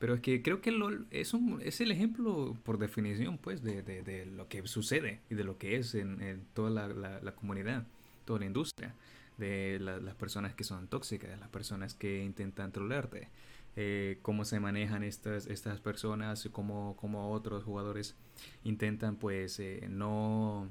Pero 0.00 0.14
es 0.14 0.20
que 0.20 0.42
creo 0.42 0.60
que 0.60 0.72
LOL 0.72 1.06
es, 1.12 1.32
un, 1.32 1.60
es 1.62 1.80
el 1.80 1.92
ejemplo 1.92 2.56
por 2.64 2.78
definición 2.78 3.38
pues 3.38 3.62
de, 3.62 3.82
de, 3.82 4.26
lo 4.26 4.48
que 4.48 4.66
sucede 4.66 5.20
y 5.30 5.36
de 5.36 5.44
lo 5.44 5.58
que 5.58 5.76
es 5.76 5.94
en, 5.94 6.44
toda 6.54 6.70
la, 6.70 7.20
la, 7.20 7.34
comunidad, 7.36 7.86
toda 8.24 8.40
la 8.40 8.46
industria. 8.46 8.96
De 9.42 9.80
las 9.80 10.14
personas 10.14 10.54
que 10.54 10.62
son 10.62 10.86
tóxicas, 10.86 11.36
las 11.40 11.48
personas 11.48 11.94
que 11.94 12.22
intentan 12.22 12.70
trolearte, 12.70 13.28
eh, 13.74 14.20
cómo 14.22 14.44
se 14.44 14.60
manejan 14.60 15.02
estas, 15.02 15.48
estas 15.48 15.80
personas, 15.80 16.48
cómo, 16.52 16.94
cómo 16.96 17.32
otros 17.32 17.64
jugadores 17.64 18.14
intentan 18.62 19.16
pues 19.16 19.58
eh, 19.58 19.88
no, 19.90 20.68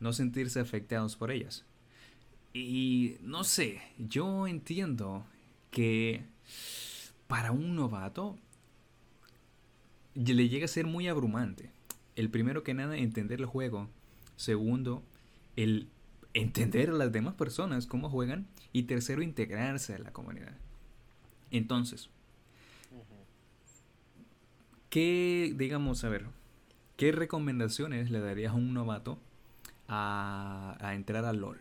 no 0.00 0.12
sentirse 0.12 0.58
afectados 0.58 1.14
por 1.14 1.30
ellas. 1.30 1.66
Y 2.52 3.18
no 3.20 3.44
sé, 3.44 3.80
yo 3.96 4.48
entiendo 4.48 5.24
que 5.70 6.24
para 7.28 7.52
un 7.52 7.76
novato 7.76 8.36
le 10.16 10.48
llega 10.48 10.64
a 10.64 10.68
ser 10.68 10.88
muy 10.88 11.06
abrumante. 11.06 11.70
El 12.16 12.28
primero 12.28 12.64
que 12.64 12.74
nada, 12.74 12.96
entender 12.96 13.38
el 13.38 13.46
juego. 13.46 13.88
Segundo, 14.34 15.04
el 15.54 15.86
entender 16.34 16.90
a 16.90 16.94
las 16.94 17.12
demás 17.12 17.34
personas 17.34 17.86
cómo 17.86 18.10
juegan. 18.10 18.46
Y 18.72 18.84
tercero, 18.84 19.22
integrarse 19.22 19.94
a 19.94 19.98
la 19.98 20.12
comunidad. 20.12 20.54
Entonces, 21.50 22.10
¿qué, 24.90 25.54
digamos, 25.56 26.04
a 26.04 26.08
ver, 26.08 26.26
qué 26.96 27.12
recomendaciones 27.12 28.10
le 28.10 28.20
darías 28.20 28.52
a 28.52 28.56
un 28.56 28.74
novato 28.74 29.18
a, 29.88 30.76
entrar 30.94 31.24
a 31.24 31.32
LOL? 31.32 31.58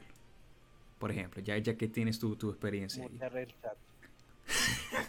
Por 0.99 1.11
ejemplo, 1.11 1.41
ya, 1.41 1.57
ya 1.57 1.78
que 1.78 1.88
tienes 1.88 2.20
tu, 2.20 2.36
tu 2.36 2.49
experiencia. 2.49 3.05
El 3.05 3.20
chat. 3.20 3.78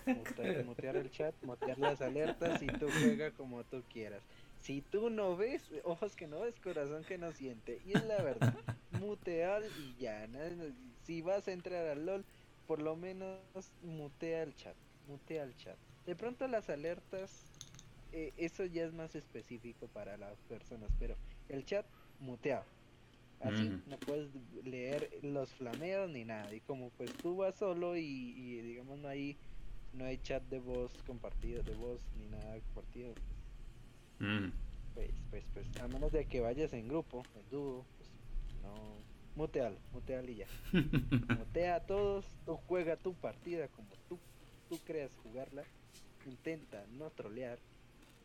el 0.06 1.10
chat, 1.10 1.34
las 1.78 2.00
alertas 2.00 2.62
y 2.62 2.66
tú 2.66 2.86
juega 3.00 3.30
como 3.32 3.64
tú 3.64 3.82
quieras. 3.92 4.22
Si 4.58 4.82
tú 4.82 5.10
no 5.10 5.36
ves, 5.36 5.70
ojos 5.84 6.16
que 6.16 6.26
no 6.26 6.40
ves, 6.40 6.60
corazón 6.60 7.04
que 7.04 7.18
no 7.18 7.32
siente. 7.32 7.80
Y 7.84 7.92
es 7.96 8.04
la 8.04 8.22
verdad, 8.22 8.54
mutear 8.90 9.62
y 9.78 9.96
ya. 9.96 10.28
Si 11.02 11.22
vas 11.22 11.48
a 11.48 11.52
entrar 11.52 11.86
al 11.86 12.06
LOL, 12.06 12.26
por 12.66 12.82
lo 12.82 12.96
menos 12.96 13.40
mutea 13.82 14.42
el 14.42 14.54
chat. 14.54 14.76
Mutea 15.06 15.44
el 15.44 15.56
chat. 15.56 15.78
De 16.06 16.16
pronto 16.16 16.46
las 16.48 16.68
alertas, 16.70 17.54
eh, 18.12 18.32
eso 18.36 18.64
ya 18.64 18.84
es 18.84 18.92
más 18.92 19.14
específico 19.14 19.88
para 19.88 20.16
las 20.16 20.42
personas, 20.42 20.94
pero 20.98 21.18
el 21.48 21.64
chat 21.64 21.86
muteado 22.18 22.66
Así 23.40 23.80
no 23.86 23.98
puedes 23.98 24.30
leer 24.64 25.10
los 25.22 25.54
flameos 25.54 26.10
ni 26.10 26.24
nada. 26.24 26.52
Y 26.54 26.60
como 26.60 26.90
pues 26.90 27.16
tú 27.20 27.36
vas 27.36 27.56
solo 27.56 27.96
y, 27.96 28.60
digamos 28.62 28.98
no 28.98 29.08
hay 29.08 29.38
no 29.92 30.04
hay 30.04 30.18
chat 30.18 30.42
de 30.44 30.58
voz 30.60 31.02
compartido, 31.04 31.62
de 31.62 31.74
voz 31.74 32.10
ni 32.14 32.26
nada 32.28 32.60
compartido. 32.62 33.16
Pues, 34.18 35.10
pues, 35.30 35.44
pues, 35.54 35.80
a 35.80 35.88
menos 35.88 36.12
de 36.12 36.26
que 36.26 36.40
vayas 36.40 36.72
en 36.72 36.88
grupo, 36.88 37.22
en 37.36 37.48
dúo, 37.50 37.84
pues 37.96 38.10
no. 38.62 39.08
Mutealo, 39.36 39.78
mutealo 39.92 40.28
y 40.30 40.36
ya. 40.36 40.46
Mutea 41.38 41.76
a 41.76 41.80
todos, 41.80 42.26
tú 42.44 42.56
juega 42.66 42.96
tu 42.96 43.14
partida 43.14 43.68
como 43.68 43.88
tú, 44.08 44.18
tú 44.68 44.78
creas 44.84 45.12
jugarla. 45.22 45.62
Intenta 46.26 46.84
no 46.98 47.10
trolear, 47.10 47.58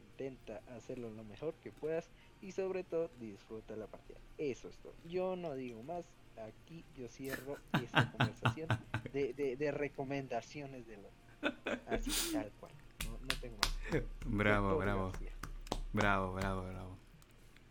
intenta 0.10 0.62
hacerlo 0.76 1.12
lo 1.12 1.24
mejor 1.24 1.54
que 1.62 1.72
puedas 1.72 2.10
y 2.42 2.52
sobre 2.52 2.84
todo 2.84 3.12
disfruta 3.20 3.76
la 3.76 3.86
partida. 3.86 4.18
Eso 4.40 4.68
es 4.68 4.78
todo. 4.78 4.94
Yo 5.08 5.36
no 5.36 5.54
digo 5.54 5.84
más. 5.84 6.06
Aquí 6.36 6.84
yo 6.98 7.08
cierro 7.08 7.58
esta 7.74 8.12
conversación 8.18 8.68
de, 9.14 9.56
de, 9.56 9.72
recomendaciones 9.72 10.88
de 10.88 10.98
lo 10.98 11.10
así 11.86 12.12
tal 12.34 12.52
cual. 12.60 12.72
No, 13.06 13.18
tengo 13.40 13.58
más. 13.58 14.04
Bravo, 14.26 14.78
bravo. 14.78 15.12
Bravo, 15.94 16.34
bravo, 16.34 16.64
bravo. 16.64 16.98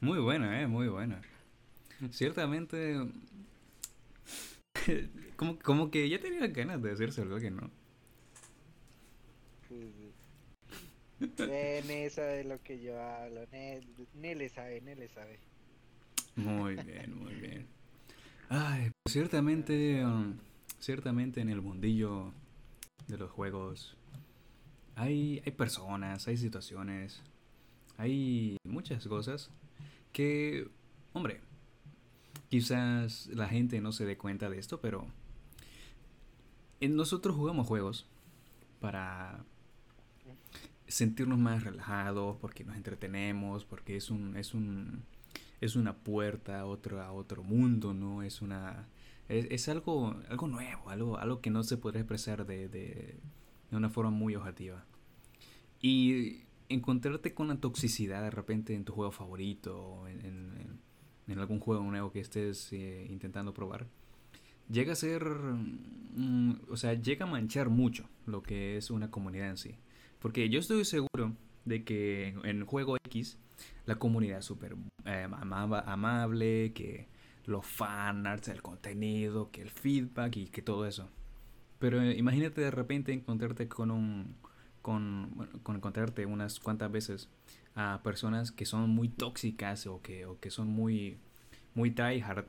Muy 0.01 0.21
buena, 0.21 0.63
eh, 0.63 0.67
muy 0.67 0.89
buena. 0.89 1.21
Ciertamente 2.11 2.97
como, 5.37 5.59
como 5.59 5.91
que 5.91 6.09
ya 6.09 6.21
tenía 6.21 6.47
ganas 6.49 6.83
de 6.83 6.93
hacerse 6.93 7.23
algo 7.23 7.39
que 7.39 7.51
no. 7.51 7.71
Ni 11.21 12.11
sabe 12.11 12.45
lo 12.45 12.61
que 12.63 12.83
yo 12.83 13.01
hablo, 13.01 13.43
ni, 14.15 14.35
le 14.35 14.49
sabe, 14.49 14.81
ni 14.81 14.95
le 14.95 15.09
sabe. 15.09 15.39
Muy 16.37 16.77
bien, 16.77 17.17
muy 17.17 17.35
bien. 17.35 17.67
Ay, 18.49 18.91
pues 19.03 19.13
ciertamente, 19.13 20.05
um, 20.05 20.37
ciertamente 20.79 21.41
en 21.41 21.49
el 21.49 21.63
mundillo 21.63 22.33
de 23.07 23.19
los 23.19 23.31
juegos 23.31 23.97
hay, 24.95 25.43
hay 25.45 25.53
personas, 25.53 26.27
hay 26.29 26.37
situaciones, 26.37 27.23
hay 27.97 28.57
muchas 28.65 29.07
cosas 29.07 29.51
que, 30.13 30.69
hombre, 31.13 31.41
quizás 32.49 33.29
la 33.29 33.49
gente 33.49 33.81
no 33.81 33.93
se 33.93 34.05
dé 34.05 34.17
cuenta 34.17 34.51
de 34.51 34.59
esto, 34.59 34.81
pero 34.81 35.07
nosotros 36.81 37.37
jugamos 37.37 37.67
juegos 37.67 38.07
para 38.81 39.45
sentirnos 40.89 41.39
más 41.39 41.65
relajados, 41.65 42.37
porque 42.41 42.65
nos 42.65 42.77
entretenemos, 42.77 43.65
porque 43.65 43.97
es 43.97 44.11
un, 44.11 44.37
es 44.37 44.53
un, 44.53 45.05
es 45.61 45.77
una 45.77 45.97
puerta 45.97 46.61
a 46.61 46.67
otro, 46.67 47.01
a 47.01 47.13
otro 47.13 47.43
mundo, 47.43 47.95
¿no? 47.95 48.23
Es 48.23 48.43
una, 48.43 48.89
es, 49.29 49.69
algo, 49.69 50.15
algo 50.29 50.49
nuevo, 50.49 50.91
algo, 50.91 51.17
algo 51.19 51.41
que 51.41 51.51
no 51.51 51.63
se 51.63 51.79
puede 51.79 52.01
expresar 52.01 52.45
de, 52.45 52.69
de, 52.69 53.17
de 53.71 53.77
una 53.77 53.89
forma 53.89 54.11
muy 54.11 54.37
objetiva. 54.37 54.85
Y 55.81 56.43
encontrarte 56.73 57.35
con 57.35 57.49
la 57.49 57.57
toxicidad 57.57 58.23
de 58.23 58.31
repente 58.31 58.75
en 58.75 58.85
tu 58.85 58.93
juego 58.93 59.13
favorito, 59.13 60.07
en, 60.09 60.81
en, 61.27 61.39
algún 61.39 61.61
juego 61.61 61.83
nuevo 61.85 62.13
que 62.13 62.21
estés 62.21 62.73
eh, 62.73 63.07
intentando 63.09 63.55
probar, 63.55 63.87
llega 64.69 64.93
a 64.93 64.97
ser, 64.97 65.25
mm, 65.25 66.53
o 66.69 66.77
sea, 66.77 66.95
llega 66.95 67.25
a 67.27 67.29
manchar 67.29 67.71
mucho 67.71 68.09
lo 68.27 68.43
que 68.43 68.77
es 68.77 68.91
una 68.91 69.11
comunidad 69.11 69.49
en 69.49 69.57
sí. 69.57 69.77
Porque 70.19 70.49
yo 70.49 70.61
estoy 70.61 70.85
seguro 70.85 71.33
de 71.65 71.85
que 71.85 72.35
en, 72.45 72.65
juego 72.67 72.97
X 73.05 73.39
la 73.87 73.97
comunidad 73.97 74.39
es 74.39 74.45
súper 74.45 74.77
eh, 75.05 75.27
amable, 75.31 76.73
que 76.75 77.09
los 77.47 77.67
fanarts, 77.67 78.49
el 78.49 78.63
contenido, 78.63 79.51
que 79.51 79.63
el 79.63 79.71
feedback 79.71 80.37
y 80.37 80.47
que 80.47 80.63
todo 80.63 80.87
eso. 80.87 81.09
Pero 81.79 82.01
eh, 82.03 82.17
imagínate 82.17 82.61
de 82.61 82.71
repente 82.71 83.13
encontrarte 83.13 83.69
con 83.69 83.91
un 83.91 84.37
con, 84.83 85.49
con 85.63 85.77
encontrarte 85.77 86.27
unas 86.27 86.61
cuantas 86.61 86.91
veces 86.93 87.29
a 87.75 88.01
personas 88.03 88.53
que 88.53 88.67
son 88.67 88.91
muy 88.91 89.09
tóxicas 89.09 89.87
o 89.87 90.03
que, 90.03 90.27
o 90.27 90.39
que 90.39 90.51
son 90.51 90.69
muy 90.69 91.17
muy 91.75 91.91
tryhard 91.91 92.45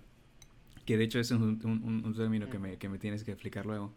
que 0.85 0.97
de 0.97 1.05
hecho 1.05 1.19
es 1.19 1.31
un, 1.31 1.61
un, 2.03 2.13
término 2.13 2.49
que 2.49 2.59
me, 2.59 2.77
que 2.77 2.89
me 2.89 2.97
tienes 2.97 3.23
que 3.23 3.31
explicar 3.31 3.65
luego 3.65 3.93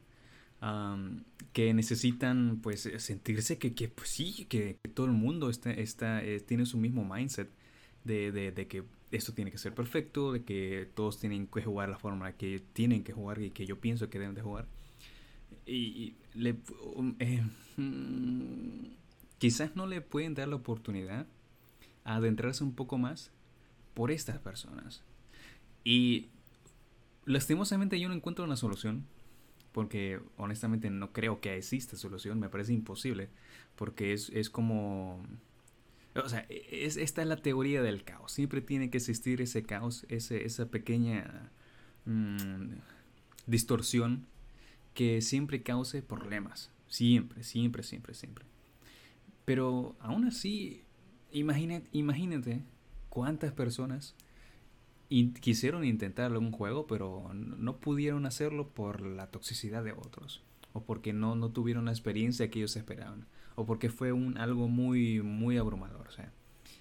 que 1.53 1.75
necesitan 1.75 2.61
pues 2.63 2.91
sentirse 2.99 3.59
que, 3.59 3.75
que 3.75 3.89
pues 3.89 4.09
sí, 4.09 4.47
que, 4.49 4.79
todo 4.95 5.07
el 5.07 5.13
mundo 5.13 5.51
está, 5.51 5.71
está 5.71 6.23
eh, 6.25 6.41
tiene 6.41 6.67
su 6.67 6.79
mismo 6.79 7.05
mindset 7.05 7.49
de, 8.05 8.33
de, 8.33 8.53
de, 8.53 8.67
que 8.67 8.85
esto 9.11 9.33
tiene 9.33 9.51
que 9.51 9.59
ser 9.59 9.75
perfecto, 9.75 10.33
de 10.33 10.45
que 10.45 10.89
todos 10.95 11.19
tienen 11.19 11.47
que 11.47 11.63
jugar 11.63 11.89
la 11.89 11.99
forma 11.99 12.33
que 12.33 12.63
tienen 12.73 13.05
que 13.05 13.13
jugar 13.13 13.41
y 13.43 13.51
que 13.51 13.67
yo 13.67 13.81
pienso 13.81 14.09
que 14.11 14.19
deben 14.19 14.35
de 14.35 14.43
jugar. 14.43 14.67
Y, 15.67 16.15
le, 16.35 16.57
um, 16.95 17.17
eh, 17.19 17.43
mm, 17.77 18.87
quizás 19.39 19.75
no 19.75 19.87
le 19.87 20.01
pueden 20.01 20.35
dar 20.35 20.49
la 20.49 20.57
oportunidad 20.57 21.27
a 22.05 22.17
adentrarse 22.17 22.63
un 22.63 22.75
poco 22.75 22.99
más 22.99 23.33
por 23.95 24.11
estas 24.11 24.39
personas. 24.39 25.03
Y 25.83 26.29
lastimosamente 27.25 27.99
yo 27.99 28.09
no 28.09 28.15
encuentro 28.15 28.45
una 28.45 28.57
solución, 28.57 29.07
porque 29.73 30.21
honestamente 30.37 30.89
no 30.91 31.13
creo 31.13 31.41
que 31.41 31.57
exista 31.57 31.97
solución, 31.97 32.41
me 32.41 32.49
parece 32.49 32.73
imposible, 32.73 33.29
porque 33.75 34.13
es, 34.13 34.31
es 34.31 34.51
como... 34.51 35.23
O 36.15 36.29
sea, 36.31 36.47
es, 36.49 36.97
esta 36.97 37.21
es 37.21 37.29
la 37.29 37.37
teoría 37.37 37.83
del 37.83 38.03
caos. 38.03 38.33
Siempre 38.33 38.63
tiene 38.63 38.89
que 38.89 38.97
existir 38.97 39.43
ese 39.43 39.65
caos, 39.65 40.07
ese, 40.09 40.47
esa 40.47 40.71
pequeña 40.71 41.51
mm, 42.07 42.77
distorsión 43.47 44.27
que 44.97 45.21
siempre 45.21 45.63
cause 45.63 46.03
problemas. 46.03 46.73
Siempre, 46.89 47.45
siempre, 47.45 47.83
siempre, 47.83 48.15
siempre. 48.15 48.47
Pero 49.45 49.95
aún 50.01 50.25
así, 50.25 50.83
imagínate, 51.31 51.87
imagínate 51.93 52.63
cuántas 53.11 53.53
personas 53.53 54.17
quisieron 55.41 55.85
intentarlo 55.85 56.39
en 56.39 56.47
un 56.47 56.53
juego, 56.53 56.87
pero 56.87 57.31
no 57.35 57.77
pudieron 57.77 58.25
hacerlo 58.25 58.71
por 58.71 59.03
la 59.03 59.29
toxicidad 59.31 59.85
de 59.85 59.93
otros, 59.93 60.43
o 60.73 60.83
porque 60.83 61.13
no, 61.13 61.37
no 61.37 61.51
tuvieron 61.51 61.85
la 61.85 61.93
experiencia 61.93 62.51
que 62.51 62.61
ellos 62.61 62.75
esperaban, 62.75 63.27
o 63.55 63.67
porque 63.67 63.91
fue 63.91 64.13
un, 64.13 64.39
algo 64.39 64.67
muy, 64.67 65.21
muy 65.21 65.59
abrumador. 65.59 66.09
O 66.09 66.11
sea, 66.11 66.33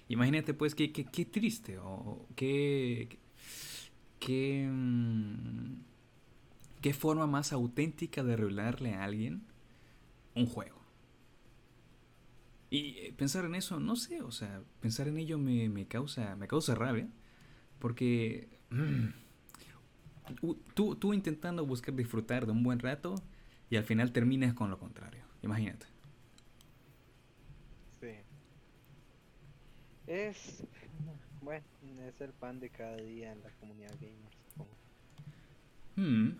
imagínate 0.08 0.54
pues 0.54 0.74
qué, 0.74 0.90
qué, 0.90 1.24
triste, 1.26 1.78
o 1.78 2.26
qué, 2.34 3.18
qué, 4.18 4.68
mm, 4.72 5.95
qué 6.86 6.94
forma 6.94 7.26
más 7.26 7.52
auténtica 7.52 8.22
de 8.22 8.36
revelarle 8.36 8.94
a 8.94 9.02
alguien 9.02 9.42
un 10.36 10.46
juego. 10.46 10.80
Y 12.70 12.98
eh, 12.98 13.14
pensar 13.16 13.44
en 13.44 13.56
eso, 13.56 13.80
no 13.80 13.96
sé, 13.96 14.22
o 14.22 14.30
sea, 14.30 14.62
pensar 14.78 15.08
en 15.08 15.18
ello 15.18 15.36
me, 15.36 15.68
me 15.68 15.88
causa, 15.88 16.36
me 16.36 16.46
causa 16.46 16.76
rabia 16.76 17.08
porque 17.80 18.46
mm, 18.70 19.06
tú, 20.74 20.94
tú 20.94 21.12
intentando 21.12 21.66
buscar 21.66 21.92
disfrutar 21.92 22.46
de 22.46 22.52
un 22.52 22.62
buen 22.62 22.78
rato 22.78 23.16
y 23.68 23.74
al 23.74 23.82
final 23.82 24.12
terminas 24.12 24.54
con 24.54 24.70
lo 24.70 24.78
contrario. 24.78 25.24
Imagínate. 25.42 25.86
Sí. 28.00 28.12
Es, 30.06 30.62
bueno, 31.42 31.64
es 32.06 32.20
el 32.20 32.30
pan 32.30 32.60
de 32.60 32.70
cada 32.70 32.96
día 32.98 33.32
en 33.32 33.42
la 33.42 33.50
comunidad 33.58 33.90
gamer, 34.00 34.32
supongo. 34.44 34.70
Hmm. 35.96 36.38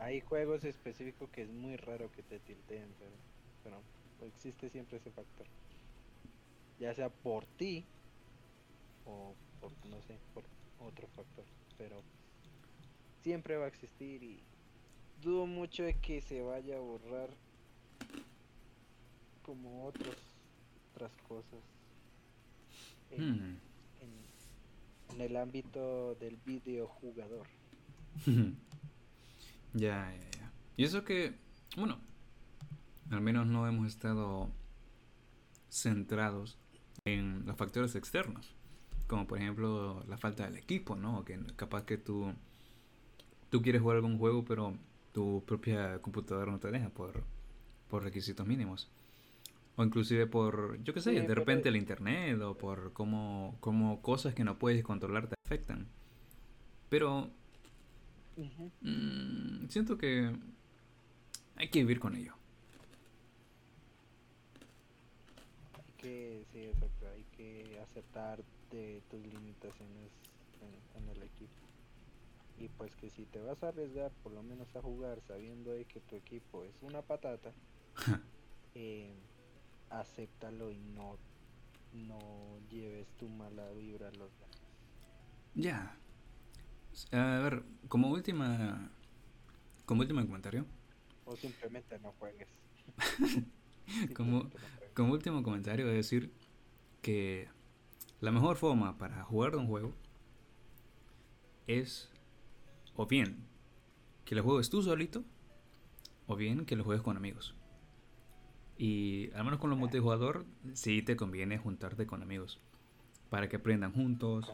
Hay 0.00 0.22
juegos 0.22 0.64
específicos 0.64 1.28
que 1.28 1.42
es 1.42 1.50
muy 1.50 1.76
raro 1.76 2.10
que 2.10 2.22
te 2.22 2.38
tilteen, 2.38 2.88
pero, 2.98 3.12
pero 3.62 3.82
existe 4.28 4.70
siempre 4.70 4.96
ese 4.96 5.10
factor. 5.10 5.46
Ya 6.78 6.94
sea 6.94 7.10
por 7.10 7.44
ti 7.44 7.84
o 9.04 9.34
por, 9.60 9.70
no 9.86 10.00
sé, 10.02 10.16
por 10.32 10.42
otro 10.80 11.06
factor, 11.08 11.44
pero 11.76 12.02
siempre 13.22 13.58
va 13.58 13.66
a 13.66 13.68
existir 13.68 14.22
y 14.22 14.40
dudo 15.20 15.44
mucho 15.44 15.82
de 15.82 15.92
que 15.94 16.22
se 16.22 16.40
vaya 16.40 16.76
a 16.76 16.80
borrar 16.80 17.28
como 19.42 19.84
otros, 19.86 20.16
otras 20.94 21.12
cosas 21.28 21.60
en, 23.10 23.32
hmm. 23.32 23.58
en, 25.10 25.20
el 25.20 25.36
ámbito 25.36 26.14
del 26.14 26.38
videojugador. 26.46 27.46
ya, 29.74 30.12
ya, 30.14 30.30
ya. 30.38 30.52
Y 30.76 30.84
eso 30.84 31.04
que, 31.04 31.34
bueno, 31.76 31.98
al 33.10 33.20
menos 33.20 33.46
no 33.46 33.66
hemos 33.66 33.86
estado 33.86 34.50
centrados 35.68 36.58
en 37.04 37.46
los 37.46 37.56
factores 37.56 37.94
externos 37.94 38.54
como 39.10 39.26
por 39.26 39.38
ejemplo 39.38 40.04
la 40.06 40.16
falta 40.16 40.44
del 40.44 40.56
equipo, 40.56 40.94
¿no? 40.94 41.24
Que 41.24 41.36
capaz 41.56 41.82
que 41.82 41.98
tú, 41.98 42.32
tú 43.50 43.60
quieres 43.60 43.82
jugar 43.82 43.96
algún 43.96 44.18
juego, 44.18 44.44
pero 44.44 44.76
tu 45.12 45.42
propia 45.44 46.00
computadora 46.00 46.52
no 46.52 46.60
te 46.60 46.70
deja 46.70 46.90
por, 46.90 47.24
por 47.88 48.04
requisitos 48.04 48.46
mínimos. 48.46 48.88
O 49.74 49.82
inclusive 49.82 50.28
por, 50.28 50.80
yo 50.84 50.94
qué 50.94 51.00
sé, 51.00 51.10
de 51.10 51.34
repente 51.34 51.68
el 51.68 51.76
internet 51.76 52.40
o 52.40 52.56
por 52.56 52.92
cómo, 52.92 53.56
cómo 53.58 54.00
cosas 54.00 54.32
que 54.32 54.44
no 54.44 54.60
puedes 54.60 54.84
controlar 54.84 55.26
te 55.26 55.34
afectan. 55.44 55.88
Pero 56.88 57.30
mm, 58.80 59.68
siento 59.68 59.96
que 59.98 60.34
hay 61.56 61.68
que 61.68 61.80
vivir 61.80 62.00
con 62.00 62.14
ello. 62.14 62.34
Hay 65.74 65.92
que, 65.98 66.44
sí, 66.52 66.64
exacto, 66.64 67.06
hay 67.08 67.24
que 67.36 67.80
aceptar 67.80 68.42
de 68.70 69.02
tus 69.10 69.20
limitaciones 69.20 70.10
en, 70.96 71.08
el 71.08 71.22
equipo. 71.22 71.52
Y 72.58 72.68
pues 72.68 72.94
que 72.96 73.10
si 73.10 73.24
te 73.24 73.40
vas 73.40 73.62
a 73.62 73.68
arriesgar 73.68 74.10
por 74.22 74.32
lo 74.32 74.42
menos 74.42 74.74
a 74.76 74.82
jugar 74.82 75.20
sabiendo 75.26 75.72
de 75.72 75.84
que 75.86 76.00
tu 76.00 76.16
equipo 76.16 76.64
es 76.64 76.74
una 76.82 77.02
patata, 77.02 77.52
eh, 78.74 79.14
acéptalo 79.90 80.70
y 80.70 80.78
no, 80.78 81.18
no 81.92 82.58
lleves 82.70 83.08
tu 83.18 83.28
mala 83.28 83.70
vibra 83.72 84.08
a 84.08 84.12
los 84.12 84.30
demás. 84.38 84.60
Ya. 85.54 85.99
A 87.12 87.38
ver, 87.40 87.62
como 87.88 88.10
última 88.10 88.90
como 89.90 90.02
último 90.02 90.24
comentario. 90.24 90.66
O 91.24 91.34
simplemente 91.34 91.98
no 91.98 92.12
juegues. 92.20 92.46
como, 94.14 94.48
como 94.94 95.12
último 95.12 95.42
comentario, 95.42 95.84
decir 95.88 96.32
que 97.02 97.48
la 98.20 98.30
mejor 98.30 98.56
forma 98.56 98.98
para 98.98 99.24
jugar 99.24 99.56
un 99.56 99.66
juego 99.66 99.92
es 101.66 102.08
o 102.94 103.06
bien 103.06 103.48
que 104.24 104.36
lo 104.36 104.44
juegues 104.44 104.70
tú 104.70 104.80
solito 104.80 105.24
o 106.28 106.36
bien 106.36 106.66
que 106.66 106.76
lo 106.76 106.84
juegues 106.84 107.02
con 107.02 107.16
amigos. 107.16 107.56
Y 108.78 109.32
al 109.32 109.42
menos 109.42 109.58
con 109.58 109.70
los 109.70 109.78
multijugador 109.78 110.46
sí 110.74 111.02
te 111.02 111.16
conviene 111.16 111.58
juntarte 111.58 112.06
con 112.06 112.22
amigos 112.22 112.60
para 113.28 113.48
que 113.48 113.56
aprendan 113.56 113.92
juntos, 113.92 114.52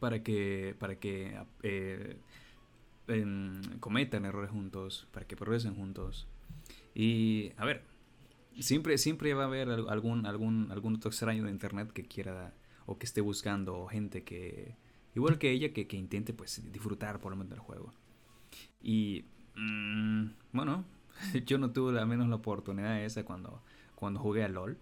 para 0.00 0.22
que 0.22 0.74
para 0.78 0.96
que 0.96 1.38
eh, 1.62 2.16
em, 3.08 3.60
cometan 3.80 4.24
errores 4.24 4.50
juntos, 4.50 5.08
para 5.12 5.26
que 5.26 5.36
progresen 5.36 5.74
juntos. 5.74 6.26
Y 6.94 7.52
a 7.56 7.64
ver, 7.64 7.84
Siempre, 8.60 8.96
siempre 8.96 9.34
va 9.34 9.42
a 9.42 9.46
haber 9.46 9.68
algún, 9.68 10.24
algún, 10.24 10.68
algún 10.72 10.96
otro 10.96 11.10
extraño 11.10 11.44
de 11.44 11.50
internet 11.50 11.92
que 11.92 12.04
quiera 12.04 12.54
o 12.86 12.98
que 12.98 13.04
esté 13.04 13.20
buscando 13.20 13.86
gente 13.86 14.24
que, 14.24 14.76
igual 15.14 15.38
que 15.38 15.50
ella, 15.50 15.74
que, 15.74 15.86
que 15.86 15.96
intente 15.96 16.32
pues 16.32 16.62
disfrutar 16.72 17.20
por 17.20 17.32
lo 17.32 17.36
menos 17.36 17.50
del 17.50 17.58
juego. 17.58 17.92
Y 18.80 19.26
mm, 19.56 20.28
bueno, 20.52 20.86
yo 21.46 21.58
no 21.58 21.70
tuve 21.72 21.98
al 21.98 22.06
menos 22.06 22.28
la 22.28 22.36
oportunidad 22.36 23.02
esa 23.04 23.24
cuando, 23.24 23.62
cuando 23.94 24.20
jugué 24.20 24.44
a 24.44 24.48
LOL. 24.48 24.78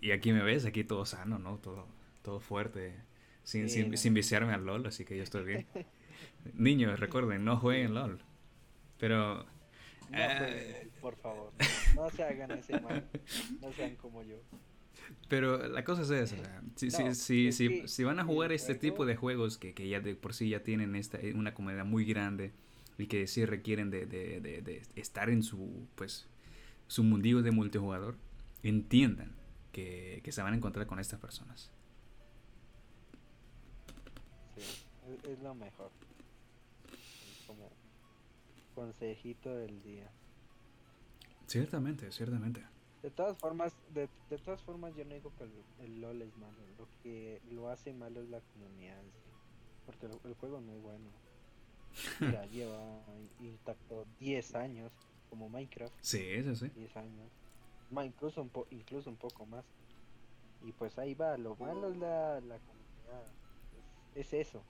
Y 0.00 0.10
aquí 0.10 0.32
me 0.32 0.42
ves, 0.42 0.64
aquí 0.64 0.82
todo 0.82 1.06
sano, 1.06 1.38
¿no? 1.38 1.58
Todo, 1.58 1.86
todo 2.22 2.40
fuerte, 2.40 2.96
sin, 3.44 3.68
sin, 3.68 3.96
sin, 3.96 4.14
viciarme 4.14 4.52
al 4.52 4.66
LOL, 4.66 4.86
así 4.86 5.04
que 5.04 5.16
yo 5.16 5.22
estoy 5.22 5.44
bien. 5.44 5.66
Niños, 6.54 6.98
recuerden, 6.98 7.44
no 7.44 7.56
jueguen 7.56 7.94
LOL. 7.94 8.20
Pero 8.98 9.46
eh, 10.12 10.88
por 11.00 11.16
favor, 11.16 11.52
no 11.94 12.10
se 12.10 12.22
hagan 12.22 12.50
ese 12.52 12.80
mal, 12.80 13.04
no 13.60 13.72
sean 13.72 13.96
como 13.96 14.22
yo. 14.22 14.36
Pero 15.28 15.68
la 15.68 15.84
cosa 15.84 16.02
es 16.02 16.10
esa, 16.10 16.62
si, 16.76 16.90
si, 16.90 17.52
si, 17.52 17.88
si, 17.88 18.04
van 18.04 18.20
a 18.20 18.24
jugar 18.24 18.52
este 18.52 18.74
tipo 18.74 19.04
de 19.04 19.16
juegos 19.16 19.58
que, 19.58 19.74
que, 19.74 19.88
ya 19.88 20.00
de 20.00 20.14
por 20.14 20.34
sí 20.34 20.48
ya 20.48 20.62
tienen 20.62 20.94
esta, 20.96 21.18
eh, 21.18 21.34
una 21.34 21.52
comunidad 21.54 21.84
muy 21.84 22.04
grande 22.04 22.52
y 22.96 23.06
que 23.06 23.26
sí 23.26 23.44
requieren 23.44 23.90
de, 23.90 24.06
de, 24.06 24.40
de, 24.40 24.82
estar 24.94 25.28
en 25.30 25.42
su, 25.42 25.88
pues, 25.94 26.26
su 26.86 27.02
mundillo 27.02 27.42
de 27.42 27.50
multijugador, 27.50 28.16
entiendan 28.62 29.32
que, 29.72 30.20
que 30.22 30.32
se 30.32 30.42
van 30.42 30.54
a 30.54 30.56
encontrar 30.56 30.86
con 30.86 31.00
estas 31.00 31.20
personas. 31.20 31.70
Es 35.24 35.38
lo 35.40 35.54
mejor. 35.54 35.90
Como 37.46 37.70
consejito 38.74 39.54
del 39.54 39.82
día. 39.82 40.10
Ciertamente, 41.46 42.10
ciertamente. 42.10 42.64
De 43.02 43.10
todas 43.10 43.36
formas, 43.36 43.74
de, 43.92 44.08
de 44.30 44.38
todas 44.38 44.62
formas 44.62 44.96
yo 44.96 45.04
no 45.04 45.14
digo 45.14 45.30
que 45.36 45.44
el, 45.84 46.00
LOL 46.00 46.22
es 46.22 46.34
malo, 46.38 46.56
lo 46.78 46.88
que 47.02 47.40
lo 47.50 47.68
hace 47.68 47.92
malo 47.92 48.22
es 48.22 48.30
la 48.30 48.40
comunidad, 48.40 49.02
porque 49.84 50.06
el, 50.06 50.34
juego 50.34 50.60
no 50.60 50.72
es 50.72 50.82
bueno. 50.82 51.10
Ya 52.20 52.46
lleva 52.46 53.04
intacto 53.40 54.06
10 54.20 54.54
años 54.54 54.90
como 55.28 55.48
Minecraft. 55.48 55.94
Sí, 56.00 56.18
eso 56.18 56.56
sí. 56.56 56.68
10 56.74 56.96
años. 56.96 57.30
incluso 58.04 58.40
un, 58.40 58.50
incluso 58.70 59.10
un 59.10 59.16
poco 59.16 59.46
más. 59.46 59.64
Y 60.64 60.72
pues 60.72 60.98
ahí 60.98 61.14
va, 61.14 61.36
lo 61.36 61.56
malo 61.56 61.90
es 61.90 61.98
la, 61.98 62.40
la 62.40 62.58
comunidad. 62.58 63.26
Es, 64.14 64.32
eso. 64.32 64.62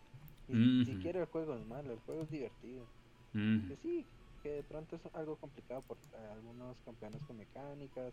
Y, 0.48 0.84
Si 0.84 0.96
quiere 0.96 1.20
el 1.20 1.26
juego 1.26 1.54
es 1.56 1.66
malo, 1.66 1.92
el 1.92 2.00
juego 2.00 2.22
es 2.22 2.30
divertido. 2.30 2.86
Pues 3.32 3.78
sí, 3.80 4.06
que 4.42 4.50
de 4.50 4.62
pronto 4.62 4.96
es 4.96 5.02
algo 5.14 5.36
complicado 5.36 5.82
por 5.82 5.96
eh, 5.96 6.28
algunos 6.32 6.76
campeones 6.84 7.22
con 7.24 7.36
mecánicas, 7.36 8.12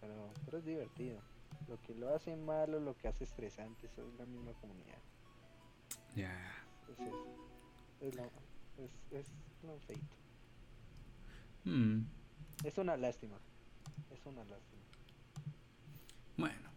pero, 0.00 0.30
pero 0.44 0.58
es 0.58 0.64
divertido. 0.64 1.20
Lo 1.68 1.80
que 1.82 1.94
lo 1.94 2.14
hace 2.14 2.34
malo, 2.36 2.80
lo 2.80 2.96
que 2.96 3.08
hace 3.08 3.24
estresante, 3.24 3.86
eso 3.86 4.08
es 4.08 4.14
la 4.18 4.24
misma 4.26 4.52
comunidad. 4.54 4.98
Ya. 6.16 6.34
Es, 6.90 6.98
eso. 6.98 7.24
es, 8.00 8.14
lo, 8.16 8.24
es, 8.24 8.90
es 9.12 9.32
lo 9.62 9.78
feito. 9.80 10.16
Mm, 11.64 12.00
Es 12.64 12.78
una 12.78 12.96
lástima. 12.96 13.36
Es 14.10 14.24
una 14.26 14.42
lástima. 14.44 14.80
Bueno, 16.36 16.70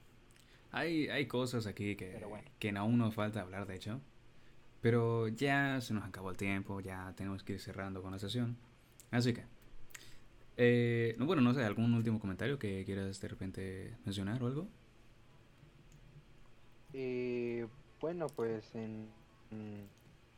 hay, 0.72 1.08
hay 1.08 1.26
cosas 1.28 1.66
aquí 1.68 1.96
que, 1.96 2.18
bueno. 2.28 2.50
que 2.60 2.70
aún 2.72 2.98
nos 2.98 3.16
falta 3.16 3.42
hablar, 3.42 3.66
de 3.66 3.76
hecho. 3.76 4.02
Pero 4.84 5.30
ya 5.30 5.82
se 5.82 5.96
nos 5.96 6.06
acabó 6.06 6.32
el 6.32 6.38
tiempo, 6.38 6.82
ya 6.82 7.14
tenemos 7.18 7.44
que 7.44 7.56
ir 7.56 7.62
cerrando 7.62 8.04
con 8.04 8.12
la 8.14 8.20
sesión. 8.20 8.58
Así 9.12 9.34
que, 9.34 9.46
eh, 10.58 11.16
no, 11.20 11.26
bueno, 11.26 11.42
no 11.42 11.54
sé, 11.54 11.64
¿algún 11.66 11.94
último 11.96 12.20
comentario 12.20 12.60
que 12.60 12.86
quieras 12.86 13.20
de 13.22 13.28
repente 13.30 13.98
mencionar 14.06 14.44
o 14.44 14.48
algo? 14.48 14.70
Eh, 16.94 17.68
bueno, 18.02 18.32
pues 18.36 18.76
en, 18.76 19.14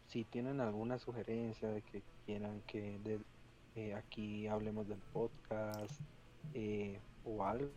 si 0.07 0.25
tienen 0.25 0.61
alguna 0.61 0.99
sugerencia 0.99 1.69
de 1.69 1.81
que 1.83 2.03
quieran 2.25 2.61
que 2.67 2.99
de- 2.99 3.25
eh, 3.75 3.93
aquí 3.95 4.47
hablemos 4.47 4.87
del 4.87 5.01
podcast 5.13 6.01
eh, 6.53 7.01
o 7.25 7.43
algo, 7.45 7.71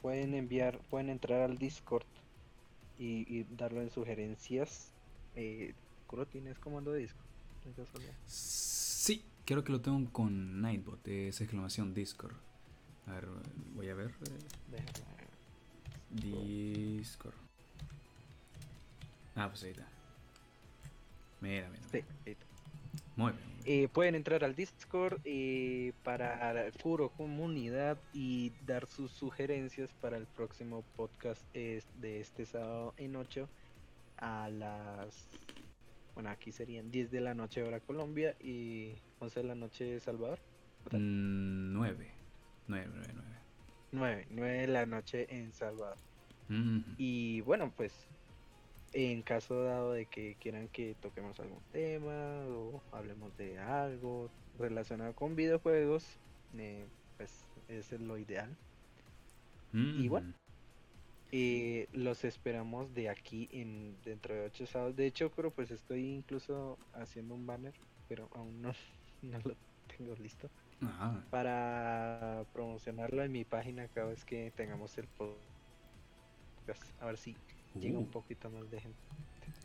pueden 0.00 0.34
enviar, 0.34 0.80
pueden 0.90 1.10
entrar 1.10 1.42
al 1.42 1.58
Discord 1.58 2.06
y, 2.98 3.24
y 3.28 3.44
darlo 3.56 3.82
en 3.82 3.90
sugerencias. 3.90 4.97
Eh, 5.40 5.72
¿Curo 6.08 6.26
tienes 6.26 6.58
comando 6.58 6.90
de 6.90 7.08
casualidad? 7.76 8.12
Sí, 8.26 9.22
creo 9.44 9.62
que 9.62 9.70
lo 9.70 9.80
tengo 9.80 10.10
con 10.10 10.60
Nightbot, 10.60 11.06
es 11.06 11.40
exclamación 11.40 11.94
Discord. 11.94 12.34
A 13.06 13.12
ver, 13.12 13.28
voy 13.74 13.88
a 13.88 13.94
ver. 13.94 14.10
eh. 14.72 16.10
Discord. 16.10 17.34
Ah, 19.36 19.48
pues 19.48 19.62
ahí 19.62 19.70
está. 19.70 19.86
Mira, 21.40 21.68
mira. 21.68 21.82
Sí, 21.92 21.98
ahí 22.26 22.32
está. 22.32 22.46
Muy 23.14 23.32
bien. 23.32 23.44
Eh, 23.64 23.86
pueden 23.86 24.16
entrar 24.16 24.42
al 24.42 24.56
Discord 24.56 25.20
eh, 25.24 25.92
para 26.02 26.72
Kuro 26.82 27.10
Comunidad 27.10 27.96
y 28.12 28.50
dar 28.66 28.86
sus 28.86 29.12
sugerencias 29.12 29.90
para 30.00 30.16
el 30.16 30.26
próximo 30.26 30.82
podcast 30.96 31.42
es 31.54 31.86
de 32.00 32.20
este 32.20 32.44
sábado 32.44 32.92
en 32.96 33.14
8 33.14 33.48
a 34.18 34.48
las. 34.50 35.28
Bueno, 36.14 36.30
aquí 36.30 36.52
serían 36.52 36.90
10 36.90 37.10
de 37.10 37.20
la 37.20 37.34
noche 37.34 37.62
hora 37.62 37.80
Colombia 37.80 38.36
y 38.40 38.94
11 39.20 39.40
de 39.40 39.46
la 39.46 39.54
noche 39.54 40.00
Salvador. 40.00 40.38
Mm, 40.90 41.72
nueve. 41.72 42.10
Nueve, 42.66 42.90
nueve, 42.92 43.12
nueve. 43.14 43.38
9, 43.92 44.26
9 44.30 44.58
de 44.58 44.66
la 44.66 44.86
noche 44.86 45.26
en 45.34 45.52
Salvador. 45.52 45.96
Mhm. 46.48 46.94
Y 46.98 47.40
bueno, 47.42 47.72
pues 47.76 47.92
en 48.92 49.22
caso 49.22 49.62
dado 49.64 49.92
de 49.92 50.06
que 50.06 50.36
quieran 50.40 50.68
que 50.68 50.94
toquemos 51.00 51.38
algún 51.40 51.62
tema 51.72 52.44
o 52.48 52.82
hablemos 52.92 53.36
de 53.36 53.58
algo 53.58 54.30
relacionado 54.58 55.14
con 55.14 55.36
videojuegos, 55.36 56.04
eh, 56.56 56.86
pues 57.16 57.46
ese 57.68 57.96
es 57.96 58.00
lo 58.00 58.18
ideal. 58.18 58.56
y 59.72 60.08
bueno. 60.08 60.32
Eh, 61.30 61.88
los 61.92 62.24
esperamos 62.24 62.94
de 62.94 63.10
aquí 63.10 63.48
en 63.52 63.96
dentro 64.02 64.34
de 64.34 64.46
ocho 64.46 64.66
sábados. 64.66 64.96
De 64.96 65.06
hecho, 65.06 65.30
creo 65.30 65.50
pues 65.50 65.70
estoy 65.70 66.06
incluso 66.06 66.78
haciendo 66.94 67.34
un 67.34 67.46
banner, 67.46 67.74
pero 68.08 68.28
aún 68.34 68.62
no, 68.62 68.72
no 69.22 69.38
lo 69.44 69.54
tengo 69.86 70.14
listo 70.16 70.48
Ah, 70.82 71.20
para 71.30 72.44
promocionarlo 72.52 73.22
en 73.24 73.32
mi 73.32 73.44
página 73.44 73.88
cada 73.88 74.08
vez 74.08 74.24
que 74.24 74.52
tengamos 74.52 74.96
el 74.98 75.08
podcast. 75.08 76.84
A 77.00 77.06
ver 77.06 77.18
si 77.18 77.36
llega 77.74 77.98
un 77.98 78.04
uh, 78.04 78.10
poquito 78.10 78.48
más 78.50 78.70
de 78.70 78.80
gente. 78.80 78.98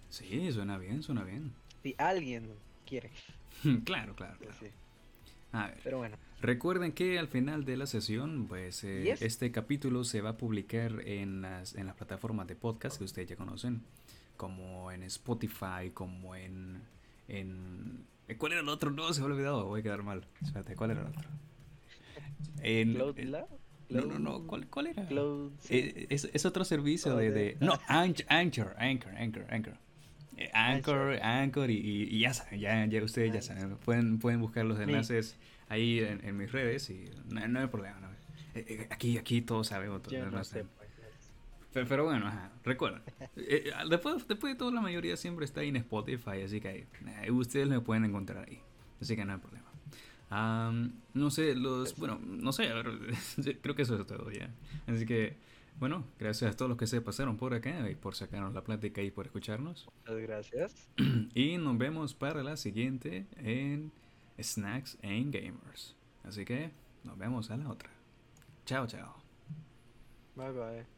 Sí, 0.09 0.51
suena 0.51 0.77
bien, 0.77 1.03
suena 1.03 1.23
bien. 1.23 1.53
Si 1.83 1.93
alguien 1.97 2.49
quiere. 2.85 3.11
claro, 3.85 4.15
claro, 4.15 4.37
claro. 4.39 4.53
sí. 4.59 4.67
A 5.53 5.67
ver. 5.67 5.77
Pero 5.83 5.97
bueno, 5.99 6.17
Recuerden 6.41 6.91
que 6.91 7.17
al 7.19 7.29
final 7.29 7.63
de 7.63 7.77
la 7.77 7.85
sesión, 7.85 8.47
pues 8.49 8.83
eh, 8.83 9.03
Yes. 9.05 9.21
este 9.21 9.51
capítulo 9.53 10.03
se 10.03 10.19
va 10.19 10.31
a 10.31 10.37
publicar 10.37 10.99
en 11.07 11.41
las, 11.41 11.73
en 11.75 11.85
las 11.87 11.95
plataformas 11.95 12.47
de 12.47 12.57
podcast 12.57 12.97
que 12.97 13.05
ustedes 13.05 13.29
ya 13.29 13.37
conocen, 13.37 13.81
como 14.35 14.91
en 14.91 15.03
Spotify, 15.03 15.91
como 15.93 16.35
en, 16.35 16.81
en... 17.29 18.05
eh, 18.27 18.35
¿Cuál 18.35 18.51
era 18.51 18.61
el 18.61 18.67
otro? 18.67 18.91
No, 18.91 19.13
se 19.13 19.21
me 19.21 19.27
ha 19.27 19.29
olvidado, 19.31 19.65
voy 19.67 19.79
a 19.79 19.83
quedar 19.83 20.03
mal. 20.03 20.25
Espérate, 20.41 20.75
¿cuál 20.75 20.91
era 20.91 21.01
el 21.03 21.07
otro? 21.07 21.29
En, 22.61 22.93
Cloud 22.93 23.19
en- 23.19 23.31
Lab, 23.31 23.47
no, 23.89 24.01
no, 24.01 24.07
Cloud- 24.07 24.19
no, 24.19 24.47
¿cuál, 24.47 24.67
cuál 24.67 24.87
era? 24.87 25.05
Cloud, 25.07 25.51
sí. 25.59 25.75
Eh, 25.77 26.07
es, 26.09 26.29
es 26.33 26.45
otro 26.45 26.65
servicio 26.65 27.13
Oh, 27.15 27.17
de, 27.17 27.31
de- 27.31 27.57
No, 27.61 27.73
Anch- 27.87 28.25
Anchor, 28.27 28.75
Anchor, 28.77 29.13
Anchor, 29.15 29.45
Anchor. 29.49 29.77
Eh, 30.37 30.49
Anchor, 30.53 31.19
Anchor 31.21 31.69
y, 31.69 31.75
y- 31.77 32.03
y 32.15 32.19
ya 32.19 32.33
saben, 32.33 32.59
ya, 32.59 32.85
ya 32.85 33.03
ustedes 33.03 33.33
ya 33.33 33.41
saben. 33.41 33.75
Pueden, 33.77 34.19
pueden 34.19 34.39
buscar 34.41 34.65
los 34.65 34.79
enlaces 34.79 35.37
ahí 35.69 35.99
en, 35.99 36.25
en 36.25 36.37
mis 36.37 36.51
redes 36.51 36.89
y 36.89 37.05
no, 37.29 37.47
no 37.47 37.59
hay 37.59 37.67
problema. 37.67 37.99
no. 37.99 38.07
Eh, 38.55 38.65
eh, 38.67 38.87
aquí, 38.91 39.17
aquí 39.17 39.41
todos 39.41 39.67
sabemos. 39.67 40.01
todos 40.01 40.13
Yo 40.13 40.19
los 40.19 40.27
no 40.27 40.37
enlaces. 40.39 40.63
sé. 40.63 40.67
pues, 40.77 40.89
Pero, 41.73 41.87
pero 41.87 42.03
bueno, 42.05 42.27
ajá, 42.27 42.51
recuerden. 42.63 43.01
eh, 43.35 43.71
después, 43.89 44.27
después 44.27 44.53
de 44.53 44.57
todo, 44.59 44.71
la 44.71 44.81
mayoría 44.81 45.17
siempre 45.17 45.45
está 45.45 45.61
ahí 45.61 45.69
en 45.69 45.77
Spotify, 45.77 46.41
así 46.45 46.59
que 46.61 46.87
eh, 47.23 47.31
ustedes 47.31 47.67
me 47.67 47.79
pueden 47.79 48.05
encontrar 48.05 48.45
ahí. 48.47 48.59
Así 49.01 49.15
que 49.15 49.25
no 49.25 49.33
hay 49.33 49.39
problema. 49.39 49.65
Am, 50.29 50.93
no 51.13 51.29
sé, 51.29 51.53
los. 51.55 51.95
Bueno, 51.97 52.19
no 52.23 52.51
sé, 52.53 52.67
a 52.69 52.73
ver, 52.75 52.87
creo 53.61 53.75
que 53.75 53.81
eso 53.83 53.99
es 53.99 54.07
todo 54.07 54.31
ya. 54.31 54.49
Así 54.87 55.05
que, 55.05 55.35
bueno, 55.79 56.05
gracias 56.19 56.51
a 56.53 56.55
todos 56.55 56.69
los 56.69 56.77
que 56.77 56.87
se 56.87 57.01
pasaron 57.01 57.37
por 57.37 57.53
acá 57.53 57.89
y 57.89 57.95
por 57.95 58.15
sacarnos 58.15 58.53
la 58.53 58.63
plática 58.63 59.01
y 59.01 59.11
por 59.11 59.25
escucharnos. 59.25 59.89
Muchas 59.99 60.21
gracias. 60.21 60.89
Y 61.35 61.57
nos 61.57 61.77
vemos 61.77 62.13
para 62.13 62.43
la 62.43 62.57
siguiente 62.57 63.25
en 63.37 63.91
Snacks 64.41 64.97
and 65.03 65.33
Gamers. 65.33 65.95
Así 66.23 66.45
que 66.45 66.71
nos 67.03 67.17
vemos 67.17 67.51
a 67.51 67.57
la 67.57 67.69
otra. 67.69 67.89
Chao, 68.65 68.87
chao. 68.87 69.15
Bye 70.35 70.51
bye. 70.51 70.92